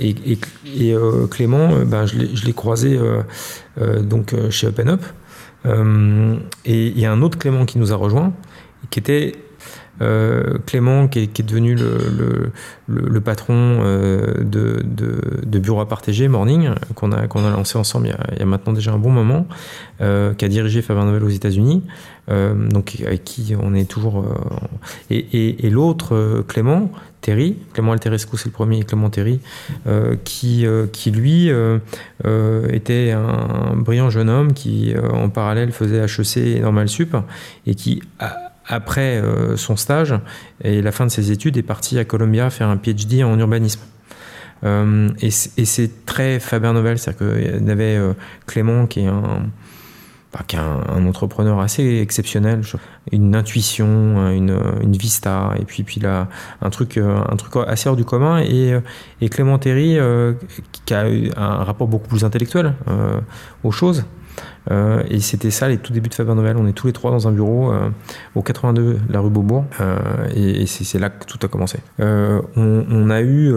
et, 0.00 0.94
euh, 0.94 1.26
Clément, 1.26 1.72
euh, 1.72 1.84
ben, 1.84 2.06
je 2.06 2.44
l'ai 2.44 2.52
croisé 2.52 2.98
euh, 2.98 4.02
donc 4.02 4.34
chez 4.50 4.66
Open 4.66 4.88
Up. 4.88 5.02
et 6.64 6.86
il 6.86 6.98
y 6.98 7.06
a 7.06 7.12
un 7.12 7.22
autre 7.22 7.38
Clément 7.38 7.64
qui 7.64 7.78
nous 7.78 7.92
a 7.92 7.96
rejoint, 7.96 8.32
qui 8.90 8.98
était 8.98 9.32
Clément, 10.66 11.08
qui 11.08 11.20
est, 11.20 11.42
devenu 11.42 11.74
le, 11.74 13.20
patron 13.20 13.82
de, 14.40 15.58
Bureau 15.58 15.80
à 15.80 15.88
partager, 15.88 16.28
Morning, 16.28 16.70
qu'on 16.94 17.12
a, 17.12 17.26
qu'on 17.26 17.44
a 17.46 17.50
lancé 17.50 17.78
ensemble 17.78 18.08
il 18.34 18.38
y, 18.38 18.42
a, 18.42 18.46
maintenant 18.46 18.74
déjà 18.74 18.92
un 18.92 18.98
bon 18.98 19.10
moment, 19.10 19.46
qui 19.98 20.04
a 20.44 20.48
dirigé 20.48 20.82
Faber 20.82 21.04
Novel 21.04 21.24
aux 21.24 21.30
États-Unis, 21.30 21.82
donc 22.28 22.98
avec 23.06 23.24
qui 23.24 23.54
on 23.60 23.74
est 23.74 23.88
toujours. 23.88 24.24
et 25.10 25.70
l'autre 25.70 26.44
Clément, 26.46 26.90
Terry, 27.26 27.56
Clément 27.72 27.90
Alterescu 27.90 28.36
c'est 28.36 28.46
le 28.46 28.52
premier, 28.52 28.84
Clément 28.84 29.10
Terry, 29.10 29.40
euh, 29.88 30.14
qui, 30.22 30.64
euh, 30.64 30.86
qui 30.86 31.10
lui 31.10 31.50
euh, 31.50 31.80
était 32.72 33.10
un 33.10 33.74
brillant 33.74 34.10
jeune 34.10 34.30
homme 34.30 34.52
qui 34.52 34.94
en 35.12 35.28
parallèle 35.28 35.72
faisait 35.72 36.04
HEC 36.04 36.36
et 36.36 36.60
Normal 36.60 36.88
Sup 36.88 37.16
et 37.66 37.74
qui 37.74 38.00
après 38.68 39.20
son 39.56 39.74
stage 39.76 40.14
et 40.62 40.82
la 40.82 40.92
fin 40.92 41.04
de 41.04 41.10
ses 41.10 41.32
études 41.32 41.56
est 41.56 41.62
parti 41.62 41.98
à 41.98 42.04
Columbia 42.04 42.48
faire 42.50 42.68
un 42.68 42.76
PhD 42.76 43.24
en 43.24 43.36
urbanisme. 43.40 43.80
et 44.64 45.30
c'est 45.30 46.06
très 46.06 46.38
Faber 46.38 46.72
Novel, 46.72 46.96
c'est-à-dire 46.96 47.58
qu'il 47.58 47.66
y 47.66 47.70
avait 47.70 47.98
Clément 48.46 48.86
qui 48.86 49.00
est 49.00 49.06
un 49.06 49.46
qui 50.46 50.56
un, 50.56 51.06
entrepreneur 51.06 51.60
assez 51.60 52.00
exceptionnel, 52.00 52.62
une 53.12 53.34
intuition, 53.34 54.30
une, 54.30 54.58
une 54.82 54.96
vista, 54.96 55.54
et 55.58 55.64
puis 55.64 55.82
puis 55.82 56.00
un 56.06 56.70
truc 56.70 56.98
euh, 56.98 57.20
un 57.28 57.36
truc 57.36 57.56
assez 57.66 57.88
hors 57.88 57.96
du 57.96 58.04
commun. 58.04 58.38
Et, 58.38 58.72
euh, 58.72 58.80
et 59.20 59.28
Clément 59.28 59.58
Terry, 59.58 59.98
euh, 59.98 60.34
qui 60.84 60.94
a 60.94 61.04
un 61.36 61.64
rapport 61.64 61.88
beaucoup 61.88 62.08
plus 62.08 62.24
intellectuel 62.24 62.74
aux 63.64 63.70
choses, 63.70 64.04
Euh, 64.70 65.02
et 65.08 65.20
c'était 65.20 65.50
ça 65.50 65.68
les 65.68 65.78
tout 65.78 65.92
débuts 65.92 66.08
de 66.08 66.14
Faber 66.14 66.34
Novel. 66.34 66.56
On 66.56 66.66
est 66.66 66.72
tous 66.72 66.86
les 66.86 66.92
trois 66.92 67.10
dans 67.10 67.28
un 67.28 67.32
bureau 67.32 67.72
euh, 67.72 67.88
au 68.34 68.42
82 68.42 68.98
la 69.08 69.20
rue 69.20 69.30
Beaubourg. 69.30 69.64
Euh, 69.80 69.96
et, 70.34 70.66
c'est 70.66 70.98
là 70.98 71.10
que 71.10 71.24
tout 71.24 71.38
a 71.42 71.48
commencé. 71.48 71.78
On, 71.98 73.10
a 73.10 73.22
eu 73.22 73.54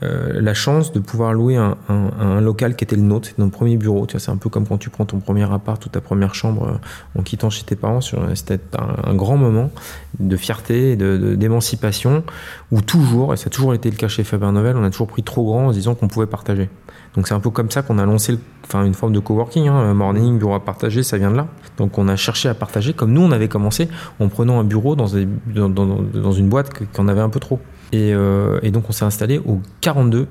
la 0.00 0.54
chance 0.54 0.92
de 0.92 1.00
pouvoir 1.00 1.32
louer 1.32 1.56
un, 1.56 2.40
local 2.40 2.76
qui 2.76 2.84
était 2.84 2.96
le 2.96 3.02
nôtre, 3.02 3.30
notre 3.38 3.52
premier 3.52 3.76
bureau. 3.76 4.06
C'est 4.08 4.30
un 4.30 4.36
peu 4.36 4.48
comme 4.48 4.66
quand 4.66 4.78
tu 4.78 4.90
prends 4.90 5.04
ton 5.04 5.20
premier 5.20 5.50
appart 5.52 5.84
ou 5.84 5.88
ta 5.88 6.00
première 6.00 6.34
chambre 6.34 6.80
en 7.16 7.22
quittant 7.22 7.50
chez 7.50 7.64
tes 7.64 7.76
parents. 7.76 8.00
C'était 8.00 8.60
un, 8.76 9.14
grand 9.14 9.36
moment 9.36 9.70
de 10.18 10.36
fierté, 10.36 10.96
d'émancipation, 10.96 12.24
où 12.70 12.80
toujours, 12.80 13.34
et 13.34 13.36
ça 13.36 13.46
a 13.46 13.50
toujours 13.50 13.74
été 13.74 13.90
le 13.90 13.96
cas 13.96 14.08
chez 14.08 14.24
Faber 14.24 14.50
Novel, 14.52 14.76
on 14.76 14.84
a 14.84 14.90
toujours 14.90 15.08
pris 15.08 15.22
trop 15.22 15.44
grand 15.44 15.66
en 15.66 15.70
se 15.70 15.78
disant 15.78 15.94
qu'on 15.94 16.08
pouvait 16.08 16.26
partager. 16.26 16.68
Donc 17.14 17.28
c'est 17.28 17.34
un 17.34 17.40
peu 17.40 17.50
comme 17.50 17.70
ça 17.70 17.82
qu'on 17.82 17.98
a 17.98 18.06
lancé 18.06 18.38
une 18.74 18.94
forme 18.94 19.12
de 19.12 19.20
coworking. 19.20 19.68
Hein, 19.68 19.94
morning, 19.94 20.38
bureau 20.38 20.54
à 20.54 20.64
partager, 20.64 21.02
ça 21.02 21.18
vient 21.18 21.30
de 21.30 21.36
là. 21.36 21.48
Donc 21.76 21.98
on 21.98 22.08
a 22.08 22.16
cherché 22.16 22.48
à 22.48 22.54
partager 22.54 22.92
comme 22.92 23.12
nous 23.12 23.22
on 23.22 23.32
avait 23.32 23.48
commencé 23.48 23.88
en 24.20 24.28
prenant 24.28 24.60
un 24.60 24.64
bureau 24.64 24.96
dans, 24.96 25.06
une 25.06 26.48
boîte 26.48 26.70
qu'on 26.92 27.08
avait 27.08 27.20
un 27.20 27.30
peu 27.30 27.40
trop. 27.40 27.60
Euh, 27.94 28.58
et 28.62 28.70
donc 28.70 28.84
on 28.88 28.92
s'est 28.92 29.04
installé 29.04 29.38
au 29.38 29.60
42 29.80 30.26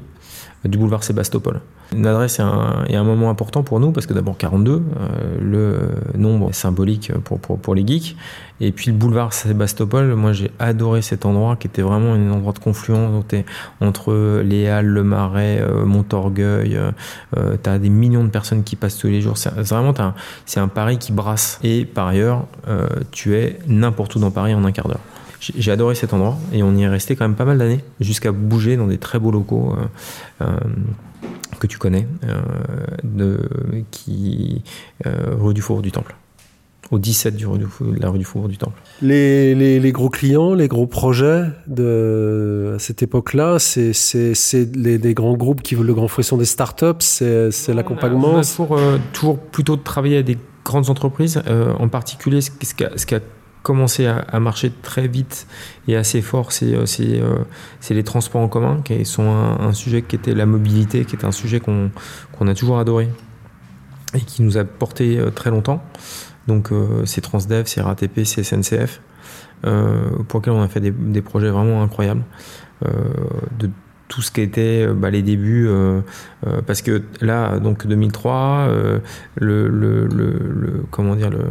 du 0.65 0.77
boulevard 0.77 1.03
Sébastopol. 1.03 1.61
Une 1.95 2.05
adresse 2.05 2.39
est 2.39 2.43
un, 2.43 2.85
un, 2.89 3.03
moment 3.03 3.29
important 3.29 3.63
pour 3.63 3.79
nous 3.79 3.91
parce 3.91 4.05
que 4.05 4.13
d'abord 4.13 4.37
42, 4.37 4.71
euh, 4.71 4.81
le 5.39 6.19
nombre 6.19 6.53
symbolique 6.53 7.11
pour, 7.13 7.75
les 7.75 7.85
geeks. 7.85 8.15
Et 8.59 8.71
puis 8.71 8.87
le 8.87 8.97
boulevard 8.97 9.33
Sébastopol, 9.33 10.15
moi 10.15 10.33
j'ai 10.33 10.49
adoré 10.57 11.01
cet 11.01 11.25
endroit 11.25 11.55
qui 11.55 11.67
était 11.67 11.83
vraiment 11.83 12.13
un 12.13 12.31
endroit 12.31 12.53
de 12.53 12.59
confluence 12.59 13.23
entre 13.81 14.41
les 14.41 14.67
Halles, 14.67 14.87
le 14.87 15.03
Marais, 15.03 15.59
euh, 15.61 15.85
Montorgueil. 15.85 16.75
Euh, 16.75 16.91
euh, 17.37 17.55
t'as 17.61 17.77
des 17.77 17.89
millions 17.89 18.23
de 18.23 18.29
personnes 18.29 18.63
qui 18.63 18.75
passent 18.75 18.97
tous 18.97 19.07
les 19.07 19.21
jours. 19.21 19.37
C'est 19.37 19.51
vraiment 19.51 19.93
c'est 20.45 20.59
un 20.59 20.67
Paris 20.67 20.97
qui 20.97 21.11
brasse. 21.11 21.59
Et 21.63 21.85
par 21.85 22.07
ailleurs, 22.07 22.45
tu 23.11 23.35
es 23.35 23.59
n'importe 23.67 24.15
où 24.15 24.19
dans 24.19 24.31
Paris 24.31 24.53
en 24.53 24.63
un 24.65 24.71
quart 24.71 24.87
d'heure. 24.87 24.99
J'ai 25.39 25.71
adoré 25.71 25.93
cet 25.93 26.13
endroit 26.13 26.37
et 26.51 26.63
on 26.63 26.75
y 26.75 26.83
est 26.83 26.87
resté 26.87 27.15
quand 27.15 27.25
même 27.25 27.35
pas 27.35 27.45
mal 27.45 27.59
d'années 27.59 27.83
jusqu'à 27.99 28.31
bouger 28.31 28.75
dans 28.75 28.87
des 28.87 28.97
très 28.97 29.19
beaux 29.19 29.31
locaux. 29.31 29.75
Que 31.59 31.67
tu 31.67 31.77
connais, 31.77 32.07
euh, 32.23 32.41
de, 33.03 33.39
qui, 33.91 34.63
euh, 35.05 35.35
rue 35.39 35.53
du 35.53 35.61
Faubourg 35.61 35.81
du 35.81 35.91
Temple 35.91 36.15
au 36.91 36.99
17 36.99 37.35
du 37.35 37.45
rue 37.45 37.59
du, 37.59 37.65
de 37.65 37.99
la 37.99 38.09
rue 38.09 38.19
du 38.19 38.25
Faubourg 38.25 38.49
du 38.49 38.57
Temple. 38.57 38.81
Les, 39.01 39.55
les, 39.55 39.79
les, 39.79 39.91
gros 39.91 40.09
clients, 40.09 40.53
les 40.53 40.67
gros 40.67 40.87
projets 40.87 41.43
de, 41.67 42.73
à 42.75 42.79
cette 42.79 43.03
époque-là, 43.03 43.59
c'est 43.59 43.91
les, 44.75 44.97
les, 44.97 45.13
grands 45.13 45.35
groupes 45.35 45.61
qui 45.61 45.75
veulent 45.75 45.87
le 45.87 45.93
grand 45.93 46.07
frisson 46.07 46.37
des 46.37 46.45
startups, 46.45 46.85
c'est 46.99 47.73
l'accompagnement. 47.73 48.35
On 48.35 48.37
a 48.37 48.43
toujours, 48.43 48.77
euh, 48.77 48.97
toujours 49.13 49.37
plutôt 49.39 49.75
de 49.75 49.83
travailler 49.83 50.15
avec 50.15 50.27
des 50.27 50.37
grandes 50.63 50.89
entreprises, 50.89 51.41
euh, 51.47 51.73
en 51.79 51.87
particulier 51.87 52.41
ce, 52.41 52.51
ce, 52.61 52.73
qui 52.73 52.83
a, 52.83 52.91
ce 52.95 53.05
qui 53.05 53.15
a 53.15 53.19
commencé 53.67 54.05
à, 54.05 54.39
marcher 54.39 54.71
très 54.71 55.09
vite 55.09 55.45
et 55.89 55.97
assez 55.97 56.21
fort, 56.21 56.53
c'est 56.53 56.73
euh, 56.73 56.85
euh, 57.01 57.43
les 57.89 58.03
transports 58.03 58.39
en 58.39 58.47
commun, 58.47 58.81
qui 58.81 59.03
sont 59.03 59.27
un, 59.27 59.73
sujet 59.73 60.03
qui 60.03 60.15
était 60.15 60.33
la 60.33 60.45
mobilité, 60.45 61.03
qui 61.03 61.17
est 61.17 61.25
un 61.25 61.33
sujet 61.33 61.59
qu'on 61.59 62.47
a 62.47 62.53
toujours 62.53 62.79
adoré 62.79 63.09
et 64.13 64.21
qui 64.21 64.41
nous 64.41 64.57
a 64.57 64.63
porté 64.63 65.19
euh, 65.19 65.31
très 65.31 65.49
longtemps. 65.49 65.83
Donc 66.47 66.69
c'est 67.03 67.19
Transdev, 67.19 67.65
c'est 67.65 67.81
RATP, 67.81 68.23
c'est 68.23 68.41
SNCF, 68.41 69.01
pour 69.63 70.39
lesquels 70.39 70.53
on 70.53 70.61
a 70.61 70.69
fait 70.69 70.79
des, 70.79 71.21
projets 71.21 71.49
vraiment 71.49 71.83
incroyables. 71.83 72.23
De 73.59 73.69
tout 74.07 74.21
ce 74.21 74.31
qui 74.31 74.41
était 74.41 74.85
euh, 74.87 74.93
bah, 74.93 75.09
les 75.09 75.21
débuts, 75.21 75.67
euh, 75.67 76.01
euh, 76.45 76.61
parce 76.65 76.81
que 76.81 77.03
là, 77.21 77.59
donc 77.59 77.85
2003, 77.85 78.33
euh, 78.69 78.99
le, 79.35 79.67
le, 79.67 80.07
le, 80.07 80.31
le, 80.31 80.83
comment 80.91 81.15
dire, 81.15 81.29
le, 81.29 81.45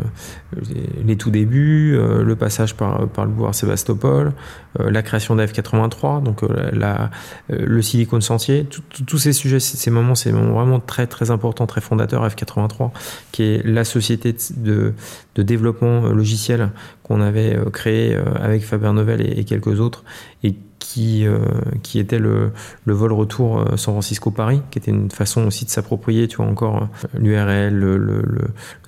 les 1.05 1.17
tout 1.17 1.31
débuts, 1.31 1.95
euh, 1.97 2.23
le 2.23 2.37
passage 2.37 2.75
par, 2.75 3.07
par 3.09 3.27
le 3.27 3.31
boulevard 3.31 3.55
Sébastopol, 3.55 4.33
euh, 4.81 4.91
la 4.91 5.03
création 5.03 5.37
d'AF83, 5.37 6.23
donc 6.23 6.43
la, 6.73 7.11
le 7.49 7.83
Silicon 7.83 8.21
Sentier, 8.21 8.67
tous 9.07 9.19
ces 9.19 9.33
sujets, 9.33 9.61
ces 9.61 9.91
moments, 9.91 10.15
c'est 10.15 10.31
vraiment 10.31 10.81
très 10.81 11.07
très 11.07 11.31
important, 11.31 11.67
très 11.67 11.81
fondateur 11.81 12.27
F83, 12.27 12.91
qui 13.33 13.43
est 13.43 13.67
la 13.67 13.85
société 13.85 14.35
de, 14.57 14.95
de 15.35 15.43
développement 15.43 16.09
logiciel 16.09 16.71
qu'on 17.03 17.21
avait 17.21 17.59
créé 17.73 18.17
avec 18.41 18.63
Faber 18.63 18.93
Novel 18.93 19.21
et, 19.21 19.41
et 19.41 19.45
quelques 19.45 19.81
autres, 19.81 20.05
et 20.43 20.55
qui, 20.97 21.27
euh, 21.27 21.41
qui 21.83 21.99
était 21.99 22.19
le, 22.19 22.53
vol 22.87 23.13
retour 23.13 23.59
euh, 23.59 23.77
San 23.77 23.93
Francisco-Paris, 23.93 24.63
qui 24.71 24.79
était 24.79 24.91
une 24.91 25.11
façon 25.11 25.47
aussi 25.47 25.67
de 25.67 25.71
s'approprier, 25.71 26.27
tu 26.27 26.39
vois, 26.39 26.47
encore 26.47 26.85
euh, 26.85 27.19
l'URL, 27.19 27.75
le, 27.75 28.23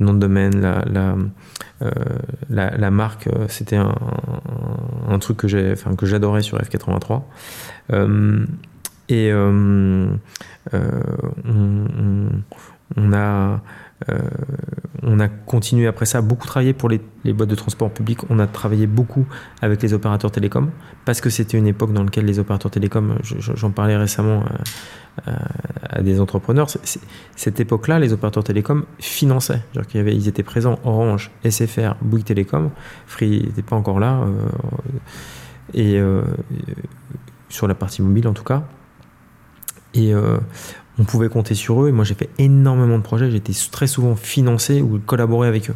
nom 0.01 0.15
de 0.15 0.19
domaine, 0.19 0.59
la, 2.49 2.91
marque, 2.91 3.29
c'était 3.49 3.77
un, 3.77 3.93
truc 5.21 5.37
que 5.37 5.49
j'adorais 6.07 6.41
sur 6.41 6.57
F83. 6.59 7.25
Euh, 7.93 8.47
et 9.11 9.31
on, 9.35 10.19
a 13.13 13.61
on 15.03 15.21
a 15.21 15.29
continué 15.29 15.87
après 15.87 16.07
ça 16.07 16.19
à 16.19 16.21
beaucoup 16.21 16.47
travailler 16.47 16.73
pour 16.73 16.89
les, 16.89 17.01
boîtes 17.33 17.49
de 17.49 17.55
transport 17.55 17.91
public. 17.91 18.21
On 18.31 18.39
a 18.39 18.47
travaillé 18.47 18.87
beaucoup 18.87 19.27
avec 19.61 19.83
les 19.83 19.93
opérateurs 19.93 20.31
télécoms 20.31 20.71
parce 21.05 21.21
que 21.21 21.31
c'était 21.31 21.59
une 21.59 21.67
époque 21.67 21.93
dans 21.93 22.05
laquelle 22.05 22.25
les 22.25 22.39
opérateurs 22.39 22.71
télécoms, 22.71 23.19
j'en 23.23 23.71
parlais 23.71 23.97
récemment 23.97 24.45
à, 25.27 25.31
à, 25.31 25.99
à 25.99 26.03
des 26.03 26.21
entrepreneurs, 26.21 26.69
cette 27.37 27.61
époque-là, 27.61 27.99
les 27.99 28.13
opérateurs 28.13 28.45
télécoms 28.45 28.85
finançaient. 28.99 29.63
Genre 29.75 29.85
y 29.95 29.99
avait, 29.99 30.15
ils 30.15 30.29
étaient 30.29 30.43
présents 30.43 30.79
Orange, 30.85 31.31
SFR, 31.49 31.95
Bouygues 32.03 32.25
Télécom, 32.25 32.71
Free 33.07 33.43
n'était 33.47 33.63
pas 33.63 33.77
encore 33.77 34.01
là, 34.01 34.21
euh, 34.21 34.49
et 35.75 35.99
euh, 35.99 36.23
sur 37.49 37.67
la 37.67 37.75
partie 37.75 38.03
mobile 38.03 38.29
en 38.29 38.35
tout 38.35 38.45
cas. 38.45 38.65
Euh, 39.97 40.39
on 40.99 41.05
pouvait 41.05 41.29
compter 41.29 41.55
sur 41.55 41.83
eux. 41.85 41.89
Et 41.89 41.93
moi, 41.93 42.05
j'ai 42.05 42.15
fait 42.15 42.31
énormément 42.39 42.99
de 42.99 43.03
projets. 43.03 43.33
Été 43.35 43.53
très 43.71 43.87
souvent 43.87 44.17
financé 44.17 44.83
ou 44.83 44.99
collaboré 44.99 45.49
avec 45.49 45.71
eux. 45.71 45.75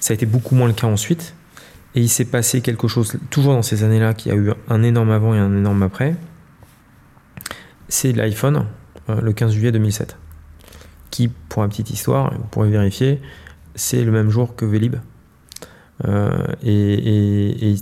Ça 0.00 0.12
a 0.12 0.14
été 0.14 0.26
beaucoup 0.26 0.54
moins 0.54 0.68
le 0.68 0.74
cas 0.74 0.86
ensuite. 0.86 1.34
Et 1.94 2.00
il 2.00 2.08
s'est 2.08 2.26
passé 2.26 2.60
quelque 2.60 2.86
chose, 2.86 3.18
toujours 3.30 3.54
dans 3.54 3.62
ces 3.62 3.82
années-là, 3.82 4.14
qui 4.14 4.30
a 4.30 4.34
eu 4.34 4.52
un 4.68 4.82
énorme 4.82 5.10
avant 5.10 5.34
et 5.34 5.38
un 5.38 5.56
énorme 5.56 5.82
après. 5.82 6.14
C'est 7.88 8.12
l'iPhone, 8.12 8.66
euh, 9.08 9.20
le 9.20 9.32
15 9.32 9.52
juillet 9.52 9.72
2007. 9.72 10.16
Qui, 11.10 11.28
pour 11.28 11.62
la 11.62 11.68
petite 11.68 11.90
histoire, 11.90 12.32
vous 12.34 12.44
pourrez 12.50 12.68
vérifier, 12.68 13.20
c'est 13.74 14.04
le 14.04 14.12
même 14.12 14.28
jour 14.28 14.54
que 14.54 14.66
Vélib. 14.66 14.96
Euh, 16.06 16.46
et, 16.62 17.74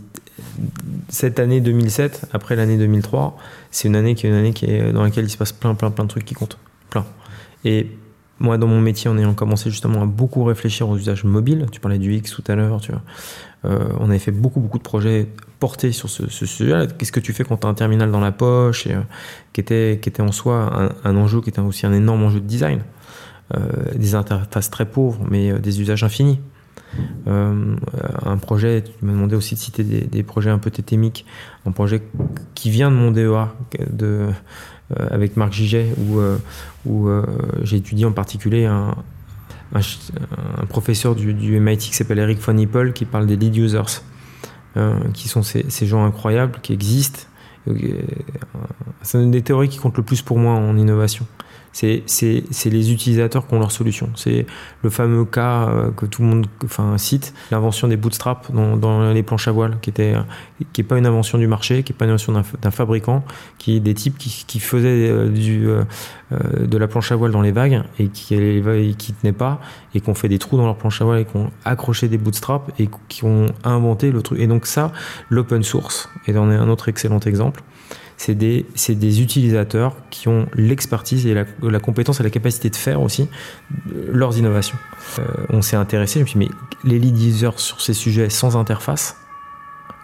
cette 1.09 1.39
année 1.39 1.61
2007, 1.61 2.29
après 2.33 2.57
l'année 2.57 2.77
2003, 2.77 3.37
c'est 3.71 3.89
une 3.89 3.97
année 3.97 4.15
qui 4.15 4.27
est 4.27 4.31
une 4.31 4.37
année 4.37 4.53
qui 4.53 4.67
est 4.67 4.93
dans 4.93 5.03
laquelle 5.03 5.25
il 5.25 5.31
se 5.31 5.37
passe 5.37 5.53
plein, 5.53 5.75
plein, 5.75 5.91
plein 5.91 6.05
de 6.05 6.11
trucs 6.11 6.25
qui 6.25 6.35
comptent. 6.35 6.59
Plein. 6.91 7.07
Et 7.65 7.91
moi, 8.39 8.59
dans 8.59 8.67
mon 8.67 8.81
métier, 8.81 9.09
en 9.09 9.17
ayant 9.17 9.35
commencé 9.35 9.71
justement 9.71 10.03
à 10.03 10.07
beaucoup 10.07 10.45
réfléchir 10.45 10.89
aux 10.89 10.97
usages 10.97 11.25
mobiles, 11.25 11.67
tu 11.73 11.81
parlais 11.81 11.99
du 11.99 12.15
X 12.15 12.33
tout 12.33 12.45
à 12.49 12.55
l'heure, 12.55 12.81
tu 12.81 12.93
vois, 12.93 13.03
euh, 13.65 13.89
on 13.99 14.11
avait 14.11 14.19
fait 14.19 14.33
beaucoup, 14.33 14.61
beaucoup 14.61 14.79
de 14.79 14.83
projets 14.83 15.29
portés 15.59 15.93
sur 15.93 16.11
ce, 16.11 16.29
sujet-là. 16.29 16.87
Qu'est-ce 16.87 17.13
que 17.13 17.21
tu 17.21 17.33
fais 17.33 17.45
quand 17.45 17.57
tu 17.59 17.67
as 17.67 17.71
un 17.71 17.75
terminal 17.75 18.11
dans 18.11 18.21
la 18.21 18.33
poche, 18.33 18.87
euh, 18.89 19.01
qui, 19.53 19.61
était, 19.61 19.99
qui 20.03 20.09
était 20.11 20.23
en 20.23 20.33
soi 20.33 20.93
un, 21.05 21.17
enjeu, 21.17 21.41
qui 21.41 21.49
était 21.49 21.61
aussi 21.61 21.87
un 21.87 21.95
énorme 21.95 22.25
enjeu 22.25 22.41
de 22.41 22.47
design? 22.47 22.81
Euh, 23.57 23.61
Des 23.95 24.15
interfaces 24.15 24.71
très 24.71 24.87
pauvres, 24.87 25.25
mais 25.31 25.59
des 25.59 25.81
usages 25.81 26.05
infinis. 26.05 26.41
Euh, 27.27 27.77
un 28.25 28.37
projet, 28.37 28.83
tu 28.83 29.05
m'as 29.05 29.13
demandé 29.13 29.37
aussi 29.37 29.55
de 29.55 29.61
citer 29.61 29.83
des, 29.83 30.23
projets 30.23 30.51
un 30.51 30.59
peu 30.59 30.71
tétémiques, 30.71 31.27
un 31.67 31.73
projet 31.73 32.03
qui 32.55 32.71
vient 32.71 32.91
de 32.91 32.97
mon 32.97 33.11
DEA, 33.11 33.49
de, 33.91 34.29
euh, 34.99 35.09
avec 35.11 35.37
Marc 35.37 35.53
Giget, 35.53 35.89
où, 35.99 37.09
euh, 37.09 37.23
j'ai 37.63 37.77
étudié 37.77 38.05
en 38.05 38.13
particulier 38.13 38.67
un, 38.67 38.95
professeur 40.69 41.15
du, 41.15 41.61
MIT 41.61 41.79
qui 41.79 41.95
s'appelle 41.95 42.19
Eric 42.19 42.39
von 42.39 42.57
Hippel, 42.57 42.93
qui 42.93 43.05
parle 43.05 43.27
des 43.27 43.37
lead 43.37 43.57
users, 43.57 44.03
qui 45.15 45.29
sont 45.29 45.43
ces, 45.43 45.87
gens 45.87 46.05
incroyables 46.05 46.61
qui 46.63 46.73
existent. 46.73 47.21
C'est 49.03 49.21
une 49.21 49.33
des 49.33 49.43
théories 49.43 49.69
qui 49.69 49.79
compte 49.79 49.97
le 49.97 50.05
plus 50.05 50.23
pour 50.23 50.39
moi 50.39 50.53
en 50.53 50.77
innovation 50.77 51.27
c'est 51.77 52.71
les 52.71 52.93
utilisateurs 52.93 53.47
qui 53.47 53.55
ont 53.55 53.59
leur 53.59 53.71
solution. 53.71 54.09
C'est 54.15 54.47
le 54.83 54.89
fameux 54.89 55.27
cas 55.27 55.69
euh, 55.69 55.91
que 55.91 56.07
tout 56.07 56.23
le 56.23 56.29
monde 56.29 56.47
enfin, 56.65 56.97
cite, 56.97 57.35
l'invention 57.51 57.87
des 57.87 57.99
bootstraps 57.99 58.51
dans, 58.51 59.13
les 59.13 59.23
planches 59.23 59.49
à 59.49 59.53
voile, 59.53 59.77
qui 59.83 59.91
était 59.91 60.15
qui 60.73 60.83
pas 60.83 60.97
une 60.97 61.07
invention 61.07 61.37
du 61.37 61.47
marché, 61.47 61.83
qui 61.83 61.93
est 61.93 61.97
pas 61.97 62.07
une 62.07 62.13
invention 62.13 62.33
d'un 62.33 62.71
fabricant, 62.71 63.25
qui 63.59 63.77
est 63.77 63.81
des 63.81 63.93
types 63.93 64.17
qui, 64.17 64.59
faisaient 64.59 65.11
euh, 65.11 65.29
du, 65.29 65.69
euh, 65.69 65.85
de 66.31 66.79
la 66.79 66.89
planche 66.89 67.13
à 67.13 67.17
voile 67.17 67.31
dans 67.31 67.43
les 67.43 67.53
vagues 67.53 67.83
et 67.99 68.09
qui, 68.09 68.63
qui 68.97 69.13
tenaient 69.13 69.33
pas 69.33 69.61
et 69.95 70.01
qui 70.01 70.09
ont 70.09 70.15
fait 70.15 70.29
des 70.29 70.39
trous 70.39 70.57
dans 70.57 70.65
leur 70.65 70.77
planche 70.77 71.03
à 71.03 71.05
voile 71.05 71.21
et 71.21 71.25
qui 71.27 71.37
ont 71.37 71.51
accroché 71.67 72.09
des 72.09 72.19
bootstraps 72.19 72.73
et 72.79 72.89
qui 73.09 73.25
ont 73.25 73.47
inventé 73.65 74.11
le 74.11 74.23
truc. 74.23 74.41
Et 74.41 74.47
donc 74.47 74.67
ça, 74.67 74.93
l'open 75.29 75.63
source, 75.63 76.09
et 76.27 76.37
on 76.39 76.51
est 76.51 76.57
un 76.57 76.71
autre 76.71 76.89
excellent 76.89 77.21
exemple, 77.21 77.63
c'est 78.17 78.35
des, 78.35 78.65
utilisateurs 79.23 79.97
qui 80.11 80.29
ont 80.29 80.47
l'expertise 80.55 81.27
et 81.27 81.35
la, 81.35 81.81
compétence 81.81 82.21
et 82.21 82.23
la 82.23 82.31
capacité 82.31 82.71
de 82.71 82.77
faire 82.77 83.01
aussi 83.03 83.29
euh, 83.93 84.09
leurs 84.13 84.39
innovations. 84.39 84.79
Euh, 85.19 85.25
on 85.51 85.63
s'est 85.63 85.77
intéressé, 85.77 86.21
je 86.21 86.25
me 86.25 86.29
suis 86.29 86.39
dit, 86.39 86.49
mais 86.49 86.91
les 86.91 86.99
lead 86.99 87.19
users 87.19 87.51
sur 87.57 87.81
ces 87.81 87.95
sujets 87.95 88.31
sans 88.31 88.57
interface, 88.57 89.17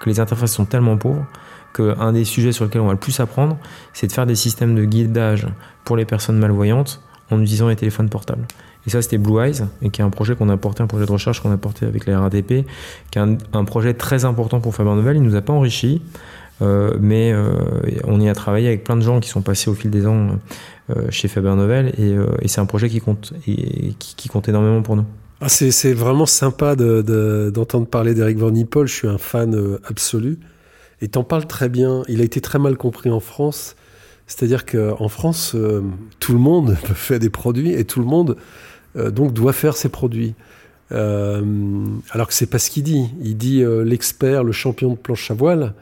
que 0.00 0.10
les 0.10 0.20
interfaces 0.20 0.52
sont 0.52 0.64
tellement 0.64 0.96
pauvres, 0.96 1.26
qu'un 1.74 2.12
des 2.12 2.24
sujets 2.24 2.52
sur 2.52 2.64
lesquels 2.64 2.82
on 2.82 2.86
va 2.86 2.92
le 2.92 2.98
plus 2.98 3.18
apprendre, 3.20 3.56
c'est 3.92 4.06
de 4.06 4.12
faire 4.12 4.26
des 4.26 4.34
systèmes 4.34 4.74
de 4.74 4.84
guidage 4.84 5.46
pour 5.84 5.96
les 5.96 6.04
personnes 6.04 6.38
malvoyantes 6.38 7.00
en 7.30 7.40
utilisant 7.40 7.68
les 7.68 7.76
téléphones 7.76 8.10
portables. 8.10 8.46
Et 8.86 8.90
ça, 8.90 9.00
c'était 9.00 9.18
Blue 9.18 9.40
Eyes, 9.40 9.62
et 9.80 9.90
qui 9.90 10.00
est 10.00 10.04
un 10.04 10.10
projet 10.10 10.34
qu'on 10.34 10.48
a 10.48 10.56
porté, 10.56 10.82
un 10.82 10.86
projet 10.86 11.06
de 11.06 11.12
recherche 11.12 11.40
qu'on 11.40 11.52
a 11.52 11.56
porté 11.56 11.86
avec 11.86 12.06
la 12.06 12.20
RATP, 12.20 12.66
qui 13.10 13.18
est 13.18 13.22
un, 13.52 13.64
projet 13.64 13.94
très 13.94 14.24
important 14.24 14.60
pour 14.60 14.74
Faber 14.74 14.90
Novel. 14.90 15.16
Il 15.16 15.22
nous 15.22 15.36
a 15.36 15.40
pas 15.40 15.52
enrichi, 15.52 16.02
mais 17.00 17.32
euh, 17.32 17.52
on 18.04 18.20
y 18.20 18.28
a 18.28 18.34
travaillé 18.34 18.68
avec 18.68 18.84
plein 18.84 18.96
de 18.96 19.02
gens 19.02 19.20
qui 19.20 19.28
sont 19.28 19.42
passés 19.42 19.70
au 19.70 19.74
fil 19.74 19.90
des 19.90 20.06
ans 20.06 20.38
euh, 20.90 21.10
chez 21.10 21.28
Faber 21.28 21.54
Novel, 21.54 21.92
et, 21.98 22.48
c'est 22.48 22.60
un 22.60 22.66
projet 22.66 22.88
qui 22.88 23.00
compte, 23.00 23.32
qui, 23.44 24.28
compte 24.28 24.48
énormément 24.48 24.82
pour 24.82 24.96
nous. 24.96 25.04
Ah, 25.40 25.48
c'est 25.48 25.92
vraiment 25.92 26.26
sympa 26.26 26.76
d'entendre 26.76 27.86
parler 27.86 28.14
d'Eric 28.14 28.38
Van 28.38 28.50
Nippel. 28.50 28.86
Je 28.86 28.94
suis 28.94 29.08
un 29.08 29.18
fan 29.18 29.78
absolu. 29.88 30.38
Et 31.00 31.08
t'en 31.08 31.24
parles 31.24 31.46
très 31.46 31.68
bien. 31.68 32.04
Il 32.06 32.20
a 32.20 32.24
été 32.24 32.40
très 32.40 32.60
mal 32.60 32.76
compris 32.76 33.10
en 33.10 33.18
France. 33.18 33.74
C'est-à-dire 34.28 34.64
qu'en 34.64 35.08
France, 35.08 35.56
tout 36.20 36.32
le 36.32 36.38
monde 36.38 36.76
faire 36.94 37.18
des 37.18 37.30
produits 37.30 37.72
et 37.72 37.84
tout 37.84 37.98
le 37.98 38.06
monde 38.06 38.36
euh, 38.96 39.10
donc 39.10 39.32
doit 39.32 39.52
faire 39.52 39.76
ses 39.76 39.88
produits. 39.88 40.34
Euh, 40.92 41.42
alors 42.10 42.28
que 42.28 42.34
c'est 42.34 42.46
pas 42.46 42.58
ce 42.58 42.70
qu'il 42.70 42.82
dit. 42.82 43.08
Il 43.22 43.36
dit 43.36 43.62
euh, 43.62 43.84
l'expert, 43.84 44.44
le 44.44 44.52
champion 44.52 44.90
de 44.90 44.96
planche 44.96 45.30
à 45.30 45.34
voile 45.34 45.74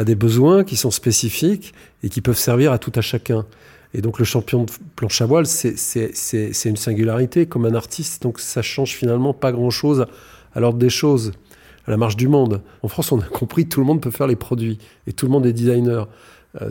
a 0.00 0.04
des 0.04 0.14
besoins 0.14 0.64
qui 0.64 0.76
sont 0.76 0.90
spécifiques 0.90 1.74
et 2.02 2.08
qui 2.08 2.20
peuvent 2.20 2.38
servir 2.38 2.72
à 2.72 2.78
tout 2.78 2.92
à 2.94 3.00
chacun. 3.00 3.46
Et 3.92 4.02
donc 4.02 4.18
le 4.18 4.24
champion 4.24 4.64
de 4.64 4.70
planche 4.96 5.20
à 5.20 5.26
voile, 5.26 5.46
c'est 5.46 6.64
une 6.64 6.76
singularité 6.76 7.46
comme 7.46 7.66
un 7.66 7.74
artiste. 7.74 8.22
Donc 8.22 8.40
ça 8.40 8.62
change 8.62 8.94
finalement 8.94 9.34
pas 9.34 9.52
grand-chose 9.52 10.06
à 10.54 10.60
l'ordre 10.60 10.78
des 10.78 10.90
choses, 10.90 11.32
à 11.86 11.90
la 11.90 11.96
marche 11.96 12.16
du 12.16 12.28
monde. 12.28 12.62
En 12.82 12.88
France, 12.88 13.12
on 13.12 13.20
a 13.20 13.26
compris 13.26 13.68
tout 13.68 13.80
le 13.80 13.86
monde 13.86 14.00
peut 14.00 14.10
faire 14.10 14.26
les 14.26 14.36
produits 14.36 14.78
et 15.06 15.12
tout 15.12 15.26
le 15.26 15.32
monde 15.32 15.46
est 15.46 15.52
designer. 15.52 16.08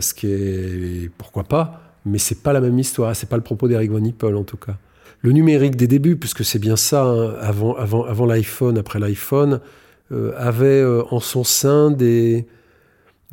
ce 0.00 0.14
qui 0.14 0.26
est 0.26 1.10
pourquoi 1.18 1.44
pas, 1.44 1.82
mais 2.04 2.18
c'est 2.18 2.42
pas 2.42 2.52
la 2.52 2.60
même 2.60 2.78
histoire. 2.78 3.14
C'est 3.14 3.28
pas 3.28 3.36
le 3.36 3.42
propos 3.42 3.68
d'Eric 3.68 3.90
Van 3.90 4.34
en 4.34 4.44
tout 4.44 4.56
cas 4.56 4.76
le 5.22 5.32
numérique 5.32 5.76
des 5.76 5.86
débuts, 5.86 6.16
puisque 6.16 6.44
c'est 6.44 6.58
bien 6.58 6.76
ça, 6.76 7.04
hein, 7.04 7.34
avant, 7.40 7.74
avant, 7.74 8.04
avant 8.04 8.26
l'iPhone, 8.26 8.78
après 8.78 8.98
l'iPhone, 8.98 9.60
euh, 10.12 10.32
avait 10.36 10.80
euh, 10.80 11.02
en 11.10 11.20
son 11.20 11.44
sein 11.44 11.90
des, 11.90 12.46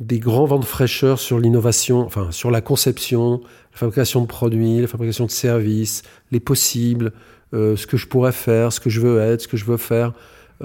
des 0.00 0.18
grands 0.18 0.44
vents 0.44 0.58
de 0.58 0.64
fraîcheur 0.64 1.18
sur 1.18 1.38
l'innovation, 1.38 2.00
enfin 2.00 2.28
sur 2.30 2.50
la 2.50 2.60
conception, 2.60 3.40
la 3.72 3.78
fabrication 3.78 4.22
de 4.22 4.26
produits, 4.26 4.80
la 4.80 4.86
fabrication 4.86 5.26
de 5.26 5.30
services, 5.30 6.02
les 6.30 6.40
possibles, 6.40 7.12
euh, 7.54 7.76
ce 7.76 7.86
que 7.86 7.96
je 7.96 8.06
pourrais 8.06 8.32
faire, 8.32 8.72
ce 8.72 8.80
que 8.80 8.90
je 8.90 9.00
veux 9.00 9.20
être, 9.20 9.42
ce 9.42 9.48
que 9.48 9.56
je 9.56 9.64
veux 9.64 9.76
faire. 9.76 10.12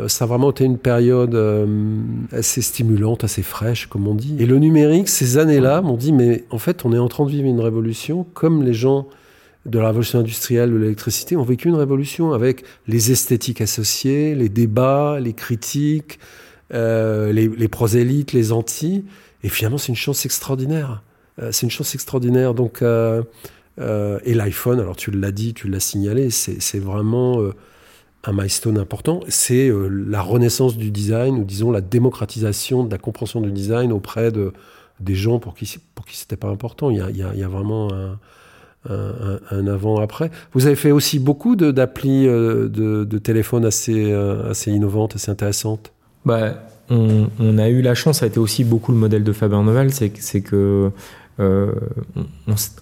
ça 0.07 0.25
a 0.25 0.27
vraiment 0.27 0.51
été 0.51 0.65
une 0.65 0.79
période 0.79 1.39
assez 2.31 2.61
stimulante, 2.61 3.23
assez 3.23 3.43
fraîche, 3.43 3.87
comme 3.87 4.07
on 4.07 4.15
dit. 4.15 4.35
Et 4.39 4.45
le 4.45 4.57
numérique, 4.57 5.07
ces 5.07 5.37
années-là, 5.37 5.81
m'ont 5.81 5.97
dit, 5.97 6.13
mais 6.13 6.45
en 6.49 6.57
fait, 6.57 6.83
on 6.83 6.93
est 6.93 6.97
en 6.97 7.07
train 7.07 7.25
de 7.25 7.29
vivre 7.29 7.47
une 7.47 7.59
révolution, 7.59 8.25
comme 8.33 8.63
les 8.63 8.73
gens 8.73 9.07
de 9.65 9.79
la 9.79 9.87
révolution 9.87 10.19
industrielle 10.19 10.71
de 10.71 10.77
l'électricité 10.77 11.37
ont 11.37 11.43
vécu 11.43 11.69
une 11.69 11.75
révolution 11.75 12.33
avec 12.33 12.63
les 12.87 13.11
esthétiques 13.11 13.61
associées, 13.61 14.35
les 14.35 14.49
débats, 14.49 15.19
les 15.19 15.33
critiques, 15.33 16.19
euh, 16.73 17.31
les, 17.31 17.67
prosélytes, 17.67 18.33
les 18.33 18.51
anti. 18.51 19.05
Et 19.43 19.49
finalement, 19.49 19.77
c'est 19.77 19.89
une 19.89 19.95
chance 19.95 20.25
extraordinaire. 20.25 21.03
Euh, 21.41 21.51
c'est 21.51 21.65
une 21.65 21.71
chance 21.71 21.93
extraordinaire. 21.93 22.53
Donc, 22.53 22.81
euh, 22.81 23.23
et 23.77 24.33
l'iPhone, 24.33 24.79
alors 24.79 24.95
tu 24.95 25.11
l'as 25.11 25.31
dit, 25.31 25.53
tu 25.53 25.67
l'as 25.67 25.79
signalé, 25.79 26.29
c'est 26.29 26.79
vraiment 26.79 27.41
un 28.23 28.33
milestone 28.33 28.77
important. 28.77 29.21
C'est 29.27 29.71
la 29.89 30.21
renaissance 30.21 30.77
du 30.77 30.91
design, 30.91 31.37
ou 31.37 31.43
disons 31.43 31.71
la 31.71 31.81
démocratisation 31.81 32.83
de 32.83 32.91
la 32.91 32.99
compréhension 32.99 33.41
du 33.41 33.51
design 33.51 33.91
auprès 33.91 34.31
de, 34.31 34.53
des 34.99 35.15
gens 35.15 35.39
pour 35.39 35.55
qui, 35.55 35.77
pour 35.95 36.05
qui 36.05 36.23
pas 36.35 36.49
important. 36.49 36.91
Il 36.91 36.97
y 36.97 37.01
a, 37.01 37.09
il 37.09 37.39
y 37.39 37.43
a 37.43 37.47
vraiment 37.47 37.91
un 37.93 38.19
un, 38.89 39.67
avant-après. 39.67 40.29
Vous 40.51 40.65
avez 40.65 40.75
fait 40.75 40.91
aussi 40.91 41.17
beaucoup 41.17 41.55
d'applis 41.55 42.25
de, 42.25 42.69
de, 42.71 43.05
de, 43.05 43.17
téléphone 43.17 43.63
assez, 43.63 44.11
assez 44.11 44.71
innovantes, 44.71 45.15
assez 45.15 45.31
intéressantes 45.31 45.92
bah, 46.25 46.53
on, 46.89 47.57
a 47.57 47.69
eu 47.69 47.81
la 47.81 47.95
chance, 47.95 48.19
ça 48.19 48.25
a 48.25 48.27
été 48.27 48.39
aussi 48.39 48.63
beaucoup 48.63 48.91
le 48.91 48.97
modèle 48.97 49.23
de 49.23 49.31
Faber 49.33 49.57
Novel, 49.57 49.93
c'est 49.93 50.41
que 50.41 50.91
euh, 51.39 51.71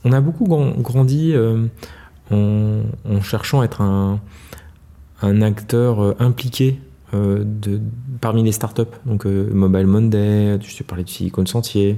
on, 0.03 0.11
a 0.11 0.21
beaucoup 0.21 0.45
grandi 0.45 1.33
euh, 1.33 1.65
en, 2.29 3.21
cherchant 3.21 3.61
à 3.61 3.65
être 3.65 3.81
un, 3.81 4.19
acteur 5.41 6.19
impliqué 6.19 6.79
de, 7.13 7.79
parmi 8.19 8.43
les 8.43 8.51
startups. 8.51 8.81
Donc 9.05 9.25
Mobile 9.25 9.87
Monday, 9.87 10.59
je 10.61 10.77
te 10.77 10.83
parlais 10.83 11.03
du 11.03 11.11
Silicon 11.11 11.45
Sentier, 11.45 11.97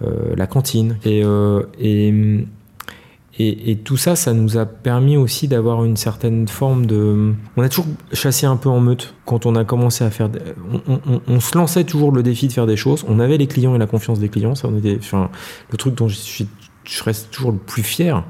la 0.00 0.46
cantine. 0.46 0.98
Et, 3.38 3.76
tout 3.76 3.98
ça, 3.98 4.16
ça 4.16 4.32
nous 4.32 4.56
a 4.56 4.64
permis 4.64 5.18
aussi 5.18 5.46
d'avoir 5.46 5.84
une 5.84 5.98
certaine 5.98 6.48
forme 6.48 6.86
de... 6.86 7.34
On 7.58 7.62
a 7.62 7.68
toujours 7.68 7.86
chassé 8.12 8.46
un 8.46 8.56
peu 8.56 8.70
en 8.70 8.80
meute 8.80 9.14
quand 9.26 9.44
on 9.44 9.56
a 9.56 9.64
commencé 9.64 10.04
à 10.04 10.10
faire... 10.10 10.30
On, 11.28 11.40
se 11.40 11.56
lançait 11.56 11.84
toujours 11.84 12.12
le 12.12 12.22
défi 12.22 12.48
de 12.48 12.52
faire 12.52 12.66
des 12.66 12.78
choses. 12.78 13.04
On 13.08 13.20
avait 13.20 13.36
les 13.36 13.46
clients 13.46 13.74
et 13.74 13.78
la 13.78 13.86
confiance 13.86 14.20
des 14.20 14.30
clients. 14.30 14.54
Ça, 14.54 14.68
on 14.68 14.78
était... 14.78 14.96
enfin, 14.98 15.30
le 15.70 15.76
truc 15.76 15.94
dont 15.94 16.08
je, 16.08 16.14
suis, 16.14 16.48
je 16.84 17.02
reste 17.02 17.30
toujours 17.30 17.52
le 17.52 17.58
plus 17.58 17.82
fier, 17.82 18.24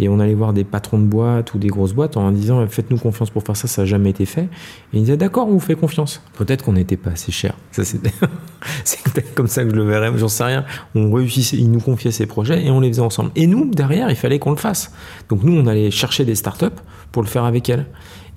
et 0.00 0.08
on 0.08 0.18
allait 0.18 0.34
voir 0.34 0.52
des 0.54 0.64
patrons 0.64 0.98
de 0.98 1.04
boîtes 1.04 1.52
ou 1.52 1.58
des 1.58 1.68
grosses 1.68 1.92
boîtes 1.92 2.16
en 2.16 2.32
disant 2.32 2.66
faites-nous 2.66 2.96
confiance 2.96 3.28
pour 3.28 3.42
faire 3.42 3.56
ça, 3.56 3.68
ça 3.68 3.82
n'a 3.82 3.86
jamais 3.86 4.10
été 4.10 4.24
fait. 4.24 4.48
Et 4.92 4.96
ils 4.96 5.00
disaient 5.00 5.18
d'accord, 5.18 5.46
on 5.46 5.52
vous 5.52 5.60
fait 5.60 5.74
confiance. 5.74 6.22
Peut-être 6.38 6.64
qu'on 6.64 6.72
n'était 6.72 6.96
pas 6.96 7.10
assez 7.10 7.30
cher. 7.30 7.54
Ça 7.70 7.82
c'est 8.84 9.02
peut-être 9.02 9.34
comme 9.34 9.46
ça 9.46 9.62
que 9.62 9.70
je 9.70 9.76
le 9.76 9.84
verrais, 9.84 10.10
j'en 10.16 10.28
sais 10.28 10.44
rien. 10.44 10.64
On 10.94 11.12
réussissait, 11.12 11.58
ils 11.58 11.70
nous 11.70 11.80
confiaient 11.80 12.10
ces 12.10 12.26
projets 12.26 12.64
et 12.64 12.70
on 12.70 12.80
les 12.80 12.88
faisait 12.88 13.02
ensemble. 13.02 13.30
Et 13.36 13.46
nous 13.46 13.70
derrière, 13.70 14.10
il 14.10 14.16
fallait 14.16 14.38
qu'on 14.38 14.50
le 14.50 14.56
fasse. 14.56 14.92
Donc 15.28 15.42
nous, 15.42 15.52
on 15.52 15.66
allait 15.66 15.90
chercher 15.90 16.24
des 16.24 16.34
startups 16.34 16.66
pour 17.12 17.22
le 17.22 17.28
faire 17.28 17.44
avec 17.44 17.68
elles. 17.68 17.86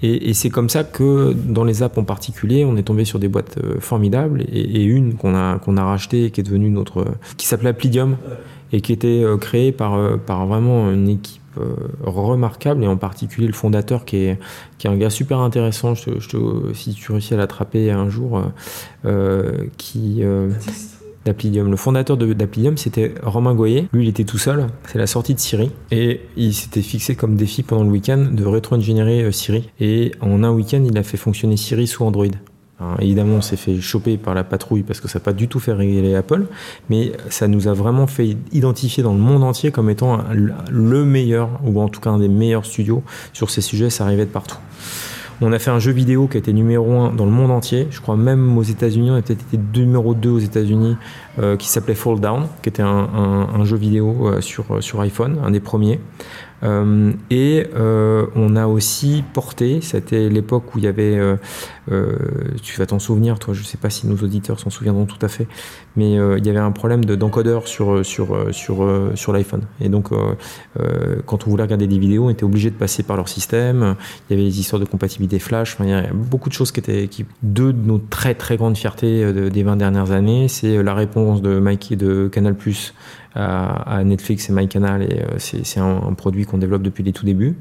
Et, 0.05 0.34
c'est 0.34 0.49
comme 0.49 0.68
ça 0.68 0.84
que 0.84 1.32
dans 1.32 1.64
les 1.64 1.82
apps 1.82 1.97
en 1.97 2.03
particulier, 2.03 2.66
on 2.66 2.76
est 2.76 2.84
tombé 2.84 3.05
sur 3.05 3.20
des 3.20 3.30
boîtes 3.30 3.57
euh, 3.64 3.80
formidables 3.80 4.41
et, 4.51 4.84
une 4.84 5.14
qu'on 5.14 5.34
a 5.34 5.59
qu'on 5.59 5.78
a 5.78 5.84
rachetée 5.86 6.30
qui 6.30 6.41
est 6.41 6.43
devenue 6.43 6.70
notre 6.70 7.05
qui 7.38 7.47
s'appelait 7.47 7.70
Applidium 7.70 8.18
et 8.74 8.82
qui 8.82 8.91
était 8.91 9.24
euh, 9.24 9.38
créée 9.38 9.72
par 9.72 9.93
euh, 9.93 10.18
par 10.18 10.45
vraiment 10.45 10.91
une 10.91 11.07
équipe 11.07 11.42
euh, 11.57 11.75
remarquable 12.03 12.83
et 12.83 12.87
en 12.87 12.97
particulier 12.97 13.47
le 13.47 13.53
fondateur 13.53 14.05
qui 14.05 14.17
est, 14.17 14.39
un 14.85 14.97
gars 14.97 15.09
super 15.09 15.39
intéressant. 15.39 15.93
Si 15.95 16.93
tu 16.93 17.11
réussis 17.11 17.33
à 17.33 17.37
l'attraper 17.37 17.91
un 17.91 18.09
jour, 18.09 18.37
euh, 18.37 18.41
euh 19.05 19.65
qui 19.77 20.23
d'Applidium. 21.25 21.71
Le 21.71 21.77
fondateur 21.77 22.17
d'Applidium, 22.17 22.77
c'était 22.77 23.15
Romain 23.23 23.55
Goyer. 23.55 23.87
Lui, 23.93 24.03
il 24.03 24.09
était 24.09 24.25
tout 24.25 24.37
seul. 24.37 24.67
C'est 24.91 24.97
la 24.97 25.07
sortie 25.07 25.33
de 25.33 25.39
Siri. 25.39 25.71
Et 25.89 26.19
il 26.35 26.53
s'était 26.53 26.81
fixé 26.81 27.15
comme 27.15 27.37
défi 27.37 27.63
pendant 27.63 27.85
le 27.85 27.89
week-end 27.91 28.27
de 28.29 28.45
rétro-ingénierer 28.45 29.31
Siri. 29.31 29.69
Et 29.79 30.11
en 30.19 30.43
un 30.43 30.51
week-end, 30.51 30.83
il 30.85 30.97
a 30.97 31.03
fait 31.03 31.15
fonctionner 31.15 31.55
Siri 31.55 31.87
sous 31.87 32.03
Android 32.03 32.27
évidemment, 32.99 33.36
on 33.36 33.41
s'est 33.41 33.57
fait 33.57 33.79
choper 33.81 34.17
par 34.17 34.34
la 34.34 34.43
patrouille 34.43 34.84
parce 34.84 34.99
que 34.99 35.07
ça 35.07 35.19
n'a 35.19 35.23
pas 35.23 35.34
du 35.34 35.47
tout 35.47 35.59
fait 35.59 35.73
réguler 35.73 36.15
Apple, 36.15 36.45
mais 36.89 37.11
ça 37.29 37.47
nous 37.47 37.67
a 37.67 37.73
vraiment 37.73 38.07
fait 38.07 38.38
identifier 38.51 39.03
dans 39.03 39.13
le 39.13 39.19
monde 39.19 39.43
entier 39.43 39.71
comme 39.71 39.89
étant 39.89 40.19
le 40.31 41.05
meilleur, 41.05 41.49
ou 41.63 41.81
en 41.81 41.89
tout 41.89 41.99
cas 41.99 42.11
un 42.11 42.19
des 42.19 42.27
meilleurs 42.27 42.65
studios 42.65 43.03
sur 43.34 43.49
ces 43.49 43.61
sujets, 43.61 43.89
ça 43.89 44.05
arrivait 44.05 44.25
de 44.25 44.31
partout. 44.31 44.57
On 45.41 45.51
a 45.51 45.59
fait 45.59 45.71
un 45.71 45.79
jeu 45.79 45.91
vidéo 45.91 46.27
qui 46.27 46.38
a 46.38 46.39
été 46.39 46.53
numéro 46.53 46.89
1 46.93 47.13
dans 47.15 47.25
le 47.25 47.31
monde 47.31 47.51
entier. 47.51 47.88
Je 47.91 47.99
crois 47.99 48.15
même 48.15 48.57
aux 48.57 48.63
États-Unis, 48.63 49.11
on 49.11 49.15
a 49.15 49.21
peut-être 49.21 49.43
été 49.51 49.59
numéro 49.77 50.13
2 50.13 50.29
aux 50.29 50.39
États-Unis, 50.39 50.95
euh, 51.39 51.57
qui 51.57 51.67
s'appelait 51.67 51.95
Fall 51.95 52.19
Down, 52.19 52.47
qui 52.61 52.69
était 52.69 52.84
un, 52.84 53.65
jeu 53.65 53.75
vidéo 53.75 54.27
euh, 54.27 54.41
sur, 54.41 54.81
sur 54.81 55.01
iPhone, 55.01 55.39
un 55.43 55.51
des 55.51 55.59
premiers. 55.59 55.99
Euh, 56.64 57.11
et 57.30 57.68
euh, 57.76 58.26
on 58.36 58.55
a 58.55 58.68
aussi 58.68 59.24
porté, 59.34 59.82
c'était 59.82 60.30
l'époque 60.30 60.74
où 60.74 60.78
il 60.78 60.86
y 60.86 60.88
avait, 60.88 61.18
euh, 61.18 62.18
tu 62.61 62.78
vas 62.80 62.86
t'en 62.86 62.99
souvenir, 62.99 63.39
toi, 63.39 63.53
je 63.53 63.61
ne 63.61 63.66
sais 63.66 63.78
pas 63.78 63.89
si 63.89 64.07
nos 64.07 64.16
auditeurs 64.18 64.59
s'en 64.59 64.70
souviendront 64.70 65.05
tout 65.05 65.24
à 65.24 65.28
fait, 65.28 65.47
mais 65.95 66.13
il 66.13 66.45
y 66.45 66.49
avait 66.49 66.59
un 66.59 66.71
problème 66.71 67.05
d'encodeur 67.05 67.67
sur, 67.67 68.05
sur, 68.05 68.47
sur, 68.51 69.11
sur 69.15 69.33
l'iPhone. 69.33 69.61
Et 69.79 69.89
donc, 69.89 70.09
quand 71.25 71.47
on 71.47 71.49
voulait 71.49 71.63
regarder 71.63 71.87
des 71.87 71.99
vidéos, 71.99 72.25
on 72.25 72.29
était 72.29 72.43
obligé 72.43 72.69
de 72.69 72.75
passer 72.75 73.03
par 73.03 73.15
leur 73.15 73.29
système. 73.29 73.95
Il 74.29 74.33
y 74.35 74.39
avait 74.39 74.49
des 74.49 74.59
histoires 74.59 74.79
de 74.79 74.85
compatibilité 74.85 75.39
flash. 75.39 75.77
il 75.79 75.89
y 75.89 75.93
a 75.93 76.07
beaucoup 76.13 76.49
de 76.49 76.53
choses 76.53 76.71
qui 76.71 76.79
étaient. 76.79 77.07
Qui... 77.07 77.25
Deux 77.43 77.73
de 77.73 77.85
nos 77.85 77.99
très 77.99 78.35
très 78.35 78.57
grandes 78.57 78.77
fiertés 78.77 79.31
des 79.33 79.63
20 79.63 79.75
dernières 79.75 80.11
années, 80.11 80.47
c'est 80.47 80.81
la 80.81 80.93
réponse 80.93 81.41
de 81.41 81.59
Mikey 81.59 81.95
de 81.95 82.27
Canal 82.27 82.55
Plus 82.55 82.93
à, 83.35 84.03
Netflix 84.03 84.49
et 84.49 84.53
MyCanal, 84.53 85.03
et 85.03 85.21
euh, 85.21 85.37
c'est 85.37 85.79
un, 85.79 86.13
produit 86.13 86.45
qu'on 86.45 86.57
développe 86.57 86.83
depuis 86.83 87.03
les 87.03 87.13
tout 87.13 87.25
débuts. 87.25 87.55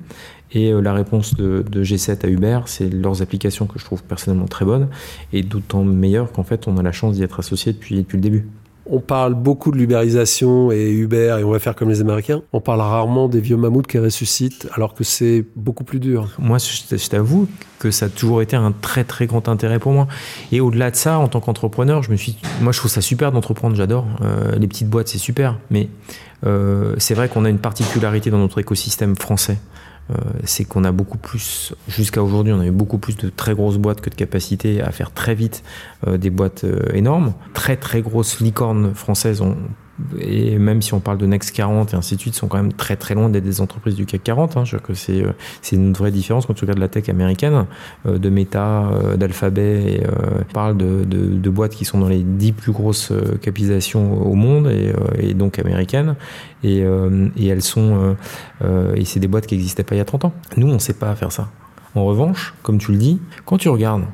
Et 0.54 0.72
euh, 0.72 0.80
la 0.80 0.92
réponse 0.92 1.34
de, 1.34 1.64
G7 1.72 2.26
à 2.26 2.28
Uber, 2.28 2.60
c'est 2.66 2.88
leurs 2.88 3.22
applications 3.22 3.66
que 3.66 3.78
je 3.78 3.84
trouve 3.84 4.02
personnellement 4.02 4.46
très 4.46 4.64
bonnes, 4.64 4.88
et 5.32 5.42
d'autant 5.42 5.84
meilleures 5.84 6.32
qu'en 6.32 6.44
fait 6.44 6.68
on 6.68 6.76
a 6.78 6.82
la 6.82 6.92
chance 6.92 7.16
d'y 7.16 7.22
être 7.22 7.40
associé 7.40 7.72
depuis, 7.72 7.96
depuis 7.96 8.16
le 8.16 8.22
début. 8.22 8.46
on 8.86 9.00
parle 9.00 9.34
beaucoup 9.34 9.70
de 9.70 9.76
l'ubérisation 9.76 10.70
et 10.70 10.90
Uber 10.90 11.36
et 11.40 11.44
on 11.44 11.50
va 11.50 11.58
faire 11.58 11.74
comme 11.74 11.88
les 11.88 12.00
Américains. 12.00 12.42
On 12.52 12.60
parle 12.60 12.80
rarement 12.80 13.28
des 13.28 13.40
vieux 13.40 13.56
mammouths 13.56 13.86
qui 13.86 13.98
ressuscitent 13.98 14.68
alors 14.74 14.94
que 14.94 15.04
c'est 15.04 15.44
beaucoup 15.56 15.84
plus 15.84 16.00
dur. 16.00 16.28
Moi, 16.38 16.58
je 16.58 17.08
t'avoue 17.08 17.48
que 17.78 17.90
ça 17.90 18.06
a 18.06 18.08
toujours 18.08 18.42
été 18.42 18.54
un 18.54 18.72
très 18.72 19.04
très 19.04 19.26
grand 19.26 19.48
intérêt 19.48 19.78
pour 19.78 19.92
moi. 19.92 20.08
Et 20.50 20.60
au-delà 20.60 20.90
de 20.90 20.96
ça, 20.96 21.18
en 21.18 21.28
tant 21.28 21.40
qu'entrepreneur, 21.40 22.02
je 22.02 22.10
me 22.10 22.16
suis, 22.16 22.36
moi, 22.60 22.72
je 22.72 22.78
trouve 22.78 22.90
ça 22.90 23.00
super 23.00 23.32
d'entreprendre. 23.32 23.74
J'adore 23.76 24.06
euh, 24.20 24.56
les 24.56 24.68
petites 24.68 24.88
boîtes, 24.88 25.08
c'est 25.08 25.18
super. 25.18 25.58
Mais 25.70 25.88
euh, 26.44 26.94
c'est 26.98 27.14
vrai 27.14 27.28
qu'on 27.28 27.44
a 27.44 27.50
une 27.50 27.58
particularité 27.58 28.30
dans 28.30 28.38
notre 28.38 28.60
écosystème 28.60 29.16
français. 29.16 29.58
Euh, 30.12 30.30
c'est 30.44 30.64
qu'on 30.64 30.84
a 30.84 30.92
beaucoup 30.92 31.18
plus, 31.18 31.74
jusqu'à 31.88 32.22
aujourd'hui, 32.22 32.52
on 32.52 32.60
a 32.60 32.66
eu 32.66 32.70
beaucoup 32.70 32.98
plus 32.98 33.16
de 33.16 33.28
très 33.28 33.54
grosses 33.54 33.78
boîtes 33.78 34.00
que 34.00 34.10
de 34.10 34.14
capacité 34.14 34.82
à 34.82 34.90
faire 34.90 35.12
très 35.12 35.34
vite 35.34 35.62
euh, 36.06 36.18
des 36.18 36.30
boîtes 36.30 36.64
euh, 36.64 36.80
énormes. 36.92 37.34
Très 37.54 37.76
très 37.76 38.02
grosses 38.02 38.40
licornes 38.40 38.94
françaises 38.94 39.40
ont 39.40 39.56
et 40.18 40.58
même 40.58 40.80
si 40.82 40.94
on 40.94 41.00
parle 41.00 41.18
de 41.18 41.26
Next 41.26 41.54
40 41.54 41.92
et 41.92 41.96
ainsi 41.96 42.16
de 42.16 42.20
suite, 42.20 42.34
sont 42.34 42.48
quand 42.48 42.56
même 42.56 42.72
très 42.72 42.96
très 42.96 43.14
loin 43.14 43.28
d'être 43.28 43.44
des 43.44 43.60
entreprises 43.60 43.94
du 43.94 44.06
CAC 44.06 44.24
40. 44.24 44.56
Hein. 44.56 44.64
Je 44.64 44.76
que 44.78 44.92
euh, 45.10 45.32
c'est 45.60 45.76
une 45.76 45.92
vraie 45.92 46.10
différence 46.10 46.46
quand 46.46 46.54
tu 46.54 46.64
regardes 46.64 46.78
la 46.78 46.88
tech 46.88 47.08
américaine, 47.08 47.66
euh, 48.06 48.18
de 48.18 48.28
Meta, 48.30 48.84
euh, 48.86 49.16
d'Alphabet. 49.16 49.94
Et, 49.94 50.06
on 50.40 50.52
parle 50.52 50.76
de, 50.76 51.50
boîtes 51.50 51.74
qui 51.74 51.84
sont 51.84 51.98
dans 51.98 52.08
les 52.08 52.22
10 52.22 52.52
plus 52.52 52.72
grosses 52.72 53.12
capitalisations 53.42 54.26
au 54.26 54.34
monde 54.34 54.68
et, 54.68 54.92
et 55.18 55.34
donc 55.34 55.58
américaines. 55.58 56.16
Et, 56.64 56.82
et 57.36 57.46
elles 57.46 57.62
sont 57.62 58.16
et 58.94 59.04
c'est 59.04 59.20
des 59.20 59.28
boîtes 59.28 59.46
qui 59.46 59.56
n'existaient 59.56 59.82
pas 59.82 59.94
il 59.94 59.98
y 59.98 60.00
a 60.00 60.04
30 60.04 60.26
ans. 60.26 60.32
Nous, 60.56 60.68
on 60.68 60.74
ne 60.74 60.78
sait 60.78 60.94
pas 60.94 61.14
faire 61.14 61.30
ça. 61.30 61.48
En 61.94 62.04
revanche, 62.04 62.54
comme 62.62 62.78
tu 62.78 62.92
le 62.92 62.98
dis, 62.98 63.20
quand 63.44 63.58
tu 63.58 63.68
regardes 63.68 64.04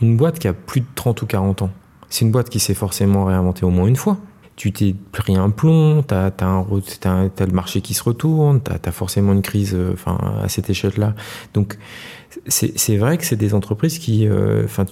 une 0.00 0.16
boîte 0.16 0.38
qui 0.38 0.48
a 0.48 0.54
plus 0.54 0.80
de 0.80 0.86
30 0.94 1.20
ou 1.22 1.26
40 1.26 1.62
ans, 1.62 1.70
c'est 2.08 2.24
une 2.24 2.30
boîte 2.30 2.48
qui 2.48 2.58
s'est 2.58 2.74
forcément 2.74 3.26
réinventée 3.26 3.64
au 3.64 3.70
moins 3.70 3.86
une 3.86 3.96
fois 3.96 4.16
tu 4.58 4.72
t'es 4.72 4.92
pris 5.12 5.36
un 5.36 5.50
plomb, 5.50 6.02
tu 6.02 6.12
as, 6.12 6.32
le 6.40 7.52
marché 7.52 7.80
qui 7.80 7.94
se 7.94 8.02
retourne, 8.02 8.60
tu 8.60 8.72
as, 8.72 8.92
forcément 8.92 9.32
une 9.32 9.40
crise 9.40 9.72
euh, 9.72 9.92
enfin, 9.92 10.18
à 10.42 10.48
cette 10.48 10.68
échelle-là. 10.68 11.14
Donc 11.54 11.78
c'est 12.46 12.96
vrai 12.96 13.16
que 13.16 13.24
c'est 13.24 13.36
des 13.36 13.54
entreprises 13.54 13.98
qui, 13.98 14.28
euh, 14.28 14.64
enfin, 14.64 14.84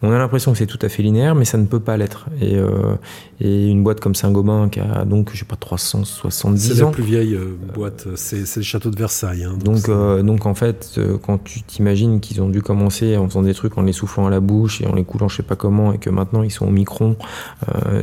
on 0.00 0.10
a 0.10 0.18
l'impression 0.18 0.52
que 0.52 0.58
c'est 0.58 0.66
tout 0.66 0.78
à 0.80 0.88
fait 0.88 1.02
linéaire, 1.02 1.34
mais 1.34 1.44
ça 1.44 1.58
ne 1.58 1.66
peut 1.66 1.80
pas 1.80 1.96
l'être. 1.96 2.26
Et, 2.40 2.56
euh, 2.56 2.94
et, 3.40 3.68
une 3.68 3.82
boîte 3.82 4.00
comme 4.00 4.14
Saint-Gobain 4.14 4.68
qui 4.70 4.80
a 4.80 5.04
donc, 5.04 5.30
je 5.32 5.40
sais 5.40 5.44
pas, 5.44 5.56
370 5.56 6.70
ans. 6.70 6.74
C'est 6.74 6.82
la 6.82 6.90
plus 6.90 7.02
vieille 7.02 7.34
euh, 7.34 7.56
boîte, 7.74 8.08
c'est 8.16 8.56
le 8.56 8.62
château 8.62 8.90
de 8.90 8.96
Versailles. 8.96 9.44
Hein, 9.44 9.58
donc, 9.62 9.86
donc, 9.86 10.24
donc, 10.24 10.46
en 10.46 10.54
fait, 10.54 10.98
quand 11.22 11.42
tu 11.44 11.62
t'imagines 11.62 12.20
qu'ils 12.20 12.40
ont 12.40 12.48
dû 12.48 12.62
commencer 12.62 13.16
en 13.16 13.28
faisant 13.28 13.42
des 13.42 13.54
trucs 13.54 13.76
en 13.76 13.82
les 13.82 13.92
soufflant 13.92 14.26
à 14.26 14.30
la 14.30 14.40
bouche 14.40 14.80
et 14.80 14.86
en 14.86 14.94
les 14.94 15.04
coulant 15.04 15.28
je 15.28 15.36
sais 15.36 15.42
pas 15.42 15.56
comment, 15.56 15.92
et 15.92 15.98
que 15.98 16.10
maintenant 16.10 16.42
ils 16.42 16.50
sont 16.50 16.66
au 16.66 16.70
micron 16.70 17.16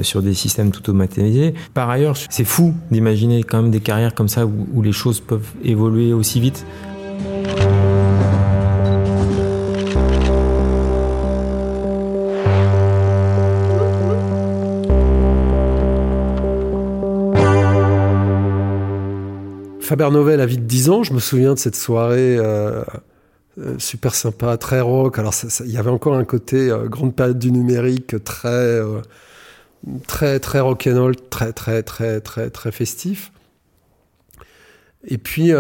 sur 0.02 0.22
des 0.22 0.34
systèmes 0.34 0.72
tout 0.72 0.82
automatisés. 0.82 1.54
Par 1.74 1.90
ailleurs, 1.90 2.16
c'est 2.30 2.44
fou 2.44 2.74
d'imaginer 2.92 3.44
quand 3.44 3.62
même 3.62 3.72
des 3.72 3.80
carrières 3.80 4.14
comme 4.14 4.30
ça 4.30 4.46
où, 4.46 4.68
où 4.74 4.82
les 4.82 4.92
choses 4.92 5.20
peuvent 5.20 5.50
évoluer 5.64 6.14
aussi 6.14 6.40
vite. 6.40 6.66
Faber 19.90 20.12
Novel 20.12 20.40
a 20.40 20.46
vite 20.46 20.68
10 20.68 20.90
ans. 20.92 21.02
Je 21.02 21.14
me 21.14 21.20
souviens 21.20 21.56
de 21.56 21.58
cette 21.58 21.76
soirée 21.76 22.38
euh, 22.38 22.84
euh, 23.58 23.74
super 23.80 24.14
sympa, 24.14 24.56
très 24.58 24.82
rock. 24.82 25.18
Alors, 25.18 25.34
il 25.66 25.72
y 25.72 25.78
avait 25.78 25.90
encore 25.90 26.14
un 26.14 26.26
côté 26.26 26.70
euh, 26.70 26.88
grande 26.88 27.16
période 27.16 27.40
du 27.40 27.52
numérique, 27.52 28.24
très, 28.24 28.82
très, 30.06 30.40
très 30.40 30.60
rock'n'roll, 30.60 31.16
très, 31.32 31.54
très, 31.54 31.82
très, 31.82 32.22
très, 32.22 32.52
très 32.52 32.72
festif. 32.72 33.32
Et 35.08 35.18
puis, 35.18 35.56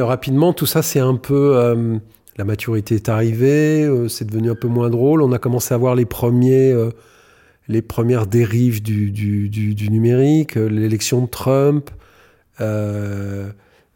rapidement, 0.00 0.52
tout 0.52 0.66
ça, 0.66 0.82
c'est 0.82 1.00
un 1.00 1.16
peu. 1.16 2.00
la 2.36 2.44
maturité 2.44 2.94
est 2.94 3.08
arrivée, 3.08 3.90
c'est 4.08 4.26
devenu 4.26 4.52
un 4.52 4.54
peu 4.54 4.68
moins 4.68 4.90
drôle. 4.90 5.22
On 5.22 5.32
a 5.32 5.40
commencé 5.40 5.74
à 5.74 5.76
voir 5.76 5.96
les 5.96 6.06
premiers. 6.06 6.72
les 7.66 7.82
premières 7.82 8.28
dérives 8.28 8.80
du, 8.80 9.90
numérique, 9.90 10.54
l'élection 10.54 11.22
de 11.22 11.26
Trump, 11.26 11.90
euh, 12.60 13.50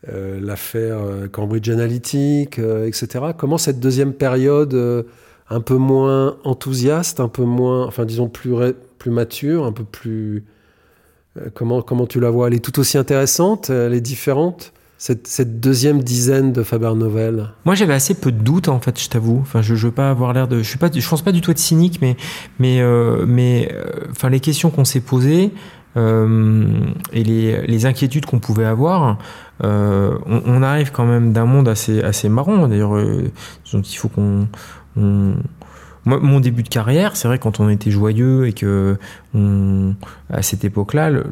euh, 0.09 0.39
l'affaire 0.41 0.99
euh, 0.99 1.27
Cambridge 1.27 1.69
Analytic, 1.69 2.59
euh, 2.59 2.87
etc. 2.87 3.25
Comment 3.37 3.59
cette 3.59 3.81
deuxième 3.81 4.13
période, 4.13 5.05
un 5.49 5.61
peu 5.61 5.77
moins 5.77 6.37
enthousiaste, 6.45 7.19
un 7.19 7.29
peu 7.29 7.45
moins, 7.45 7.87
enfin 7.87 8.05
disons 8.05 8.29
plus, 8.29 8.53
mature, 9.07 9.65
un 9.65 9.73
peu 9.73 9.85
plus... 9.85 10.45
comment, 11.55 11.81
comment 11.81 12.07
tu 12.07 12.21
la 12.21 12.31
vois? 12.31 12.49
Elle 12.49 12.55
est 12.55 12.65
tout 12.65 12.79
aussi 12.81 12.99
intéressante 12.99 13.71
Elle 13.71 13.95
est 13.95 14.01
différente 14.01 14.73
cette, 14.99 15.61
deuxième 15.61 16.03
dizaine 16.03 16.53
de 16.53 16.63
Faber 16.63 16.93
Novel? 16.95 17.51
Moi, 17.65 17.75
j'avais 17.75 17.95
assez 17.95 18.15
peu 18.15 18.33
de 18.33 18.43
doutes, 18.43 18.69
en 18.69 18.81
fait, 18.81 19.01
je 19.01 19.09
t'avoue. 19.09 19.39
Enfin, 19.41 19.63
je, 19.63 19.75
je 19.75 19.87
veux 19.87 19.93
pas 19.93 20.11
avoir 20.11 20.33
l'air 20.33 20.49
de, 20.49 20.59
je 20.59 20.69
suis 20.69 20.79
pas, 20.79 20.91
je 20.93 21.09
pense 21.09 21.23
pas 21.23 21.33
du 21.33 21.41
tout 21.41 21.51
être 21.53 21.59
cynique, 21.59 22.01
mais, 22.01 22.17
mais, 22.59 22.81
mais, 23.27 23.73
enfin, 24.11 24.29
les 24.29 24.41
questions 24.41 24.71
qu'on 24.71 24.85
s'est 24.85 25.01
posées 25.01 25.53
et 25.97 27.25
les, 27.25 27.87
inquiétudes 27.87 28.27
qu'on 28.27 28.39
pouvait 28.39 28.67
avoir, 28.67 29.09
euh, 29.09 29.13
on, 29.63 30.19
on, 30.27 30.63
arrive 30.63 30.93
quand 30.93 31.07
même 31.07 31.33
d'un 31.33 31.47
monde 31.47 31.69
assez, 31.69 32.03
assez 32.03 32.29
marrant. 32.29 32.69
D'ailleurs, 32.69 32.97
euh, 32.97 33.31
il 33.73 33.97
faut 33.97 34.09
qu'on. 34.09 34.49
Mon 36.09 36.39
début 36.39 36.63
de 36.63 36.69
carrière, 36.69 37.17
c'est 37.17 37.27
vrai 37.27 37.41
quand 37.41 37.59
on 37.59 37.69
était 37.69 37.91
joyeux 37.91 38.47
et 38.47 38.53
que 38.53 38.97
à 39.35 40.43
cette 40.43 40.65
époque-là, 40.65 41.11
le, 41.11 41.25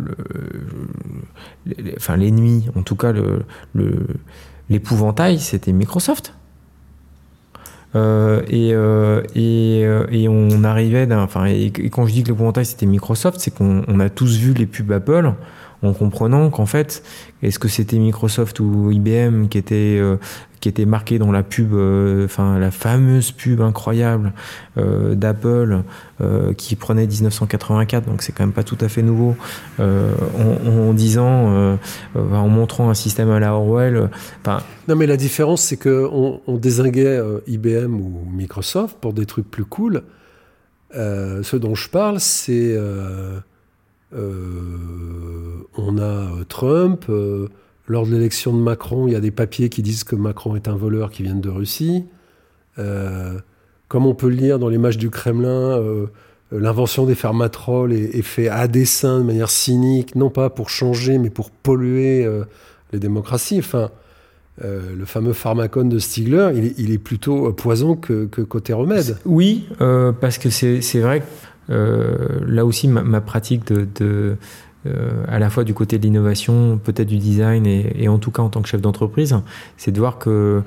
enfin 1.97 2.16
l'ennemi, 2.16 2.68
en 2.75 2.83
tout 2.83 2.97
cas 2.97 3.12
le, 3.12 3.45
l'épouvantail, 4.68 5.39
c'était 5.39 5.72
Microsoft. 5.72 6.35
Euh, 7.97 8.43
et, 8.49 8.75
euh, 8.75 9.22
et, 9.37 9.83
euh, 9.85 10.07
et, 10.11 10.29
on 10.29 10.64
arrivait 10.64 11.07
d'un, 11.07 11.22
enfin, 11.22 11.47
quand 11.93 12.07
je 12.07 12.12
dis 12.12 12.22
que 12.25 12.29
l'épouvantail 12.29 12.66
c'était 12.66 12.87
Microsoft, 12.87 13.39
c'est 13.39 13.55
qu'on 13.55 13.85
on 13.87 14.01
a 14.01 14.09
tous 14.11 14.37
vu 14.37 14.53
les 14.53 14.66
pubs 14.66 14.91
Apple 14.91 15.33
en 15.85 15.93
comprenant 15.93 16.51
qu'en 16.51 16.66
fait, 16.66 17.03
est-ce 17.43 17.59
que 17.59 17.68
c'était 17.68 17.99
Microsoft 17.99 18.61
ou 18.61 18.91
IBM 18.91 19.49
qui 19.49 19.59
était 19.59 19.99
euh, 19.99 20.16
qui 20.61 20.68
était 20.70 20.87
marqué 20.87 21.18
dans 21.18 21.30
la 21.30 21.43
pub, 21.43 21.74
euh, 21.74 22.24
enfin 22.24 22.59
la 22.59 22.70
fameuse 22.70 23.32
pub 23.32 23.61
incroyable 23.61 24.32
euh, 24.78 25.14
d'Apple 25.14 25.82
qui 26.57 26.74
prenait 26.76 27.07
1984, 27.07 28.07
donc 28.07 28.22
c'est 28.22 28.32
quand 28.32 28.45
même 28.45 28.55
pas 28.55 28.62
tout 28.62 28.78
à 28.80 28.89
fait 28.89 29.03
nouveau, 29.03 29.37
en, 29.78 30.95
disant, 30.95 31.76
en 32.14 32.49
montrant 32.49 32.89
un 32.89 32.95
système 32.95 33.30
à 33.30 33.41
la 33.41 33.53
Orwell. 33.53 34.09
Non 34.89 34.95
mais 34.97 35.07
la 35.07 35.18
différence 35.18 35.61
c'est 35.61 35.76
que 35.76 36.09
on, 36.11 36.41
on 36.47 36.57
désinguait 36.57 37.20
IBM 37.47 38.01
ou 38.01 38.24
Microsoft 38.32 38.97
pour 39.01 39.12
des 39.12 39.26
trucs 39.26 39.51
plus 39.51 39.66
cool. 39.66 40.03
ce 40.95 41.57
dont 41.57 41.74
je 41.74 41.91
parle, 41.91 42.20
c'est 42.20 42.78
on 44.15 45.99
a 45.99 46.03
euh, 46.03 46.45
Trump. 46.49 47.07
Euh, 47.09 47.49
lors 47.87 48.07
de 48.07 48.12
l'élection 48.12 48.53
de 48.57 48.62
Macron, 48.62 49.07
il 49.07 49.12
y 49.12 49.17
a 49.17 49.21
des 49.21 49.31
papiers 49.31 49.69
qui 49.69 49.83
disent 49.83 50.05
que 50.05 50.17
Macron 50.17 50.57
est 50.57 50.69
un 50.69 50.77
voleur 50.77 51.11
qui 51.11 51.23
vient 51.23 51.35
de 51.35 51.51
Russie. 51.51 52.07
comme 52.77 54.07
on 54.07 54.15
peut 54.15 54.29
le 54.31 54.37
lire 54.37 54.59
dans 54.59 54.71
l'image 54.71 54.97
du 54.97 55.11
Kremlin, 55.11 55.79
l'invention 56.51 57.05
des 57.05 57.15
pharmatroles 57.15 57.93
est, 57.93 58.23
faite 58.23 58.49
à 58.51 58.69
dessein, 58.69 59.19
de 59.19 59.25
manière 59.25 59.51
cynique, 59.51 60.15
non 60.15 60.31
pas 60.31 60.49
pour 60.49 60.71
changer, 60.71 61.19
mais 61.19 61.29
pour 61.29 61.51
polluer 61.51 62.27
les 62.95 62.99
démocraties. 62.99 63.59
Enfin, 63.59 63.91
le 64.62 65.05
fameux 65.05 65.35
pharmacone 65.35 65.91
de 65.91 65.99
Stigler, 65.99 66.73
il 66.79 66.91
est, 66.91 66.99
plutôt 66.99 67.53
poison 67.53 67.97
que, 67.97 68.25
côté 68.25 68.73
remède. 68.73 69.19
Oui, 69.27 69.69
parce 69.79 70.39
que 70.39 70.49
c'est 70.49 71.01
vrai 71.01 71.21
que 71.21 71.27
euh, 71.27 71.54
là 71.69 72.65
aussi, 72.65 72.89
ma, 72.89 73.21
pratique 73.21 73.65
de, 73.67 74.37
euh, 74.87 75.25
à 75.29 75.39
la 75.39 75.49
fois 75.49 75.65
du 75.65 75.73
côté 75.73 75.99
de 75.99 76.03
l'innovation, 76.03 76.79
peut-être 76.83 77.09
du 77.09 77.17
design, 77.17 77.67
et, 77.67 78.09
en 78.09 78.19
tout 78.19 78.31
cas 78.31 78.43
en 78.43 78.51
tant 78.51 78.61
que 78.61 78.69
chef 78.69 78.83
d'entreprise, 78.83 79.35
c'est 79.77 79.93
de 79.93 79.99
voir 79.99 80.19
que 80.19 80.62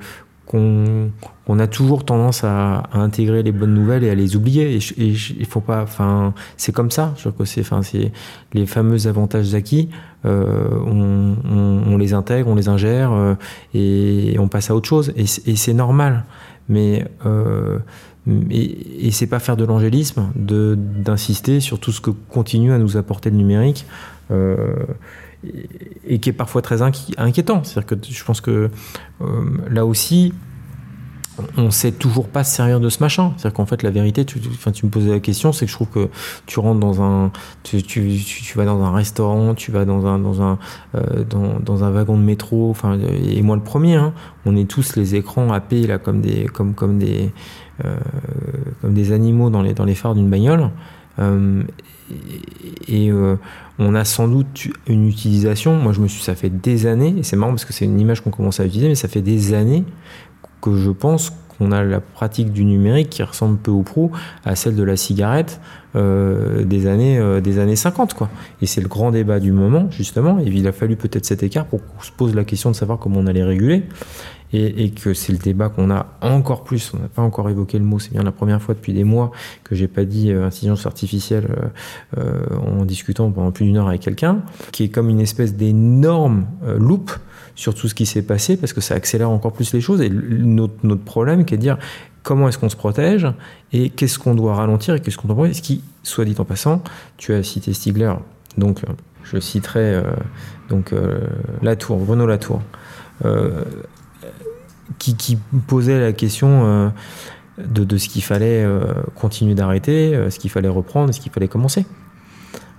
qu'on 0.46 1.58
a 1.58 1.66
toujours 1.66 2.06
tendance 2.06 2.42
à, 2.42 2.84
intégrer 2.94 3.42
les 3.42 3.52
bonnes 3.52 3.74
nouvelles 3.74 4.02
et 4.02 4.08
à 4.08 4.14
les 4.14 4.34
oublier. 4.34 4.76
Et, 4.76 4.80
il 4.96 5.46
faut 5.46 5.60
pas, 5.60 5.82
enfin, 5.82 6.32
c'est 6.56 6.72
comme 6.72 6.90
ça. 6.90 7.12
Je 7.18 7.28
que 7.28 7.44
c'est, 7.44 7.60
enfin, 7.60 7.82
c'est 7.82 8.12
les 8.54 8.64
fameux 8.64 9.06
avantages 9.06 9.54
acquis. 9.54 9.90
Euh, 10.24 10.70
on, 10.86 11.98
les 11.98 12.14
intègre, 12.14 12.48
on 12.48 12.54
les 12.54 12.68
ingère 12.68 13.12
et, 13.74 14.36
on 14.38 14.48
passe 14.48 14.70
à 14.70 14.74
autre 14.74 14.88
chose. 14.88 15.12
Et, 15.16 15.26
c'est 15.26 15.74
normal. 15.74 16.24
Mais 16.70 17.06
et, 18.50 19.06
et 19.06 19.10
c'est 19.10 19.26
pas 19.26 19.38
faire 19.38 19.56
de 19.56 19.64
l'angélisme 19.64 20.30
d'insister 20.36 21.60
sur 21.60 21.78
tout 21.80 21.92
ce 21.92 22.00
que 22.00 22.10
continue 22.10 22.72
à 22.72 22.78
nous 22.78 22.96
apporter 22.96 23.30
le 23.30 23.36
numérique 23.36 23.86
euh, 24.30 24.74
et, 26.06 26.18
qui 26.18 26.30
est 26.30 26.34
parfois 26.34 26.62
très 26.62 26.82
inquiétant. 26.82 27.62
C'est-à-dire 27.64 27.86
que 27.86 27.96
je 28.08 28.24
pense 28.24 28.40
que 28.40 28.70
euh, 29.20 29.44
là 29.70 29.86
aussi, 29.86 30.34
on 31.56 31.70
sait 31.70 31.92
toujours 31.92 32.26
pas 32.26 32.42
se 32.42 32.56
servir 32.56 32.80
de 32.80 32.88
ce 32.88 33.00
machin. 33.00 33.32
C'est-à-dire 33.36 33.56
qu'en 33.56 33.66
fait, 33.66 33.82
la 33.82 33.90
vérité, 33.90 34.24
tu, 34.24 34.40
me 34.40 34.88
posais 34.88 35.10
la 35.10 35.20
question, 35.20 35.52
c'est 35.52 35.66
que 35.66 35.70
je 35.70 35.76
trouve 35.76 35.88
que 35.88 36.08
tu 36.46 36.58
rentres 36.58 36.80
dans 36.80 37.00
un, 37.02 37.30
tu, 37.62 38.10
vas 38.56 38.64
dans 38.64 38.82
un 38.82 38.92
restaurant, 38.92 39.54
tu 39.54 39.70
vas 39.70 39.84
dans 39.84 40.06
un, 40.06 40.18
dans 40.18 40.42
un, 40.42 40.58
euh, 40.96 41.24
dans, 41.24 41.84
un 41.84 41.90
wagon 41.90 42.16
de 42.16 42.24
métro, 42.24 42.74
et 43.22 43.40
moi 43.42 43.56
le 43.56 43.62
premier, 43.62 43.94
hein, 43.94 44.12
on 44.44 44.56
est 44.56 44.68
tous 44.68 44.96
les 44.96 45.14
écrans 45.14 45.52
happés 45.52 45.86
là 45.86 45.98
comme 45.98 46.20
des, 46.20 46.46
comme, 46.46 46.74
comme 46.74 46.98
des, 46.98 47.32
comme 48.80 48.94
des 48.94 49.12
animaux 49.12 49.50
dans 49.50 49.62
les, 49.62 49.74
dans 49.74 49.84
les 49.84 49.94
phares 49.94 50.14
d'une 50.14 50.30
bagnole. 50.30 50.70
Euh, 51.18 51.62
et, 52.86 53.10
euh, 53.10 53.36
on 53.78 53.94
a 53.94 54.04
sans 54.04 54.28
doute 54.28 54.68
une 54.86 55.06
utilisation. 55.08 55.76
Moi, 55.76 55.92
je 55.92 56.00
me 56.00 56.08
suis, 56.08 56.22
ça 56.22 56.34
fait 56.34 56.50
des 56.50 56.86
années, 56.86 57.14
et 57.18 57.22
c'est 57.22 57.36
marrant 57.36 57.52
parce 57.52 57.64
que 57.64 57.72
c'est 57.72 57.84
une 57.84 58.00
image 58.00 58.22
qu'on 58.22 58.30
commence 58.30 58.60
à 58.60 58.66
utiliser, 58.66 58.88
mais 58.88 58.94
ça 58.94 59.08
fait 59.08 59.22
des 59.22 59.54
années 59.54 59.84
que 60.60 60.76
je 60.76 60.90
pense 60.90 61.32
qu'on 61.58 61.72
a 61.72 61.82
la 61.82 62.00
pratique 62.00 62.52
du 62.52 62.64
numérique 62.64 63.10
qui 63.10 63.22
ressemble 63.22 63.58
peu 63.58 63.70
ou 63.70 63.82
prou 63.82 64.12
à 64.44 64.54
celle 64.54 64.76
de 64.76 64.82
la 64.82 64.96
cigarette 64.96 65.60
euh, 65.96 66.64
des 66.64 66.86
années 66.86 67.18
euh, 67.18 67.40
des 67.40 67.58
années 67.58 67.74
50 67.74 68.12
quoi. 68.12 68.28
Et 68.60 68.66
c'est 68.66 68.82
le 68.82 68.88
grand 68.88 69.10
débat 69.10 69.40
du 69.40 69.52
moment 69.52 69.90
justement. 69.90 70.38
Et 70.38 70.44
il 70.44 70.66
a 70.68 70.72
fallu 70.72 70.96
peut-être 70.96 71.24
cet 71.24 71.42
écart 71.42 71.64
pour 71.64 71.80
qu'on 71.80 72.02
se 72.02 72.12
pose 72.12 72.34
la 72.34 72.44
question 72.44 72.70
de 72.70 72.76
savoir 72.76 72.98
comment 72.98 73.20
on 73.20 73.26
allait 73.26 73.44
réguler. 73.44 73.84
Et, 74.54 74.92
que 74.92 75.12
c'est 75.12 75.32
le 75.32 75.38
débat 75.38 75.68
qu'on 75.68 75.90
a 75.90 76.06
encore 76.22 76.64
plus. 76.64 76.92
On 76.94 77.02
n'a 77.02 77.08
pas 77.08 77.20
encore 77.20 77.50
évoqué 77.50 77.78
le 77.78 77.84
mot. 77.84 77.98
C'est 77.98 78.12
bien 78.12 78.22
la 78.22 78.32
première 78.32 78.62
fois 78.62 78.74
depuis 78.74 78.94
des 78.94 79.04
mois 79.04 79.30
que 79.62 79.74
j'ai 79.74 79.88
pas 79.88 80.06
dit 80.06 80.32
euh, 80.32 80.46
intelligence 80.46 80.86
artificielle 80.86 81.48
en 82.16 82.86
discutant 82.86 83.30
pendant 83.30 83.50
plus 83.50 83.66
d'une 83.66 83.76
heure 83.76 83.88
avec 83.88 84.00
quelqu'un, 84.00 84.40
qui 84.72 84.84
est 84.84 84.88
comme 84.88 85.10
une 85.10 85.20
espèce 85.20 85.54
d'énorme 85.54 86.46
loupe 86.78 87.12
sur 87.58 87.74
tout 87.74 87.88
ce 87.88 87.94
qui 87.94 88.06
s'est 88.06 88.22
passé 88.22 88.56
parce 88.56 88.72
que 88.72 88.80
ça 88.80 88.94
accélère 88.94 89.30
encore 89.30 89.52
plus 89.52 89.72
les 89.74 89.80
choses. 89.80 90.00
Et 90.00 90.10
notre, 90.10 90.94
problème 90.94 91.44
qui 91.44 91.54
est 91.54 91.56
de 91.56 91.62
dire 91.62 91.76
comment 92.22 92.48
est-ce 92.48 92.56
qu'on 92.56 92.68
se 92.68 92.76
protège 92.76 93.26
et 93.72 93.90
qu'est-ce 93.90 94.20
qu'on 94.20 94.36
doit 94.36 94.54
ralentir 94.54 94.94
et 94.94 95.00
qu'est-ce 95.00 95.18
qu'on 95.18 95.26
doit 95.26 95.52
Ce 95.52 95.60
qui, 95.60 95.82
soit 96.04 96.24
dit 96.24 96.36
en 96.38 96.44
passant, 96.44 96.84
tu 97.16 97.34
as 97.34 97.42
cité 97.42 97.72
Stigler, 97.72 98.12
donc 98.58 98.82
je 99.24 99.40
citerai 99.40 99.94
euh, 99.94 100.02
donc 100.68 100.92
euh, 100.92 101.18
Latour, 101.60 101.98
Bruno 101.98 102.26
Latour, 102.26 102.62
euh, 103.24 103.64
qui, 105.00 105.36
posait 105.66 105.98
la 105.98 106.12
question 106.12 106.64
euh, 106.64 106.88
de, 107.58 107.82
de, 107.82 107.96
ce 107.96 108.08
qu'il 108.08 108.22
fallait 108.22 108.64
continuer 109.16 109.56
d'arrêter, 109.56 110.30
ce 110.30 110.38
qu'il 110.38 110.50
fallait 110.50 110.68
reprendre, 110.68 111.12
ce 111.12 111.18
qu'il 111.18 111.32
fallait 111.32 111.48
commencer. 111.48 111.86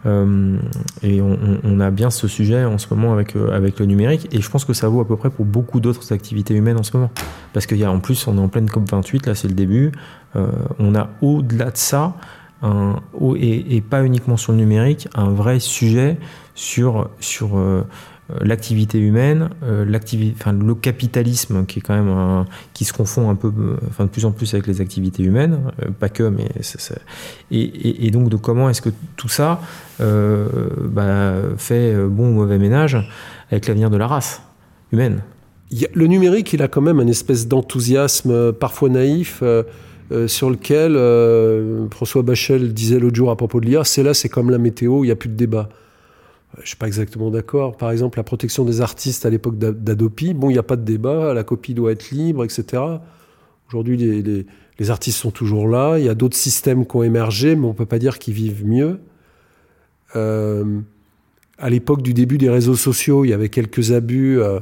Euh, 0.05 0.57
et 1.03 1.21
on, 1.21 1.79
a 1.79 1.91
bien 1.91 2.09
ce 2.09 2.27
sujet 2.27 2.63
en 2.63 2.77
ce 2.77 2.93
moment 2.93 3.11
avec, 3.11 3.35
euh, 3.35 3.55
avec 3.55 3.79
le 3.79 3.85
numérique, 3.85 4.27
et 4.31 4.41
je 4.41 4.49
pense 4.49 4.63
que 4.63 4.73
ça 4.73 4.87
vaut 4.87 5.01
à 5.01 5.07
peu 5.07 5.17
près 5.17 5.29
pour 5.29 5.45
beaucoup 5.45 5.79
d'autres 5.79 6.13
activités 6.13 6.53
humaines 6.53 6.77
en 6.77 6.83
ce 6.83 6.95
moment. 6.95 7.11
Parce 7.53 7.65
qu'il 7.65 7.85
plus, 8.01 8.27
on 8.27 8.37
est 8.37 8.41
en 8.41 8.47
pleine 8.47 8.67
COP28, 8.67 9.27
là 9.27 9.35
c'est 9.35 9.47
le 9.47 9.53
début, 9.53 9.91
euh, 10.35 10.47
on 10.79 10.95
a 10.95 11.09
au-delà 11.21 11.71
de 11.71 11.77
ça, 11.77 12.15
un, 12.61 12.97
et, 13.35 13.77
et, 13.77 13.81
pas 13.81 14.03
uniquement 14.03 14.37
sur 14.37 14.51
le 14.51 14.57
numérique, 14.57 15.07
un 15.15 15.29
vrai 15.29 15.59
sujet 15.59 16.17
sur, 16.55 17.09
sur 17.19 17.57
l'activité 18.41 18.99
humaine, 18.99 19.49
euh, 19.63 19.85
le 19.85 20.75
capitalisme 20.75 21.65
qui 21.65 21.79
est 21.79 21.81
quand 21.81 21.95
même 21.95 22.45
qui 22.73 22.85
se 22.85 22.93
confond 22.93 23.29
un 23.29 23.35
peu, 23.35 23.51
enfin 23.87 24.05
de 24.05 24.09
plus 24.09 24.25
en 24.25 24.31
plus 24.31 24.53
avec 24.53 24.67
les 24.67 24.81
activités 24.81 25.23
humaines, 25.23 25.59
euh, 25.83 25.89
pas 25.91 26.09
que, 26.09 26.23
mais 26.23 26.47
et, 27.51 28.05
et, 28.07 28.11
donc 28.11 28.29
de 28.29 28.35
comment 28.35 28.69
est-ce 28.69 28.81
que 28.81 28.89
tout 29.15 29.29
ça 29.29 29.61
euh, 30.01 30.47
bah, 30.85 31.33
fait 31.57 31.95
bon 32.07 32.29
ou 32.29 32.33
mauvais 32.33 32.57
ménage 32.57 32.97
avec 33.51 33.67
l'avenir 33.67 33.89
de 33.89 33.97
la 33.97 34.07
race 34.07 34.41
humaine. 34.91 35.21
Le 35.93 36.07
numérique, 36.07 36.53
il 36.53 36.61
a 36.63 36.67
quand 36.67 36.81
même 36.81 36.99
un 36.99 37.07
espèce 37.07 37.47
d'enthousiasme 37.47 38.53
parfois 38.53 38.89
naïf. 38.89 39.43
Euh, 40.11 40.27
sur 40.27 40.49
lequel 40.49 40.95
euh, 40.95 41.87
François 41.91 42.23
Bachel 42.23 42.73
disait 42.73 42.97
l'autre 42.97 43.15
jour 43.15 43.29
à 43.29 43.35
propos 43.35 43.59
de 43.61 43.67
l'IA, 43.67 43.83
c'est 43.83 44.01
là, 44.01 44.15
c'est 44.15 44.29
comme 44.29 44.49
la 44.49 44.57
météo, 44.57 45.03
il 45.03 45.07
n'y 45.07 45.11
a 45.11 45.15
plus 45.15 45.29
de 45.29 45.35
débat. 45.35 45.69
Je 46.57 46.67
suis 46.67 46.77
pas 46.77 46.87
exactement 46.87 47.29
d'accord. 47.29 47.77
Par 47.77 47.91
exemple, 47.91 48.17
la 48.17 48.23
protection 48.23 48.65
des 48.65 48.81
artistes 48.81 49.25
à 49.25 49.29
l'époque 49.29 49.57
d'Adopi, 49.57 50.33
bon, 50.33 50.49
il 50.49 50.53
n'y 50.53 50.59
a 50.59 50.63
pas 50.63 50.75
de 50.75 50.83
débat, 50.83 51.33
la 51.33 51.43
copie 51.43 51.73
doit 51.73 51.91
être 51.91 52.09
libre, 52.09 52.43
etc. 52.43 52.81
Aujourd'hui, 53.69 53.97
les, 53.97 54.45
les, 54.79 54.89
artistes 54.89 55.19
sont 55.19 55.29
toujours 55.29 55.67
là. 55.67 55.99
Il 55.99 56.05
y 56.05 56.09
a 56.09 56.15
d'autres 56.15 56.37
systèmes 56.37 56.87
qui 56.87 56.95
ont 56.95 57.03
émergé, 57.03 57.55
mais 57.55 57.67
on 57.67 57.73
peut 57.73 57.85
pas 57.85 57.99
dire 57.99 58.17
qu'ils 58.17 58.33
vivent 58.33 58.65
mieux. 58.65 58.99
Euh, 60.15 60.79
à 61.59 61.69
l'époque 61.69 62.01
du 62.01 62.13
début 62.13 62.37
des 62.37 62.49
réseaux 62.49 62.75
sociaux, 62.75 63.25
il 63.25 63.29
y 63.29 63.33
avait 63.33 63.49
quelques 63.49 63.91
abus. 63.91 64.41
Euh, 64.41 64.59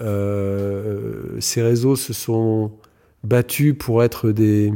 euh, 0.00 1.38
ces 1.40 1.60
réseaux 1.62 1.96
se 1.96 2.12
sont 2.12 2.72
battus 3.24 3.74
pour 3.78 4.02
être 4.02 4.30
des, 4.30 4.72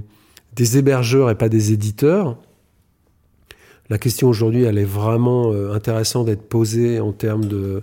des 0.54 0.76
hébergeurs 0.76 1.30
et 1.30 1.34
pas 1.34 1.48
des 1.48 1.72
éditeurs. 1.72 2.36
La 3.92 3.98
question 3.98 4.30
aujourd'hui, 4.30 4.62
elle 4.62 4.78
est 4.78 4.84
vraiment 4.84 5.52
euh, 5.52 5.74
intéressante 5.74 6.24
d'être 6.24 6.48
posée 6.48 6.98
en 6.98 7.12
termes 7.12 7.44
de, 7.44 7.82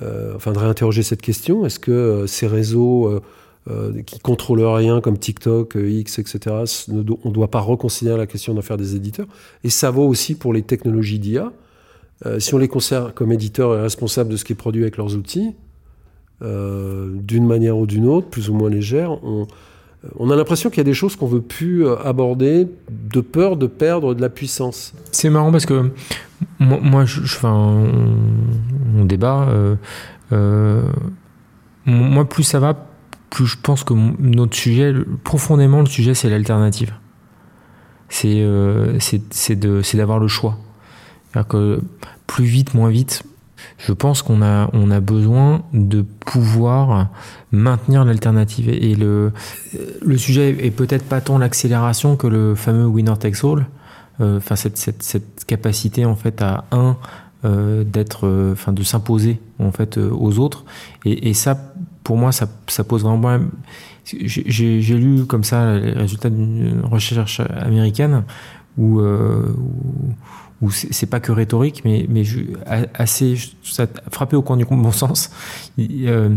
euh, 0.00 0.32
enfin, 0.36 0.52
de 0.52 0.58
réinterroger 0.60 1.02
cette 1.02 1.22
question. 1.22 1.66
Est-ce 1.66 1.80
que 1.80 1.90
euh, 1.90 2.26
ces 2.28 2.46
réseaux 2.46 3.20
qui 4.06 4.20
contrôlent 4.20 4.62
rien, 4.64 5.00
comme 5.00 5.18
TikTok, 5.18 5.74
X, 5.74 6.20
etc., 6.20 6.38
on 6.88 6.94
ne 6.94 7.32
doit 7.32 7.50
pas 7.50 7.58
reconsidérer 7.58 8.16
la 8.16 8.28
question 8.28 8.54
d'en 8.54 8.62
faire 8.62 8.76
des 8.76 8.94
éditeurs? 8.94 9.26
Et 9.64 9.70
ça 9.70 9.90
vaut 9.90 10.06
aussi 10.06 10.36
pour 10.36 10.52
les 10.52 10.62
technologies 10.62 11.18
d'IA. 11.18 11.50
si 12.38 12.54
on 12.54 12.58
les 12.58 12.68
considère 12.68 13.12
comme 13.12 13.32
éditeurs 13.32 13.76
et 13.76 13.80
responsables 13.80 14.30
de 14.30 14.36
ce 14.36 14.44
qui 14.44 14.52
est 14.52 14.56
produit 14.56 14.82
avec 14.82 14.96
leurs 14.98 15.16
outils, 15.16 15.52
d'une 16.42 17.46
manière 17.46 17.76
ou 17.76 17.86
d'une 17.86 18.06
autre, 18.06 18.28
plus 18.28 18.50
ou 18.50 18.54
moins 18.54 18.70
légère, 18.70 19.12
on, 19.24 19.48
on 20.18 20.30
a 20.30 20.36
l'impression 20.36 20.70
qu'il 20.70 20.78
y 20.78 20.80
a 20.80 20.84
des 20.84 20.94
choses 20.94 21.16
qu'on 21.16 21.26
veut 21.26 21.40
plus 21.40 21.86
euh, 21.86 21.96
aborder 22.04 22.66
de 22.90 23.20
peur 23.20 23.56
de 23.56 23.66
perdre 23.66 24.14
de 24.14 24.20
la 24.20 24.28
puissance. 24.28 24.94
C'est 25.12 25.30
marrant 25.30 25.52
parce 25.52 25.66
que 25.66 25.90
moi, 26.58 27.04
je, 27.04 27.20
enfin, 27.22 27.52
on, 27.52 29.04
débat. 29.04 29.48
Euh, 29.48 29.76
euh, 30.32 30.82
moi, 31.86 32.28
plus 32.28 32.42
ça 32.42 32.58
va, 32.58 32.74
plus 33.30 33.46
je 33.46 33.56
pense 33.62 33.84
que 33.84 33.94
notre 33.94 34.56
sujet, 34.56 34.92
profondément, 35.22 35.80
le 35.80 35.86
sujet, 35.86 36.14
c'est 36.14 36.30
l'alternative. 36.30 36.94
C'est 38.08 38.40
euh, 38.40 38.98
d'avoir 39.94 40.18
le 40.18 40.28
choix. 40.28 40.58
Que 41.48 41.80
plus 42.28 42.44
vite, 42.44 42.74
moins 42.74 42.90
vite, 42.90 43.24
je 43.78 43.92
pense 43.92 44.22
qu'on 44.22 44.40
a, 44.42 44.70
on 44.72 44.90
a 44.90 45.00
besoin 45.00 45.62
de 45.72 46.02
pouvoir 46.02 47.08
maintenir 47.50 48.04
l'alternative. 48.04 48.68
Et 48.68 48.94
le, 48.94 49.32
le 50.00 50.18
sujet 50.18 50.56
est 50.64 50.70
peut-être 50.70 51.04
pas 51.04 51.20
tant 51.20 51.38
l'accélération 51.38 52.16
que 52.16 52.26
le 52.26 52.54
fameux 52.54 52.86
winner 52.86 53.14
takes 53.18 53.44
all. 53.44 53.66
Euh, 54.20 54.36
enfin, 54.36 54.54
cette, 54.54 54.76
cette, 54.76 55.02
cette, 55.02 55.44
capacité 55.44 56.04
en 56.04 56.14
fait 56.14 56.40
à 56.40 56.64
un 56.70 56.96
euh, 57.44 57.82
d'être, 57.82 58.28
euh, 58.28 58.52
enfin, 58.52 58.72
de 58.72 58.82
s'imposer 58.84 59.40
en 59.58 59.72
fait 59.72 59.98
aux 59.98 60.38
autres. 60.38 60.64
Et, 61.04 61.34
ça, 61.34 61.74
pour 62.04 62.16
moi, 62.16 62.30
ça, 62.30 62.48
ça 62.68 62.84
pose 62.84 63.02
vraiment 63.02 63.18
problème. 63.18 63.50
J'ai 64.04 64.98
lu 64.98 65.24
comme 65.26 65.44
ça 65.44 65.76
les 65.78 65.92
résultats 65.92 66.30
d'une 66.30 66.82
recherche 66.84 67.40
américaine 67.40 68.22
où 68.76 69.00
où 70.64 70.70
c'est 70.70 71.06
pas 71.06 71.20
que 71.20 71.30
rhétorique, 71.30 71.82
mais, 71.84 72.06
assez 72.94 73.34
frappé 74.10 74.36
au 74.36 74.42
coin 74.42 74.56
du 74.56 74.64
bon 74.64 74.92
sens. 74.92 75.30
Ils, 75.76 76.08
euh, 76.08 76.30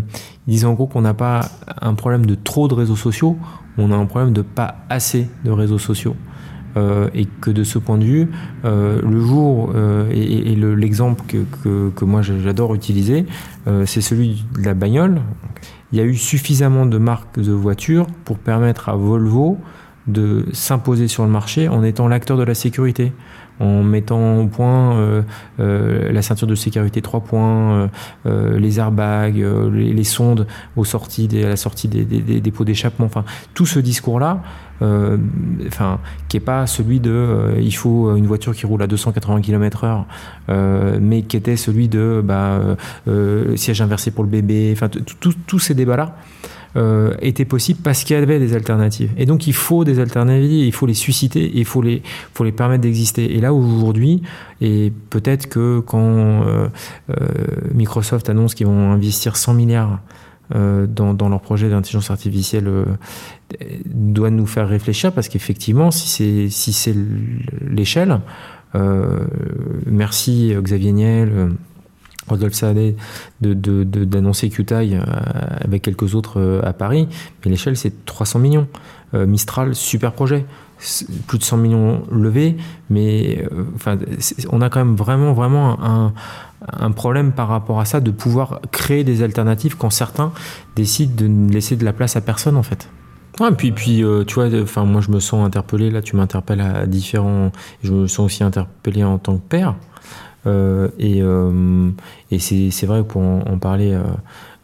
ils 0.48 0.52
disaient 0.52 0.66
en 0.66 0.74
gros 0.74 0.88
qu'on 0.88 1.02
n'a 1.02 1.14
pas 1.14 1.50
un 1.82 1.94
problème 1.94 2.26
de 2.26 2.36
trop 2.36 2.68
de 2.68 2.74
réseaux 2.74 2.96
sociaux, 2.96 3.38
on 3.78 3.92
a 3.92 3.96
un 3.96 4.06
problème 4.06 4.34
de 4.34 4.42
pas 4.42 4.76
assez 4.90 5.30
de 5.44 5.52
réseaux 5.52 5.80
sociaux. 5.80 6.16
Euh, 6.78 7.10
et 7.16 7.26
que 7.26 7.50
de 7.50 7.64
ce 7.64 7.80
point 7.80 7.98
de 7.98 8.04
vue, 8.04 8.28
euh, 8.64 9.02
le 9.02 9.20
jour 9.20 9.72
euh, 9.74 10.12
et, 10.12 10.54
l'exemple 10.56 11.24
que, 11.26 12.06
moi 12.06 12.22
j'adore 12.22 12.76
utiliser, 12.76 13.26
c'est 13.86 14.02
celui 14.02 14.46
de 14.58 14.64
la 14.64 14.74
bagnole. 14.74 15.22
Il 15.92 15.98
y 15.98 16.02
a 16.02 16.04
eu 16.04 16.16
suffisamment 16.16 16.86
de 16.86 16.98
marques 16.98 17.40
de 17.40 17.52
voitures 17.52 18.06
pour 18.26 18.38
permettre 18.38 18.90
à 18.90 18.96
Volvo 18.96 19.58
de 20.08 20.46
s'imposer 20.54 21.08
sur 21.08 21.24
le 21.24 21.30
marché 21.30 21.68
en 21.68 21.84
étant 21.84 22.08
l'acteur 22.08 22.38
de 22.38 22.44
la 22.44 22.54
sécurité 22.54 23.12
en 23.60 23.84
mettant 23.84 24.40
au 24.40 24.48
point 24.48 24.98
euh, 24.98 25.22
euh, 25.60 26.12
la 26.12 26.22
ceinture 26.22 26.48
de 26.48 26.56
sécurité 26.56 27.02
3 27.02 27.22
points, 27.22 27.72
euh, 27.72 27.88
euh, 28.26 28.60
les 28.60 28.80
airbags, 28.80 29.42
euh, 29.42 29.70
les, 29.72 29.94
les, 29.94 30.04
sondes 30.04 30.48
aux 30.76 30.86
sorties 30.86 31.28
des, 31.28 31.44
à 31.44 31.50
la 31.50 31.56
sortie 31.56 31.88
des, 31.88 32.06
des, 32.06 32.20
des 32.20 32.40
dépôts 32.40 32.66
d'échappement. 32.66 33.06
Enfin, 33.06 33.26
tout 33.54 33.66
ce 33.66 33.80
discours-là, 33.80 34.42
euh, 34.82 35.18
enfin, 35.68 36.00
qui 36.28 36.38
est 36.38 36.42
pas 36.42 36.68
celui 36.68 37.00
de 37.00 37.56
il 37.60 37.76
faut 37.76 38.16
une 38.16 38.28
voiture 38.28 38.54
qui 38.54 38.66
roule 38.66 38.84
à 38.84 38.88
280 38.88 39.42
km/h, 39.42 41.00
mais 41.02 41.24
qui 41.24 41.38
était 41.38 41.58
celui 41.58 41.88
de 41.88 42.22
bah, 42.24 42.60
siège 43.56 43.82
inversé 43.82 44.12
pour 44.12 44.24
le 44.24 44.30
bébé. 44.30 44.72
Enfin, 44.74 44.90
tous 45.48 45.60
ces 45.60 45.74
débats-là 45.74 46.16
euh, 46.78 47.16
était 47.22 47.46
possible 47.46 47.80
parce 47.84 48.04
qu'il 48.04 48.16
y 48.16 48.20
avait 48.20 48.38
des 48.38 48.54
alternatives. 48.54 49.10
Et 49.18 49.26
donc 49.26 49.48
il 49.48 49.54
faut 49.54 49.84
des 49.84 50.00
alternatives, 50.00 50.52
il 50.52 50.72
faut 50.72 50.86
les 50.86 50.94
susciter, 50.94 51.52
il 51.56 51.66
faut 51.66 51.82
les, 51.82 52.04
faut 52.36 52.44
les 52.44 52.52
permettre 52.52 52.84
d'exister. 52.84 53.36
Et 53.36 53.40
là 53.40 53.52
aujourd'hui, 53.52 54.22
et 54.62 54.94
peut-être 55.10 55.48
que 55.48 55.80
quand 55.80 56.00
euh, 56.46 56.68
euh, 57.10 57.28
Microsoft 57.74 58.30
annonce 58.30 58.54
qu'ils 58.54 58.68
vont 58.68 58.92
investir 58.92 59.38
100 59.38 59.56
milliards 59.56 60.02
dans, 60.50 61.30
leur 61.30 61.42
projet 61.42 61.70
d'intelligence 61.70 62.10
artificielle 62.10 62.72
doit 63.86 64.30
nous 64.30 64.46
faire 64.46 64.70
réfléchir 64.70 65.12
parce 65.12 65.28
qu'effectivement, 65.28 65.92
si 65.92 66.08
c'est 66.08 66.50
si 66.50 66.72
c'est 66.72 66.96
l'échelle, 67.70 68.22
merci 69.86 70.54
Xavier 70.58 70.94
Niel. 70.94 71.50
Rodolphe 72.28 72.54
Saadé 72.54 72.96
d'annoncer 73.42 74.48
de, 74.48 74.52
de, 74.52 74.64
QTI 74.64 74.96
avec 75.62 75.82
quelques 75.82 76.16
autres 76.16 76.62
à 76.64 76.74
Paris, 76.74 77.08
mais 77.44 77.52
l'échelle 77.52 77.78
c'est 77.78 78.06
300 78.06 78.40
millions. 78.40 78.68
Mistral, 79.14 79.74
super 79.74 80.12
projet 80.12 80.46
plus 81.28 81.38
de 81.40 81.44
100 81.44 81.58
millions 81.58 82.04
levés, 82.12 82.56
mais 82.90 83.44
euh, 83.52 83.64
enfin, 83.76 83.98
on 84.52 84.62
a 84.62 84.70
quand 84.70 84.80
même 84.80 84.96
vraiment, 84.96 85.34
vraiment 85.34 85.78
un, 85.82 86.92
problème 86.92 87.32
par 87.32 87.48
rapport 87.48 87.80
à 87.80 87.86
ça 87.86 88.00
de 88.00 88.12
pouvoir 88.12 88.62
créer 88.72 89.04
des 89.04 89.24
alternatives 89.24 89.78
quand 89.78 89.90
certains 89.90 90.32
décident 90.76 91.14
de 91.16 91.28
ne 91.28 91.52
laisser 91.52 91.76
de 91.76 91.86
la 91.86 91.94
place 91.94 92.16
à 92.16 92.22
personne 92.22 92.56
en 92.56 92.64
fait. 92.64 92.90
Ouais, 93.40 93.52
puis, 93.52 93.72
puis 93.72 94.04
euh, 94.04 94.24
tu 94.24 94.36
vois, 94.36 94.48
enfin, 94.62 94.84
moi 94.86 95.02
je 95.02 95.12
me 95.12 95.20
sens 95.20 95.46
interpellé, 95.46 95.92
là 95.92 96.02
tu 96.02 96.16
m'interpelles 96.16 96.62
à 96.62 96.86
différents. 96.86 97.52
Je 97.84 97.94
me 97.94 98.08
sens 98.08 98.26
aussi 98.26 98.44
interpellé 98.44 99.04
en 99.04 99.18
tant 99.18 99.38
que 99.38 99.48
père. 99.48 99.76
Euh, 100.48 100.90
et 100.98 101.22
et 102.32 102.40
c'est 102.40 102.86
vrai 102.86 103.04
pour 103.04 103.22
en 103.22 103.58
parler 103.60 103.98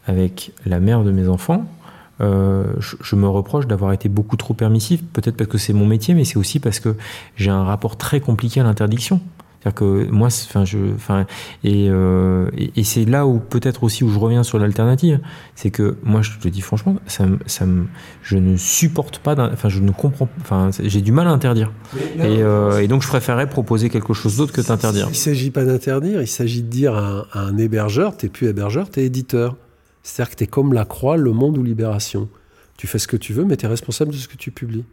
avec 0.07 0.51
la 0.65 0.79
mère 0.79 1.03
de 1.03 1.11
mes 1.11 1.27
enfants, 1.27 1.65
euh, 2.21 2.63
je, 2.79 3.15
me 3.15 3.27
reproche 3.27 3.67
d'avoir 3.67 3.91
été 3.91 4.07
beaucoup 4.07 4.37
trop 4.37 4.53
permissif, 4.53 5.03
peut-être 5.13 5.35
parce 5.35 5.49
que 5.49 5.57
c'est 5.57 5.73
mon 5.73 5.85
métier, 5.85 6.13
mais 6.13 6.25
c'est 6.25 6.37
aussi 6.37 6.59
parce 6.59 6.79
que 6.79 6.95
j'ai 7.35 7.49
un 7.49 7.63
rapport 7.63 7.97
très 7.97 8.19
compliqué 8.19 8.59
à 8.59 8.63
l'interdiction. 8.63 9.19
C'est-à-dire 9.63 9.79
que 9.79 10.11
moi, 10.11 10.27
enfin, 10.27 10.65
je, 10.65 10.77
enfin, 10.93 11.25
euh, 11.63 12.49
et, 12.57 12.71
et, 12.75 12.83
c'est 12.83 13.05
là 13.05 13.25
où 13.25 13.39
peut-être 13.39 13.83
aussi 13.83 14.03
où 14.03 14.09
je 14.09 14.19
reviens 14.19 14.43
sur 14.43 14.59
l'alternative, 14.59 15.21
c'est 15.55 15.71
que 15.71 15.95
moi, 16.03 16.21
je 16.21 16.31
te 16.37 16.49
dis 16.49 16.59
franchement, 16.59 16.97
ça, 17.07 17.25
ça 17.45 17.65
je 18.23 18.37
ne 18.37 18.57
supporte 18.57 19.19
pas, 19.19 19.35
enfin, 19.53 19.69
je 19.69 19.79
ne 19.79 19.91
comprends, 19.91 20.27
enfin, 20.41 20.69
j'ai 20.83 20.99
du 20.99 21.13
mal 21.13 21.27
à 21.27 21.31
interdire. 21.31 21.71
et, 22.17 22.43
euh, 22.43 22.81
et, 22.81 22.89
donc, 22.89 23.03
je 23.03 23.07
préférerais 23.07 23.47
proposer 23.47 23.89
quelque 23.89 24.13
chose 24.13 24.35
d'autre 24.35 24.51
que 24.51 24.59
d'interdire. 24.59 25.07
Il 25.09 25.15
s'agit 25.15 25.49
pas 25.49 25.63
d'interdire, 25.63 26.21
il 26.21 26.27
s'agit 26.27 26.61
de 26.61 26.67
dire 26.67 26.95
à 26.95 27.07
un, 27.07 27.19
à 27.31 27.39
un 27.39 27.57
hébergeur, 27.57 28.17
t'es 28.17 28.27
plus 28.27 28.47
hébergeur, 28.47 28.89
t'es 28.89 29.05
éditeur. 29.05 29.55
C'est-à-dire 30.03 30.31
que 30.31 30.37
tu 30.39 30.43
es 30.43 30.47
comme 30.47 30.73
la 30.73 30.83
croix, 30.83 31.15
le 31.15 31.31
monde 31.31 31.57
ou 31.57 31.63
libération. 31.63 32.27
Tu 32.75 32.85
fais 32.87 32.99
ce 32.99 33.07
que 33.07 33.15
tu 33.15 33.31
veux, 33.31 33.45
mais 33.45 33.55
tu 33.55 33.65
es 33.65 33.69
responsable 33.69 34.11
de 34.11 34.17
ce 34.17 34.27
que 34.27 34.35
tu 34.35 34.51
publies. 34.51 34.83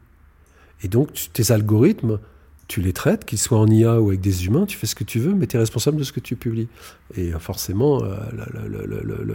Et 0.85 0.89
donc, 0.89 1.09
tes 1.33 1.51
algorithmes, 1.51 2.21
tu 2.71 2.81
les 2.81 2.93
traites, 2.93 3.25
qu'ils 3.25 3.39
soient 3.39 3.59
en 3.59 3.67
IA 3.67 4.01
ou 4.01 4.11
avec 4.11 4.21
des 4.21 4.47
humains, 4.47 4.65
tu 4.65 4.77
fais 4.77 4.87
ce 4.87 4.95
que 4.95 5.03
tu 5.03 5.19
veux, 5.19 5.35
mais 5.35 5.49
tu 5.49 5.57
es 5.57 5.59
responsable 5.59 5.97
de 5.97 6.05
ce 6.05 6.13
que 6.13 6.21
tu 6.21 6.37
publies. 6.37 6.69
Et 7.17 7.35
euh, 7.35 7.39
forcément, 7.41 8.01
euh, 8.05 8.15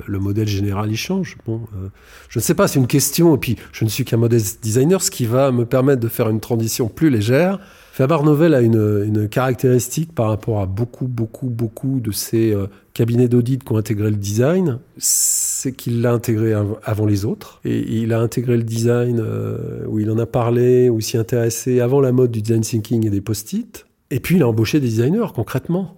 le, 0.08 0.20
modèle 0.20 0.48
général, 0.48 0.90
il 0.90 0.96
change. 0.96 1.36
Bon, 1.46 1.68
euh, 1.76 1.90
je 2.30 2.40
ne 2.40 2.42
sais 2.42 2.54
pas, 2.54 2.70
c'est 2.70 2.80
une 2.80 2.88
question, 2.88 3.36
et 3.36 3.38
puis 3.38 3.58
je 3.74 3.84
ne 3.84 3.90
suis 3.90 4.06
qu'un 4.06 4.16
modeste 4.16 4.64
designer, 4.64 5.02
ce 5.02 5.12
qui 5.12 5.26
va 5.26 5.52
me 5.52 5.66
permettre 5.66 6.00
de 6.00 6.08
faire 6.08 6.30
une 6.30 6.40
transition 6.40 6.88
plus 6.88 7.10
légère. 7.10 7.60
Faber 7.96 8.18
Novel 8.26 8.54
a 8.54 8.60
une, 8.60 9.30
caractéristique 9.30 10.14
par 10.14 10.28
rapport 10.28 10.60
à 10.60 10.66
beaucoup, 10.66 11.08
beaucoup, 11.08 11.48
beaucoup 11.48 12.02
de 12.02 12.12
ces 12.12 12.54
cabinets 12.94 13.30
d'audit 13.30 13.64
qui 13.64 13.72
ont 13.72 13.78
intégré 13.78 14.10
le 14.10 14.18
design, 14.18 14.80
c'est 14.98 15.72
qu'il 15.72 16.02
l'a 16.02 16.12
intégré 16.12 16.54
avant 16.84 17.06
les 17.06 17.24
autres. 17.24 17.62
Et 17.64 18.02
il 18.02 18.12
a 18.12 18.20
intégré 18.20 18.58
le 18.58 18.64
design 18.64 19.22
euh, 19.22 19.86
où 19.88 20.00
il 20.00 20.12
en 20.12 20.18
a 20.18 20.26
parlé, 20.26 20.90
où 20.90 21.00
il 21.00 21.04
s'y 21.04 21.16
intéressait 21.16 21.80
avant 21.80 22.02
la 22.02 22.12
mode 22.12 22.32
du 22.32 22.42
design 22.42 22.64
thinking 22.64 23.08
et 23.08 23.10
des 23.10 23.22
post-it. 23.22 23.86
Et 24.12 24.20
puis 24.20 24.36
il 24.36 24.44
a 24.44 24.48
embauché 24.50 24.82
des 24.82 24.88
designers 24.88 25.32
concrètement. 25.34 25.98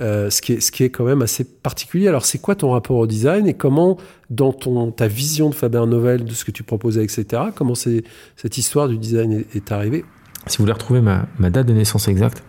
Euh, 0.00 0.30
ce, 0.30 0.42
qui 0.42 0.54
est, 0.54 0.60
ce 0.60 0.72
qui 0.72 0.82
est 0.82 0.90
quand 0.90 1.04
même 1.04 1.22
assez 1.22 1.44
particulier. 1.44 2.08
Alors, 2.08 2.24
c'est 2.24 2.38
quoi 2.38 2.56
ton 2.56 2.72
rapport 2.72 2.96
au 2.96 3.06
design 3.06 3.46
et 3.46 3.54
comment, 3.54 3.98
dans 4.30 4.52
ton, 4.52 4.90
ta 4.90 5.06
vision 5.06 5.48
de 5.48 5.54
Faber 5.54 5.86
Novel, 5.86 6.24
de 6.24 6.32
ce 6.32 6.44
que 6.44 6.50
tu 6.50 6.64
proposais, 6.64 7.04
etc., 7.04 7.44
comment 7.54 7.76
cette 7.76 8.58
histoire 8.58 8.88
du 8.88 8.98
design 8.98 9.44
est 9.54 9.70
arrivée 9.70 10.04
Si 10.46 10.58
vous 10.58 10.64
voulez 10.64 10.72
retrouver 10.72 11.00
ma, 11.00 11.26
date 11.50 11.66
de 11.66 11.72
naissance 11.72 12.08
exacte, 12.08 12.42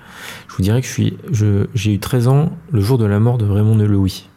je 0.49 0.55
vous 0.55 0.63
dirais 0.63 0.81
que 0.81 0.87
j'ai 1.73 1.93
eu 1.93 1.99
13 1.99 2.27
ans 2.27 2.51
le 2.71 2.81
jour 2.81 2.97
de 2.97 3.05
la 3.05 3.19
mort 3.19 3.37
de 3.37 3.45
Raymond 3.45 3.75
de 3.75 3.85
Louis, 3.85 4.27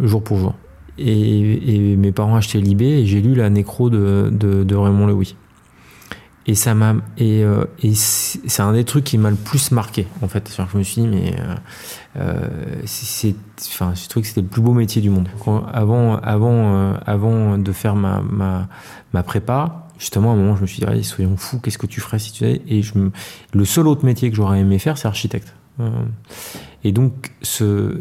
jour 0.00 0.22
pour 0.22 0.38
jour. 0.38 0.54
Et, 0.96 1.96
mes 1.96 2.12
parents 2.12 2.36
achetaient 2.36 2.60
Libé 2.60 2.86
et 2.86 3.06
j'ai 3.06 3.20
lu 3.20 3.34
la 3.34 3.50
nécro 3.50 3.90
de, 3.90 4.74
Raymond 4.74 5.06
Louis. 5.06 5.36
Et 6.46 6.54
ça 6.54 6.74
m'a 6.74 6.96
et, 7.16 7.42
euh, 7.42 7.64
c'est 7.94 8.60
un 8.60 8.74
des 8.74 8.84
trucs 8.84 9.04
qui 9.04 9.16
m'a 9.16 9.30
le 9.30 9.36
plus 9.36 9.70
marqué 9.70 10.06
en 10.20 10.28
fait. 10.28 10.54
Je 10.70 10.76
me 10.76 10.82
suis 10.82 11.00
dit 11.00 11.08
mais 11.08 11.34
euh, 11.38 11.54
euh 12.18 12.82
c'est 12.84 13.34
enfin 13.70 13.92
que 13.92 14.26
c'était 14.26 14.42
le 14.42 14.46
plus 14.46 14.60
beau 14.60 14.74
métier 14.74 15.00
du 15.00 15.08
monde. 15.08 15.28
avant 15.72 16.16
avant 16.16 16.96
avant 17.06 17.56
de 17.56 17.72
faire 17.72 17.96
ma 17.96 18.22
ma 19.14 19.22
prépa, 19.22 19.83
justement, 19.98 20.30
à 20.30 20.34
un 20.34 20.36
moment, 20.36 20.56
je 20.56 20.62
me 20.62 20.66
suis 20.66 20.84
dit, 20.84 21.04
soyons 21.04 21.36
fous, 21.36 21.58
qu'est-ce 21.60 21.78
que 21.78 21.86
tu 21.86 22.00
ferais 22.00 22.18
si 22.18 22.32
tu 22.32 22.44
Et 22.44 22.82
le 23.52 23.64
seul 23.64 23.86
autre 23.88 24.04
métier 24.04 24.30
que 24.30 24.36
j'aurais 24.36 24.60
aimé 24.60 24.78
faire, 24.78 24.98
c'est 24.98 25.08
architecte. 25.08 25.54
Euh, 25.80 25.90
et 26.82 26.92
donc, 26.92 27.32
ce, 27.42 28.00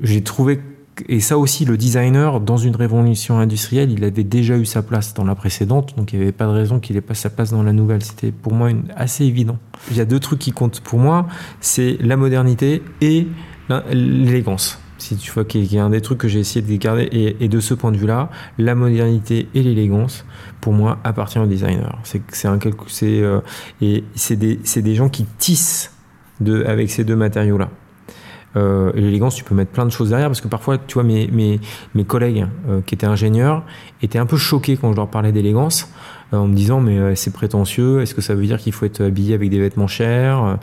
j'ai 0.00 0.22
trouvé, 0.22 0.60
et 1.08 1.20
ça 1.20 1.38
aussi, 1.38 1.64
le 1.64 1.76
designer, 1.76 2.40
dans 2.40 2.56
une 2.56 2.76
révolution 2.76 3.38
industrielle, 3.38 3.90
il 3.90 4.04
avait 4.04 4.24
déjà 4.24 4.56
eu 4.56 4.64
sa 4.64 4.82
place 4.82 5.14
dans 5.14 5.24
la 5.24 5.34
précédente, 5.34 5.94
donc 5.96 6.12
il 6.12 6.18
n'y 6.18 6.22
avait 6.22 6.32
pas 6.32 6.46
de 6.46 6.52
raison 6.52 6.80
qu'il 6.80 6.96
ait 6.96 7.02
pas 7.02 7.14
sa 7.14 7.30
place 7.30 7.50
dans 7.50 7.62
la 7.62 7.72
nouvelle. 7.72 8.02
C'était 8.02 8.32
pour 8.32 8.54
moi 8.54 8.70
assez 8.94 9.24
évident. 9.24 9.58
Il 9.90 9.96
y 9.96 10.00
a 10.00 10.04
deux 10.04 10.20
trucs 10.20 10.38
qui 10.38 10.52
comptent 10.52 10.80
pour 10.80 10.98
moi, 10.98 11.26
c'est 11.60 11.98
la 12.00 12.16
modernité 12.16 12.82
et 13.00 13.26
l'élégance 13.90 14.78
si 14.98 15.16
tu 15.16 15.30
vois, 15.30 15.44
qui 15.44 15.58
est, 15.58 15.78
un 15.78 15.90
des 15.90 16.00
trucs 16.00 16.18
que 16.18 16.28
j'ai 16.28 16.40
essayé 16.40 16.64
de 16.64 16.76
garder. 16.76 17.08
Et, 17.40 17.48
de 17.48 17.60
ce 17.60 17.74
point 17.74 17.92
de 17.92 17.96
vue-là, 17.96 18.30
la 18.58 18.74
modernité 18.74 19.48
et 19.54 19.62
l'élégance, 19.62 20.24
pour 20.60 20.72
moi, 20.72 20.98
appartiennent 21.04 21.44
au 21.44 21.48
designer. 21.48 21.98
C'est, 22.02 22.48
un 22.48 22.58
c'est 22.88 23.22
euh, 23.22 23.40
et 23.80 24.04
c'est 24.14 24.36
des, 24.36 24.60
c'est 24.64 24.82
des 24.82 24.94
gens 24.94 25.08
qui 25.08 25.24
tissent 25.38 25.92
de, 26.40 26.64
avec 26.64 26.90
ces 26.90 27.04
deux 27.04 27.16
matériaux-là. 27.16 27.70
Euh, 28.56 28.90
l'élégance, 28.94 29.34
tu 29.34 29.44
peux 29.44 29.54
mettre 29.54 29.70
plein 29.70 29.84
de 29.84 29.90
choses 29.90 30.10
derrière 30.10 30.28
parce 30.28 30.40
que 30.40 30.48
parfois, 30.48 30.78
tu 30.78 30.94
vois, 30.94 31.02
mes, 31.02 31.28
mes, 31.28 31.60
mes 31.94 32.04
collègues 32.04 32.46
euh, 32.68 32.80
qui 32.80 32.94
étaient 32.94 33.06
ingénieurs 33.06 33.64
étaient 34.02 34.18
un 34.18 34.26
peu 34.26 34.38
choqués 34.38 34.78
quand 34.78 34.92
je 34.92 34.96
leur 34.96 35.10
parlais 35.10 35.32
d'élégance 35.32 35.92
en 36.32 36.48
me 36.48 36.54
disant 36.54 36.80
mais 36.80 37.14
c'est 37.14 37.32
prétentieux, 37.32 38.00
est-ce 38.00 38.12
que 38.12 38.20
ça 38.20 38.34
veut 38.34 38.44
dire 38.44 38.58
qu'il 38.58 38.72
faut 38.72 38.84
être 38.84 39.00
habillé 39.00 39.34
avec 39.34 39.48
des 39.48 39.60
vêtements 39.60 39.86
chers? 39.86 40.58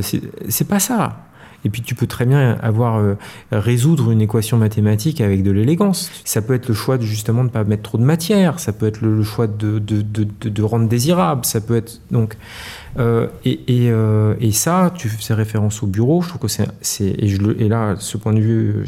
C'est 0.00 0.68
pas 0.68 0.78
ça. 0.78 1.25
Et 1.66 1.68
puis 1.68 1.82
tu 1.82 1.96
peux 1.96 2.06
très 2.06 2.26
bien 2.26 2.56
avoir 2.62 2.98
euh, 2.98 3.16
résoudre 3.50 4.12
une 4.12 4.20
équation 4.20 4.56
mathématique 4.56 5.20
avec 5.20 5.42
de 5.42 5.50
l'élégance. 5.50 6.12
Ça 6.24 6.40
peut 6.40 6.54
être 6.54 6.68
le 6.68 6.74
choix 6.74 6.96
de, 6.96 7.02
justement 7.02 7.40
de 7.40 7.48
ne 7.48 7.52
pas 7.52 7.64
mettre 7.64 7.82
trop 7.82 7.98
de 7.98 8.04
matière. 8.04 8.60
Ça 8.60 8.72
peut 8.72 8.86
être 8.86 9.00
le, 9.00 9.20
choix 9.24 9.48
de, 9.48 9.80
de, 9.80 10.02
de, 10.02 10.62
rendre 10.62 10.86
désirable. 10.88 11.44
Ça 11.44 11.60
peut 11.60 11.74
être 11.74 12.00
donc 12.12 12.36
euh, 13.00 13.26
et, 13.44 13.60
et, 13.66 13.90
euh, 13.90 14.36
et, 14.38 14.52
ça, 14.52 14.92
tu 14.94 15.08
fais 15.08 15.34
référence 15.34 15.82
au 15.82 15.88
bureau. 15.88 16.22
Je 16.22 16.28
trouve 16.28 16.42
que 16.42 16.46
c'est 16.48 16.68
et, 17.00 17.34
et 17.34 17.68
là, 17.68 17.96
ce 17.98 18.16
point 18.16 18.32
de 18.32 18.38
vue, 18.38 18.84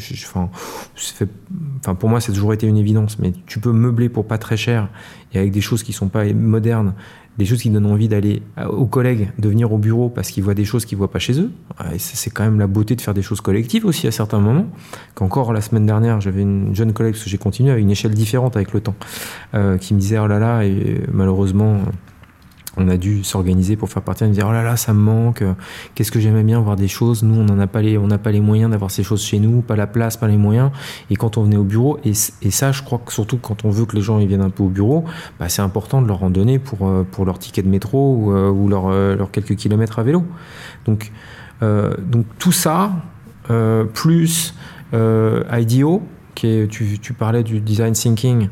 enfin 1.81 1.97
pour 1.97 2.09
moi, 2.09 2.20
ça 2.20 2.31
a 2.31 2.35
toujours 2.37 2.53
été 2.53 2.68
une 2.68 2.76
évidence. 2.76 3.18
Mais 3.18 3.33
tu 3.47 3.59
peux 3.59 3.72
meubler 3.72 4.09
pour 4.09 4.24
pas 4.24 4.39
très 4.39 4.57
cher 4.57 4.89
et 5.33 5.39
avec 5.41 5.51
des 5.51 5.61
choses 5.61 5.83
qui 5.83 5.93
sont 5.93 6.09
pas 6.09 6.33
modernes 6.33 6.95
des 7.39 7.45
choses 7.45 7.62
qui 7.62 7.70
donnent 7.70 7.86
envie 7.86 8.09
d'aller 8.09 8.43
aux 8.68 8.86
collègues, 8.86 9.30
de 9.39 9.49
venir 9.49 9.72
au 9.72 9.78
bureau 9.78 10.09
parce 10.09 10.30
qu'ils 10.30 10.43
voient 10.43 10.55
des 10.55 10.64
choses 10.64 10.84
qu'ils 10.84 10.99
voient 10.99 11.11
pas 11.11 11.20
chez 11.20 11.41
eux. 11.41 11.51
Et 11.95 11.99
c'est 11.99 12.30
quand 12.30 12.43
même 12.43 12.59
la 12.59 12.66
beauté 12.66 12.97
de 12.97 13.01
faire 13.01 13.14
des 13.14 13.22
choses 13.22 13.41
collectives 13.41 13.86
aussi 13.86 14.07
à 14.07 14.11
certains 14.11 14.41
moments. 14.41 14.66
Qu'encore 15.14 15.53
la 15.53 15.61
semaine 15.61 15.86
dernière, 15.86 16.20
j'avais 16.20 16.43
une 16.43 16.74
jeune 16.74 16.93
collègue, 16.93 17.14
parce 17.14 17.24
que 17.24 17.30
j'ai 17.30 17.39
continué 17.39 17.70
à 17.70 17.76
une 17.76 17.91
échelle 17.91 18.12
différente 18.12 18.57
avec 18.57 18.72
le 18.72 18.80
temps, 18.80 18.97
euh, 19.55 19.78
qui 19.78 19.95
me 19.95 20.01
disait 20.01 20.18
oh 20.18 20.26
là 20.26 20.39
là, 20.39 20.64
et 20.64 21.01
malheureusement 21.12 21.78
on 22.79 22.89
a 22.89 22.97
dû 22.97 23.24
s'organiser 23.24 23.76
pour 23.76 23.89
faire 23.89 24.03
partie. 24.03 24.24
On 24.24 24.29
dire 24.29 24.47
oh 24.49 24.53
là 24.53 24.62
là, 24.62 24.76
ça 24.76 24.93
me 24.93 25.01
manque. 25.01 25.43
Qu'est-ce 25.95 26.12
que 26.12 26.20
j'aimais 26.20 26.43
bien 26.43 26.61
voir 26.61 26.76
des 26.76 26.89
choses. 26.89 27.22
Nous, 27.22 27.35
on 27.35 27.45
n'en 27.45 27.59
a 27.59 27.66
pas 27.66 27.83
les, 27.83 27.99
on 27.99 28.07
n'a 28.07 28.18
pas 28.18 28.31
les 28.31 28.41
moyens 28.41 28.70
d'avoir 28.70 28.91
ces 28.91 29.03
choses 29.03 29.22
chez 29.22 29.39
nous, 29.39 29.61
pas 29.61 29.76
la 29.76 29.87
place, 29.87 30.16
pas 30.16 30.29
les 30.29 30.37
moyens. 30.37 30.70
Et 31.11 31.16
quand 31.16 31.37
on 31.37 31.43
venait 31.43 31.57
au 31.57 31.64
bureau, 31.64 31.99
et, 32.05 32.14
ça, 32.14 32.72
je 32.72 32.83
crois 32.83 33.01
que 33.05 33.12
surtout 33.12 33.39
quand 33.39 33.64
on 33.64 33.70
veut 33.70 33.85
que 33.85 33.97
les 33.97 34.03
gens 34.03 34.18
ils 34.18 34.29
viennent 34.29 34.41
un 34.43 34.51
peu 34.51 34.62
au 34.62 34.68
bureau, 34.68 35.05
bah, 35.39 35.49
c'est 35.49 35.62
important 35.62 36.03
de 36.03 36.09
leur 36.09 36.22
en 36.22 36.31
donner 36.31 36.59
pour 36.59 36.89
euh, 36.89 37.05
pour 37.11 37.24
leur 37.24 37.39
ticket 37.39 37.62
de 37.62 37.68
métro 37.68 38.14
ou, 38.14 38.33
euh, 38.33 38.51
ou 38.51 38.68
leur, 38.68 38.89
euh, 38.89 39.16
leur 39.16 39.31
quelques 39.31 39.57
kilomètres 39.57 39.99
à 39.99 40.03
vélo. 40.03 40.24
Donc 40.87 41.12
euh, 41.62 41.95
donc 41.99 42.26
tout 42.39 42.53
ça 42.53 42.93
euh, 43.51 43.85
plus 43.85 44.55
euh, 44.95 45.43
IDEO, 45.51 46.03
tu 46.35 47.14
parlais 47.18 47.43
du 47.43 47.61
design 47.61 47.93
thinking. 47.93 48.49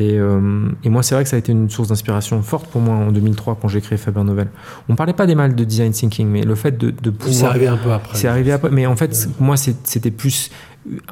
Et, 0.00 0.18
euh, 0.18 0.68
et, 0.84 0.90
moi, 0.90 1.02
c'est 1.02 1.14
vrai 1.14 1.24
que 1.24 1.30
ça 1.30 1.36
a 1.36 1.38
été 1.38 1.50
une 1.50 1.68
source 1.68 1.88
d'inspiration 1.88 2.40
forte 2.42 2.68
pour 2.68 2.80
moi 2.80 2.94
en 2.94 3.10
2003 3.10 3.58
quand 3.60 3.68
j'ai 3.68 3.80
créé 3.80 3.98
Faber 3.98 4.22
Novel. 4.22 4.48
On 4.88 4.94
parlait 4.94 5.12
pas 5.12 5.26
des 5.26 5.34
mal 5.34 5.54
de 5.54 5.64
design 5.64 5.92
thinking, 5.92 6.28
mais 6.28 6.42
le 6.42 6.54
fait 6.54 6.78
de, 6.78 6.90
de 6.90 7.10
pouvoir. 7.10 7.34
C'est 7.34 7.46
arrivé 7.46 7.66
un 7.66 7.76
peu 7.76 7.92
après. 7.92 8.16
C'est 8.16 8.28
arrivé 8.28 8.52
après. 8.52 8.70
Mais 8.70 8.86
en 8.86 8.94
fait, 8.94 9.10
ouais. 9.10 9.32
moi, 9.40 9.56
c'était 9.56 10.10
plus 10.12 10.50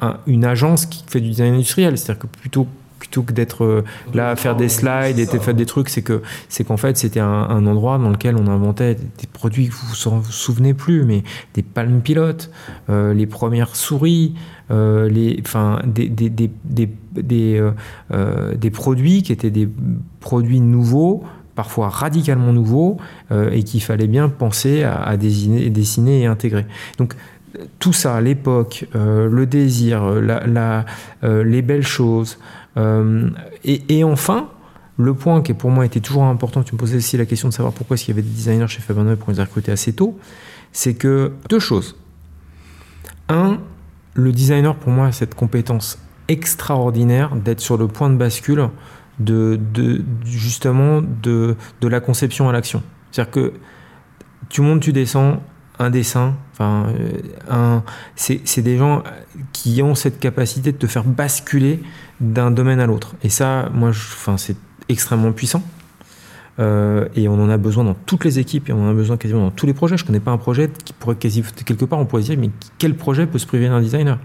un, 0.01 0.17
une 0.25 0.45
agence 0.45 0.85
qui 0.85 1.03
fait 1.07 1.19
du 1.19 1.29
design 1.29 1.55
industriel. 1.55 1.97
C'est-à-dire 1.97 2.21
que 2.21 2.27
plutôt 2.27 2.67
plutôt 3.07 3.23
que 3.23 3.31
d'être 3.31 3.63
euh, 3.63 3.83
là 4.13 4.31
à 4.31 4.35
faire 4.35 4.55
des 4.55 4.67
slides 4.67 5.17
et 5.17 5.25
faire 5.25 5.53
des 5.53 5.65
trucs, 5.65 5.87
c'est 5.87 6.01
que 6.01 6.21
c'est 6.49 6.65
qu'en 6.65 6.75
fait 6.75 6.97
c'était 6.97 7.21
un, 7.21 7.65
endroit 7.65 7.97
dans 7.97 8.09
lequel 8.09 8.35
on 8.35 8.47
inventait 8.47 8.95
des 8.95 9.27
produits 9.31 9.69
que 9.69 9.73
vous 9.73 9.87
vous, 9.87 10.21
vous 10.21 10.31
souvenez 10.31 10.73
plus, 10.73 11.05
mais 11.05 11.23
des 11.53 11.63
palmes 11.63 12.01
pilotes, 12.01 12.51
euh, 12.89 13.13
les 13.13 13.25
premières 13.25 13.75
souris, 13.75 14.35
euh, 14.71 15.07
les, 15.09 15.41
enfin 15.45 15.81
des 15.85 16.09
des, 16.09 16.29
des, 16.29 16.51
des, 17.15 17.61
des, 18.57 18.71
produits 18.71 19.23
qui 19.23 19.31
étaient 19.31 19.51
des 19.51 19.69
produits 20.19 20.59
nouveaux 20.59 21.23
parfois 21.55 21.89
radicalement 21.89 22.53
nouveaux 22.53 22.97
et 23.31 23.63
qu'il 23.63 23.81
fallait 23.81 24.07
bien 24.07 24.29
penser 24.29 24.83
à, 24.83 25.17
dessiner, 25.17 25.69
dessiner 25.69 26.21
et 26.21 26.25
intégrer. 26.27 26.67
Donc 26.99 27.15
tout 27.79 27.93
ça, 27.93 28.21
l'époque, 28.21 28.85
le 28.93 29.45
désir, 29.45 30.03
la, 30.21 30.85
les 31.23 31.61
belles 31.63 31.87
choses, 31.87 32.37
euh, 32.77 33.29
et, 33.63 34.03
enfin, 34.03 34.49
le 34.97 35.13
point 35.13 35.41
qui 35.41 35.53
pour 35.53 35.71
moi 35.71 35.85
était 35.85 35.99
toujours 35.99 36.23
important, 36.23 36.63
tu 36.63 36.75
me 36.75 36.79
posais 36.79 36.97
aussi 36.97 37.17
la 37.17 37.25
question 37.25 37.49
de 37.49 37.53
savoir 37.53 37.73
pourquoi 37.73 37.95
est-ce 37.95 38.05
qu'il 38.05 38.15
y 38.15 38.19
avait 38.19 38.27
des 38.27 38.33
designers 38.33 38.67
chez 38.67 38.81
Faber 38.81 39.15
pour 39.15 39.31
les 39.31 39.39
recruter 39.39 39.71
assez 39.71 39.93
tôt, 39.93 40.17
c'est 40.71 40.93
que 40.93 41.33
deux 41.49 41.59
choses. 41.59 41.95
Un, 43.29 43.59
le 44.13 44.31
designer 44.31 44.75
pour 44.75 44.91
moi 44.91 45.07
a 45.07 45.11
cette 45.11 45.35
compétence 45.35 45.99
extraordinaire 46.27 47.35
d'être 47.35 47.61
sur 47.61 47.77
le 47.77 47.87
point 47.87 48.09
de 48.09 48.15
bascule 48.15 48.69
de 49.19 49.59
justement 50.25 51.01
de, 51.01 51.55
de 51.81 51.87
la 51.87 51.99
conception 51.99 52.49
à 52.49 52.51
l'action. 52.51 52.83
C'est-à-dire 53.11 53.31
que 53.31 53.53
tu 54.49 54.61
montes, 54.61 54.81
tu 54.81 54.93
descends, 54.93 55.41
un 55.79 55.89
dessin. 55.89 56.35
Enfin, 56.53 56.87
euh, 57.51 57.79
c'est 58.15 58.61
des 58.61 58.77
gens 58.77 59.03
qui 59.53 59.81
ont 59.81 59.95
cette 59.95 60.19
capacité 60.19 60.71
de 60.71 60.77
te 60.77 60.87
faire 60.87 61.03
basculer 61.03 61.81
d'un 62.19 62.51
domaine 62.51 62.79
à 62.79 62.85
l'autre. 62.85 63.15
Et 63.23 63.29
ça, 63.29 63.69
moi, 63.73 63.91
je, 63.91 63.99
enfin, 63.99 64.37
c'est 64.37 64.57
extrêmement 64.89 65.31
puissant. 65.31 65.63
Euh, 66.59 67.07
et 67.15 67.27
on 67.27 67.35
en 67.35 67.49
a 67.49 67.57
besoin 67.57 67.83
dans 67.83 67.93
toutes 67.93 68.25
les 68.25 68.39
équipes 68.39 68.69
et 68.69 68.73
on 68.73 68.87
en 68.87 68.89
a 68.89 68.93
besoin 68.93 69.17
quasiment 69.17 69.41
dans 69.41 69.51
tous 69.51 69.67
les 69.67 69.73
projets. 69.73 69.97
Je 69.97 70.05
connais 70.05 70.19
pas 70.19 70.31
un 70.31 70.37
projet 70.37 70.71
qui 70.83 70.93
pourrait 70.93 71.15
quasi 71.15 71.43
quelque 71.43 71.85
part 71.85 71.99
on 71.99 72.05
pourrait 72.05 72.23
dire 72.23 72.37
mais 72.39 72.49
quel 72.79 72.95
projet 72.95 73.27
peut 73.27 73.37
se 73.37 73.45
priver 73.45 73.69
d'un 73.69 73.79
designer? 73.79 74.17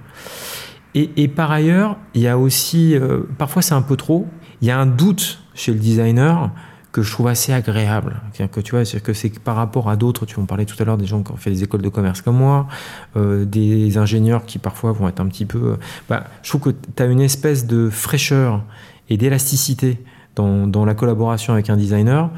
Et, 0.95 1.11
et, 1.17 1.29
par 1.29 1.51
ailleurs, 1.51 1.97
il 2.15 2.23
y 2.23 2.29
a 2.29 2.39
aussi 2.39 2.95
euh, 2.95 3.21
parfois 3.37 3.61
c'est 3.61 3.75
un 3.75 3.83
peu 3.83 3.97
trop. 3.97 4.27
Il 4.63 4.69
y 4.69 4.71
a 4.71 4.79
un 4.79 4.87
doute 4.87 5.43
chez 5.55 5.73
le 5.73 5.79
designer 5.79 6.51
que 6.93 7.01
je 7.01 7.11
trouve 7.11 7.29
assez 7.29 7.53
agréable. 7.53 8.21
Que 8.53 8.61
tu 8.61 8.73
vois, 8.73 8.85
c'est 8.85 9.03
que 9.03 9.15
c'est 9.15 9.31
par 9.39 9.57
rapport 9.57 9.89
à 9.89 9.97
d'autres, 9.97 10.27
tu 10.27 10.39
en 10.39 10.45
parlais 10.45 10.67
tout 10.67 10.77
à 10.79 10.85
l'heure 10.85 10.99
des 10.99 11.07
gens 11.07 11.23
qui 11.23 11.33
ont 11.33 11.37
fait 11.37 11.51
des 11.51 11.65
écoles 11.65 11.81
de 11.81 11.89
commerce 11.89 12.21
comme 12.21 12.37
moi, 12.37 12.69
euh, 13.17 13.47
des 13.47 13.97
ingénieurs 13.97 14.45
qui 14.45 14.59
parfois 14.59 14.93
vont 14.93 15.09
être 15.09 15.21
un 15.21 15.27
petit 15.27 15.47
peu. 15.47 15.73
Euh, 15.73 15.77
bah, 16.09 16.25
je 16.43 16.51
trouve 16.51 16.61
que 16.61 16.71
tu 16.71 17.03
as 17.03 17.07
une 17.07 17.21
espèce 17.21 17.67
de 17.67 17.89
fraîcheur 17.89 18.63
et 19.09 19.17
d'élasticité 19.17 19.99
dans, 20.37 20.85
la 20.85 20.95
collaboration 20.95 21.55
avec 21.55 21.71
un 21.71 21.77
designer 21.77 22.31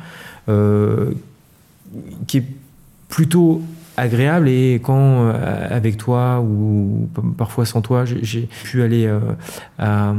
euh, 0.49 1.13
qui 2.27 2.39
est 2.39 2.47
plutôt 3.09 3.63
agréable 3.97 4.49
et 4.49 4.81
quand 4.83 5.29
euh, 5.29 5.69
avec 5.71 5.97
toi 5.97 6.41
ou 6.41 7.09
parfois 7.37 7.65
sans 7.65 7.81
toi 7.81 8.05
j'ai 8.05 8.49
pu 8.65 8.83
aller 8.83 9.07
euh, 9.07 9.21
à, 9.79 10.15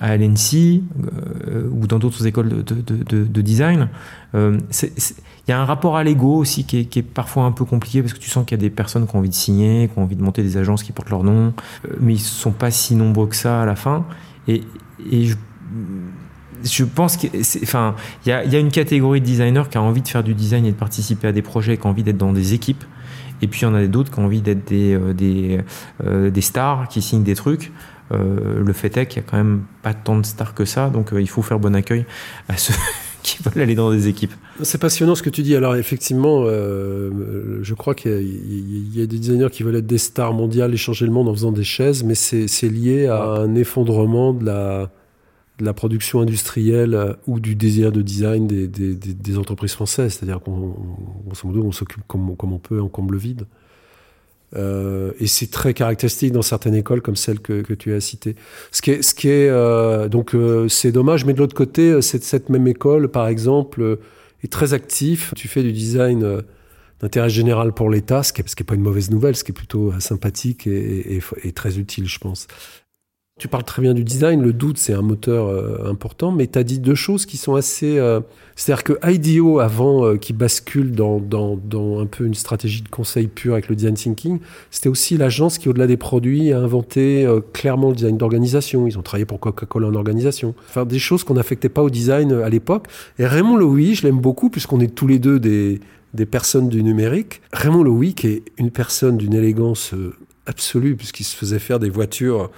à 0.00 0.16
LNC 0.16 0.82
euh, 1.46 1.68
ou 1.70 1.86
dans 1.86 1.98
d'autres 1.98 2.26
écoles 2.26 2.48
de, 2.48 2.62
de, 2.62 3.02
de, 3.04 3.24
de 3.24 3.40
design 3.42 3.88
il 4.34 5.50
y 5.50 5.52
a 5.52 5.60
un 5.60 5.64
rapport 5.64 5.96
à 5.96 6.04
l'ego 6.04 6.36
aussi 6.36 6.64
qui 6.64 6.80
est, 6.80 6.84
qui 6.84 7.00
est, 7.00 7.02
parfois 7.02 7.44
un 7.44 7.52
peu 7.52 7.64
compliqué 7.64 8.00
parce 8.02 8.14
que 8.14 8.20
tu 8.20 8.30
sens 8.30 8.44
qu'il 8.44 8.56
y 8.56 8.60
a 8.60 8.62
des 8.62 8.70
personnes 8.70 9.06
qui 9.06 9.16
ont 9.16 9.18
envie 9.18 9.28
de 9.28 9.34
signer 9.34 9.88
qui 9.88 9.98
ont 9.98 10.02
envie 10.02 10.16
de 10.16 10.22
monter 10.22 10.42
des 10.42 10.56
agences 10.56 10.82
qui 10.82 10.92
portent 10.92 11.10
leur 11.10 11.24
nom 11.24 11.52
mais 12.00 12.14
ils 12.14 12.20
sont 12.20 12.52
pas 12.52 12.70
si 12.70 12.94
nombreux 12.94 13.26
que 13.26 13.36
ça 13.36 13.62
à 13.62 13.66
la 13.66 13.76
fin 13.76 14.04
et, 14.48 14.62
et 15.10 15.24
je, 15.24 15.36
je 16.64 16.84
pense 16.84 17.16
qu'il 17.16 17.30
enfin, 17.62 17.94
y, 18.26 18.32
a, 18.32 18.44
y 18.44 18.56
a 18.56 18.58
une 18.58 18.70
catégorie 18.70 19.20
de 19.20 19.26
designers 19.26 19.64
qui 19.70 19.78
a 19.78 19.82
envie 19.82 20.02
de 20.02 20.08
faire 20.08 20.22
du 20.22 20.34
design 20.34 20.66
et 20.66 20.72
de 20.72 20.76
participer 20.76 21.28
à 21.28 21.32
des 21.32 21.42
projets, 21.42 21.76
qui 21.76 21.86
a 21.86 21.90
envie 21.90 22.02
d'être 22.02 22.18
dans 22.18 22.32
des 22.32 22.54
équipes. 22.54 22.84
Et 23.42 23.48
puis 23.48 23.60
il 23.60 23.64
y 23.64 23.66
en 23.66 23.74
a 23.74 23.86
d'autres 23.86 24.10
qui 24.10 24.18
ont 24.18 24.24
envie 24.24 24.42
d'être 24.42 24.68
des, 24.68 24.94
euh, 24.94 25.12
des, 25.12 25.60
euh, 26.04 26.30
des, 26.30 26.40
stars, 26.40 26.88
qui 26.88 27.02
signent 27.02 27.24
des 27.24 27.34
trucs. 27.34 27.72
Euh, 28.12 28.62
le 28.64 28.72
fait 28.72 28.96
est 28.96 29.06
qu'il 29.06 29.22
n'y 29.22 29.28
a 29.28 29.30
quand 29.30 29.36
même 29.36 29.62
pas 29.82 29.94
tant 29.94 30.18
de 30.18 30.26
stars 30.26 30.54
que 30.54 30.64
ça, 30.64 30.90
donc 30.90 31.10
il 31.16 31.28
faut 31.28 31.42
faire 31.42 31.60
bon 31.60 31.74
accueil 31.76 32.04
à 32.48 32.56
ceux 32.56 32.74
qui 33.22 33.38
veulent 33.42 33.62
aller 33.62 33.76
dans 33.76 33.92
des 33.92 34.08
équipes. 34.08 34.32
C'est 34.62 34.80
passionnant 34.80 35.14
ce 35.14 35.22
que 35.22 35.30
tu 35.30 35.42
dis. 35.42 35.54
Alors 35.54 35.76
effectivement, 35.76 36.44
je 36.44 37.74
crois 37.74 37.94
qu'il 37.94 38.20
y, 38.20 38.98
y, 38.98 39.02
a 39.02 39.06
des 39.06 39.18
designers 39.18 39.50
qui 39.50 39.62
veulent 39.62 39.76
être 39.76 39.86
des 39.86 39.98
stars 39.98 40.32
mondiales 40.32 40.74
et 40.74 40.76
changer 40.76 41.06
le 41.06 41.12
monde 41.12 41.28
en 41.28 41.34
faisant 41.34 41.52
des 41.52 41.62
chaises, 41.62 42.02
mais 42.02 42.16
c'est 42.16 42.68
lié 42.68 43.06
à 43.06 43.22
un 43.22 43.54
effondrement 43.54 44.32
de 44.32 44.46
la, 44.46 44.90
de 45.60 45.64
la 45.66 45.74
production 45.74 46.20
industrielle 46.20 46.94
euh, 46.94 47.12
ou 47.26 47.38
du 47.38 47.54
désir 47.54 47.92
de 47.92 48.02
design 48.02 48.46
des, 48.46 48.66
des, 48.66 49.38
entreprises 49.38 49.72
françaises. 49.72 50.14
C'est-à-dire 50.14 50.40
qu'on 50.40 50.74
on 51.32 51.72
s'occupe 51.72 52.02
comme, 52.06 52.30
on 52.30 52.58
peut, 52.58 52.80
on 52.80 52.88
comble 52.88 53.14
le 53.14 53.20
vide. 53.20 53.46
Euh, 54.56 55.12
et 55.20 55.28
c'est 55.28 55.50
très 55.50 55.74
caractéristique 55.74 56.32
dans 56.32 56.42
certaines 56.42 56.74
écoles 56.74 57.02
comme 57.02 57.14
celle 57.14 57.38
que, 57.38 57.62
que 57.62 57.74
tu 57.74 57.94
as 57.94 58.00
citée. 58.00 58.34
Ce 58.72 58.82
qui 58.82 58.90
est, 58.90 59.02
ce 59.02 59.14
qui 59.14 59.28
est 59.28 59.48
euh, 59.48 60.08
donc 60.08 60.34
c'est 60.68 60.90
dommage, 60.90 61.24
mais 61.24 61.34
de 61.34 61.38
l'autre 61.38 61.54
côté, 61.54 62.02
cette, 62.02 62.48
même 62.48 62.66
école, 62.66 63.08
par 63.08 63.28
exemple, 63.28 63.98
est 64.42 64.52
très 64.52 64.74
actif. 64.74 65.32
Tu 65.36 65.46
fais 65.46 65.62
du 65.62 65.72
design 65.72 66.42
d'intérêt 67.00 67.30
général 67.30 67.72
pour 67.72 67.90
l'État, 67.90 68.22
ce 68.22 68.32
qui 68.32 68.42
n'est 68.42 68.66
pas 68.66 68.74
une 68.74 68.82
mauvaise 68.82 69.10
nouvelle, 69.10 69.36
ce 69.36 69.44
qui 69.44 69.52
est 69.52 69.54
plutôt 69.54 69.92
sympathique 70.00 70.66
et 70.66 71.52
très 71.54 71.78
utile, 71.78 72.06
je 72.06 72.18
pense. 72.18 72.48
Tu 73.40 73.48
parles 73.48 73.64
très 73.64 73.80
bien 73.80 73.94
du 73.94 74.04
design, 74.04 74.42
le 74.42 74.52
doute 74.52 74.76
c'est 74.76 74.92
un 74.92 75.00
moteur 75.00 75.46
euh, 75.46 75.88
important, 75.88 76.30
mais 76.30 76.46
tu 76.46 76.58
as 76.58 76.62
dit 76.62 76.78
deux 76.78 76.94
choses 76.94 77.24
qui 77.24 77.38
sont 77.38 77.54
assez... 77.54 77.98
Euh, 77.98 78.20
c'est-à-dire 78.54 78.84
que 78.84 78.92
IDEO, 79.10 79.60
avant 79.60 80.04
euh, 80.04 80.18
qui 80.18 80.34
bascule 80.34 80.92
dans, 80.92 81.16
un 81.16 82.04
peu 82.04 82.26
une 82.26 82.34
stratégie 82.34 82.82
de 82.82 82.90
conseil 82.90 83.28
pur 83.28 83.54
avec 83.54 83.70
le 83.70 83.76
design 83.76 83.94
thinking, 83.94 84.40
c'était 84.70 84.90
aussi 84.90 85.16
l'agence 85.16 85.56
qui, 85.56 85.70
au-delà 85.70 85.86
des 85.86 85.96
produits, 85.96 86.52
a 86.52 86.58
inventé 86.58 87.26
clairement 87.54 87.88
le 87.88 87.94
design 87.94 88.18
d'organisation. 88.18 88.86
Ils 88.86 88.98
ont 88.98 89.02
travaillé 89.02 89.24
pour 89.24 89.40
Coca-Cola 89.40 89.88
en 89.88 89.94
organisation. 89.94 90.54
Enfin, 90.68 90.84
des 90.84 90.98
choses 90.98 91.24
qu'on 91.24 91.32
n'affectait 91.32 91.70
pas 91.70 91.82
au 91.82 91.88
design 91.88 92.34
à 92.34 92.50
l'époque. 92.50 92.88
Et 93.18 93.24
Raymond 93.24 93.56
Lowy, 93.56 93.94
je 93.94 94.02
l'aime 94.02 94.20
beaucoup 94.20 94.50
puisqu'on 94.50 94.80
est 94.80 94.94
tous 94.94 95.06
les 95.06 95.18
deux 95.18 95.40
des, 95.40 95.80
des 96.12 96.26
personnes 96.26 96.68
du 96.68 96.82
numérique. 96.82 97.40
Raymond 97.54 97.84
Lowy, 97.84 98.12
qui 98.12 98.26
est 98.26 98.42
une 98.58 98.70
personne 98.70 99.16
d'une 99.16 99.32
élégance 99.32 99.94
absolue 100.44 100.94
puisqu'il 100.94 101.24
se 101.24 101.34
faisait 101.34 101.58
faire 101.58 101.78
des 101.78 101.88
voitures 101.88 102.50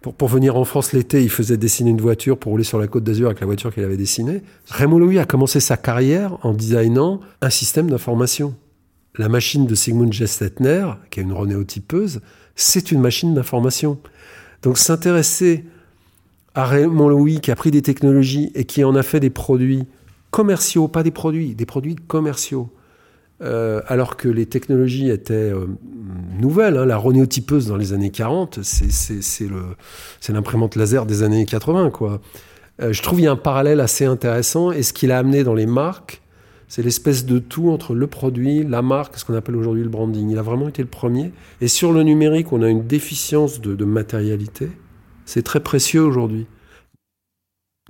pour, 0.00 0.28
venir 0.28 0.56
en 0.56 0.64
France 0.64 0.92
l'été, 0.92 1.22
il 1.22 1.30
faisait 1.30 1.56
dessiner 1.56 1.90
une 1.90 2.00
voiture 2.00 2.38
pour 2.38 2.52
rouler 2.52 2.64
sur 2.64 2.78
la 2.78 2.86
côte 2.86 3.02
d'Azur 3.02 3.26
avec 3.26 3.40
la 3.40 3.46
voiture 3.46 3.74
qu'il 3.74 3.82
avait 3.82 3.96
dessinée. 3.96 4.42
Raymond 4.68 4.98
Louis 4.98 5.18
a 5.18 5.24
commencé 5.24 5.58
sa 5.58 5.76
carrière 5.76 6.38
en 6.42 6.52
designant 6.52 7.20
un 7.40 7.50
système 7.50 7.90
d'information. 7.90 8.54
La 9.18 9.28
machine 9.28 9.66
de 9.66 9.74
Sigmund 9.74 10.12
Gestetner, 10.12 10.86
qui 11.10 11.20
est 11.20 11.22
une 11.24 11.32
renéotypeuse, 11.32 12.20
c'est 12.54 12.92
une 12.92 13.00
machine 13.00 13.34
d'information. 13.34 13.98
Donc 14.62 14.78
s'intéresser 14.78 15.64
à 16.54 16.66
Raymond 16.66 17.08
Louis 17.08 17.40
qui 17.40 17.50
a 17.50 17.56
pris 17.56 17.70
des 17.70 17.82
technologies 17.82 18.52
et 18.54 18.64
qui 18.64 18.84
en 18.84 18.94
a 18.94 19.02
fait 19.02 19.20
des 19.20 19.30
produits 19.30 19.86
commerciaux, 20.30 20.86
pas 20.88 21.02
des 21.02 21.10
produits, 21.10 21.54
des 21.54 21.66
produits 21.66 21.96
commerciaux, 21.96 22.70
euh, 23.42 23.82
alors 23.86 24.16
que 24.16 24.28
les 24.28 24.46
technologies 24.46 25.10
étaient 25.10 25.34
euh, 25.34 25.66
nouvelles. 26.40 26.76
Hein. 26.78 26.86
La 26.86 26.96
ronéotypeuse 26.96 27.66
dans 27.66 27.76
les 27.76 27.92
années 27.92 28.10
40, 28.10 28.60
c'est 28.62 29.48
l'imprimante 30.28 30.76
laser 30.76 31.04
des 31.06 31.22
années 31.22 31.44
80. 31.44 31.90
Quoi. 31.90 32.20
Euh, 32.80 32.92
je 32.92 33.02
trouve 33.02 33.18
qu'il 33.18 33.24
y 33.24 33.28
a 33.28 33.32
un 33.32 33.36
parallèle 33.36 33.80
assez 33.80 34.06
intéressant. 34.06 34.72
Et 34.72 34.82
ce 34.82 34.92
qu'il 34.92 35.12
a 35.12 35.18
amené 35.18 35.44
dans 35.44 35.54
les 35.54 35.66
marques, 35.66 36.22
c'est 36.68 36.82
l'espèce 36.82 37.26
de 37.26 37.38
tout 37.38 37.70
entre 37.70 37.94
le 37.94 38.06
produit, 38.06 38.64
la 38.64 38.82
marque, 38.82 39.18
ce 39.18 39.24
qu'on 39.24 39.34
appelle 39.34 39.56
aujourd'hui 39.56 39.82
le 39.82 39.90
branding. 39.90 40.30
Il 40.30 40.38
a 40.38 40.42
vraiment 40.42 40.68
été 40.68 40.82
le 40.82 40.88
premier. 40.88 41.32
Et 41.60 41.68
sur 41.68 41.92
le 41.92 42.02
numérique, 42.02 42.52
on 42.52 42.62
a 42.62 42.68
une 42.68 42.86
déficience 42.86 43.60
de 43.60 43.84
matérialité. 43.84 44.70
C'est 45.26 45.42
très 45.42 45.60
précieux 45.60 46.02
aujourd'hui. 46.02 46.46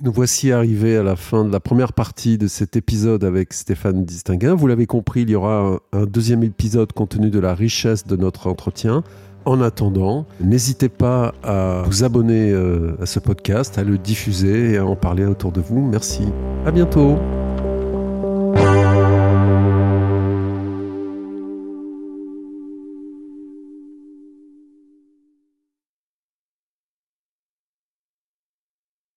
Nous 0.03 0.12
voici 0.12 0.53
arrivés 0.53 0.99
à 0.99 1.03
la 1.03 1.16
fin 1.16 1.42
de 1.42 1.51
la 1.51 1.59
première 1.59 1.94
partie 1.94 2.36
de 2.36 2.49
cet 2.49 2.76
épisode 2.76 3.24
avec 3.24 3.55
Stéphane 3.55 4.05
Distinguin. 4.05 4.55
Vous 4.55 4.66
l'avez 4.66 4.84
compris, 4.84 5.22
il 5.22 5.30
y 5.30 5.34
aura 5.34 5.80
un, 5.94 6.05
deuxième 6.05 6.42
épisode 6.42 6.92
compte 6.92 7.09
tenu 7.12 7.30
de 7.30 7.38
la 7.38 7.55
richesse 7.55 8.07
de 8.07 8.14
notre 8.14 8.47
entretien. 8.47 9.03
En 9.47 9.62
attendant, 9.62 10.26
n'hésitez 10.38 10.90
pas 10.90 11.32
à 11.42 11.82
vous 11.86 12.05
abonner 12.05 12.53
euh, 12.53 12.94
à 13.01 13.07
ce 13.07 13.20
podcast, 13.20 13.78
à 13.78 13.84
le 13.84 13.97
diffuser 13.97 14.72
et 14.72 14.76
à 14.76 14.84
en 14.84 14.97
parler 14.97 15.24
autour 15.24 15.51
de 15.51 15.62
vous. 15.62 15.80
Merci. 15.80 16.24
À 16.66 16.72
bientôt. 16.72 17.16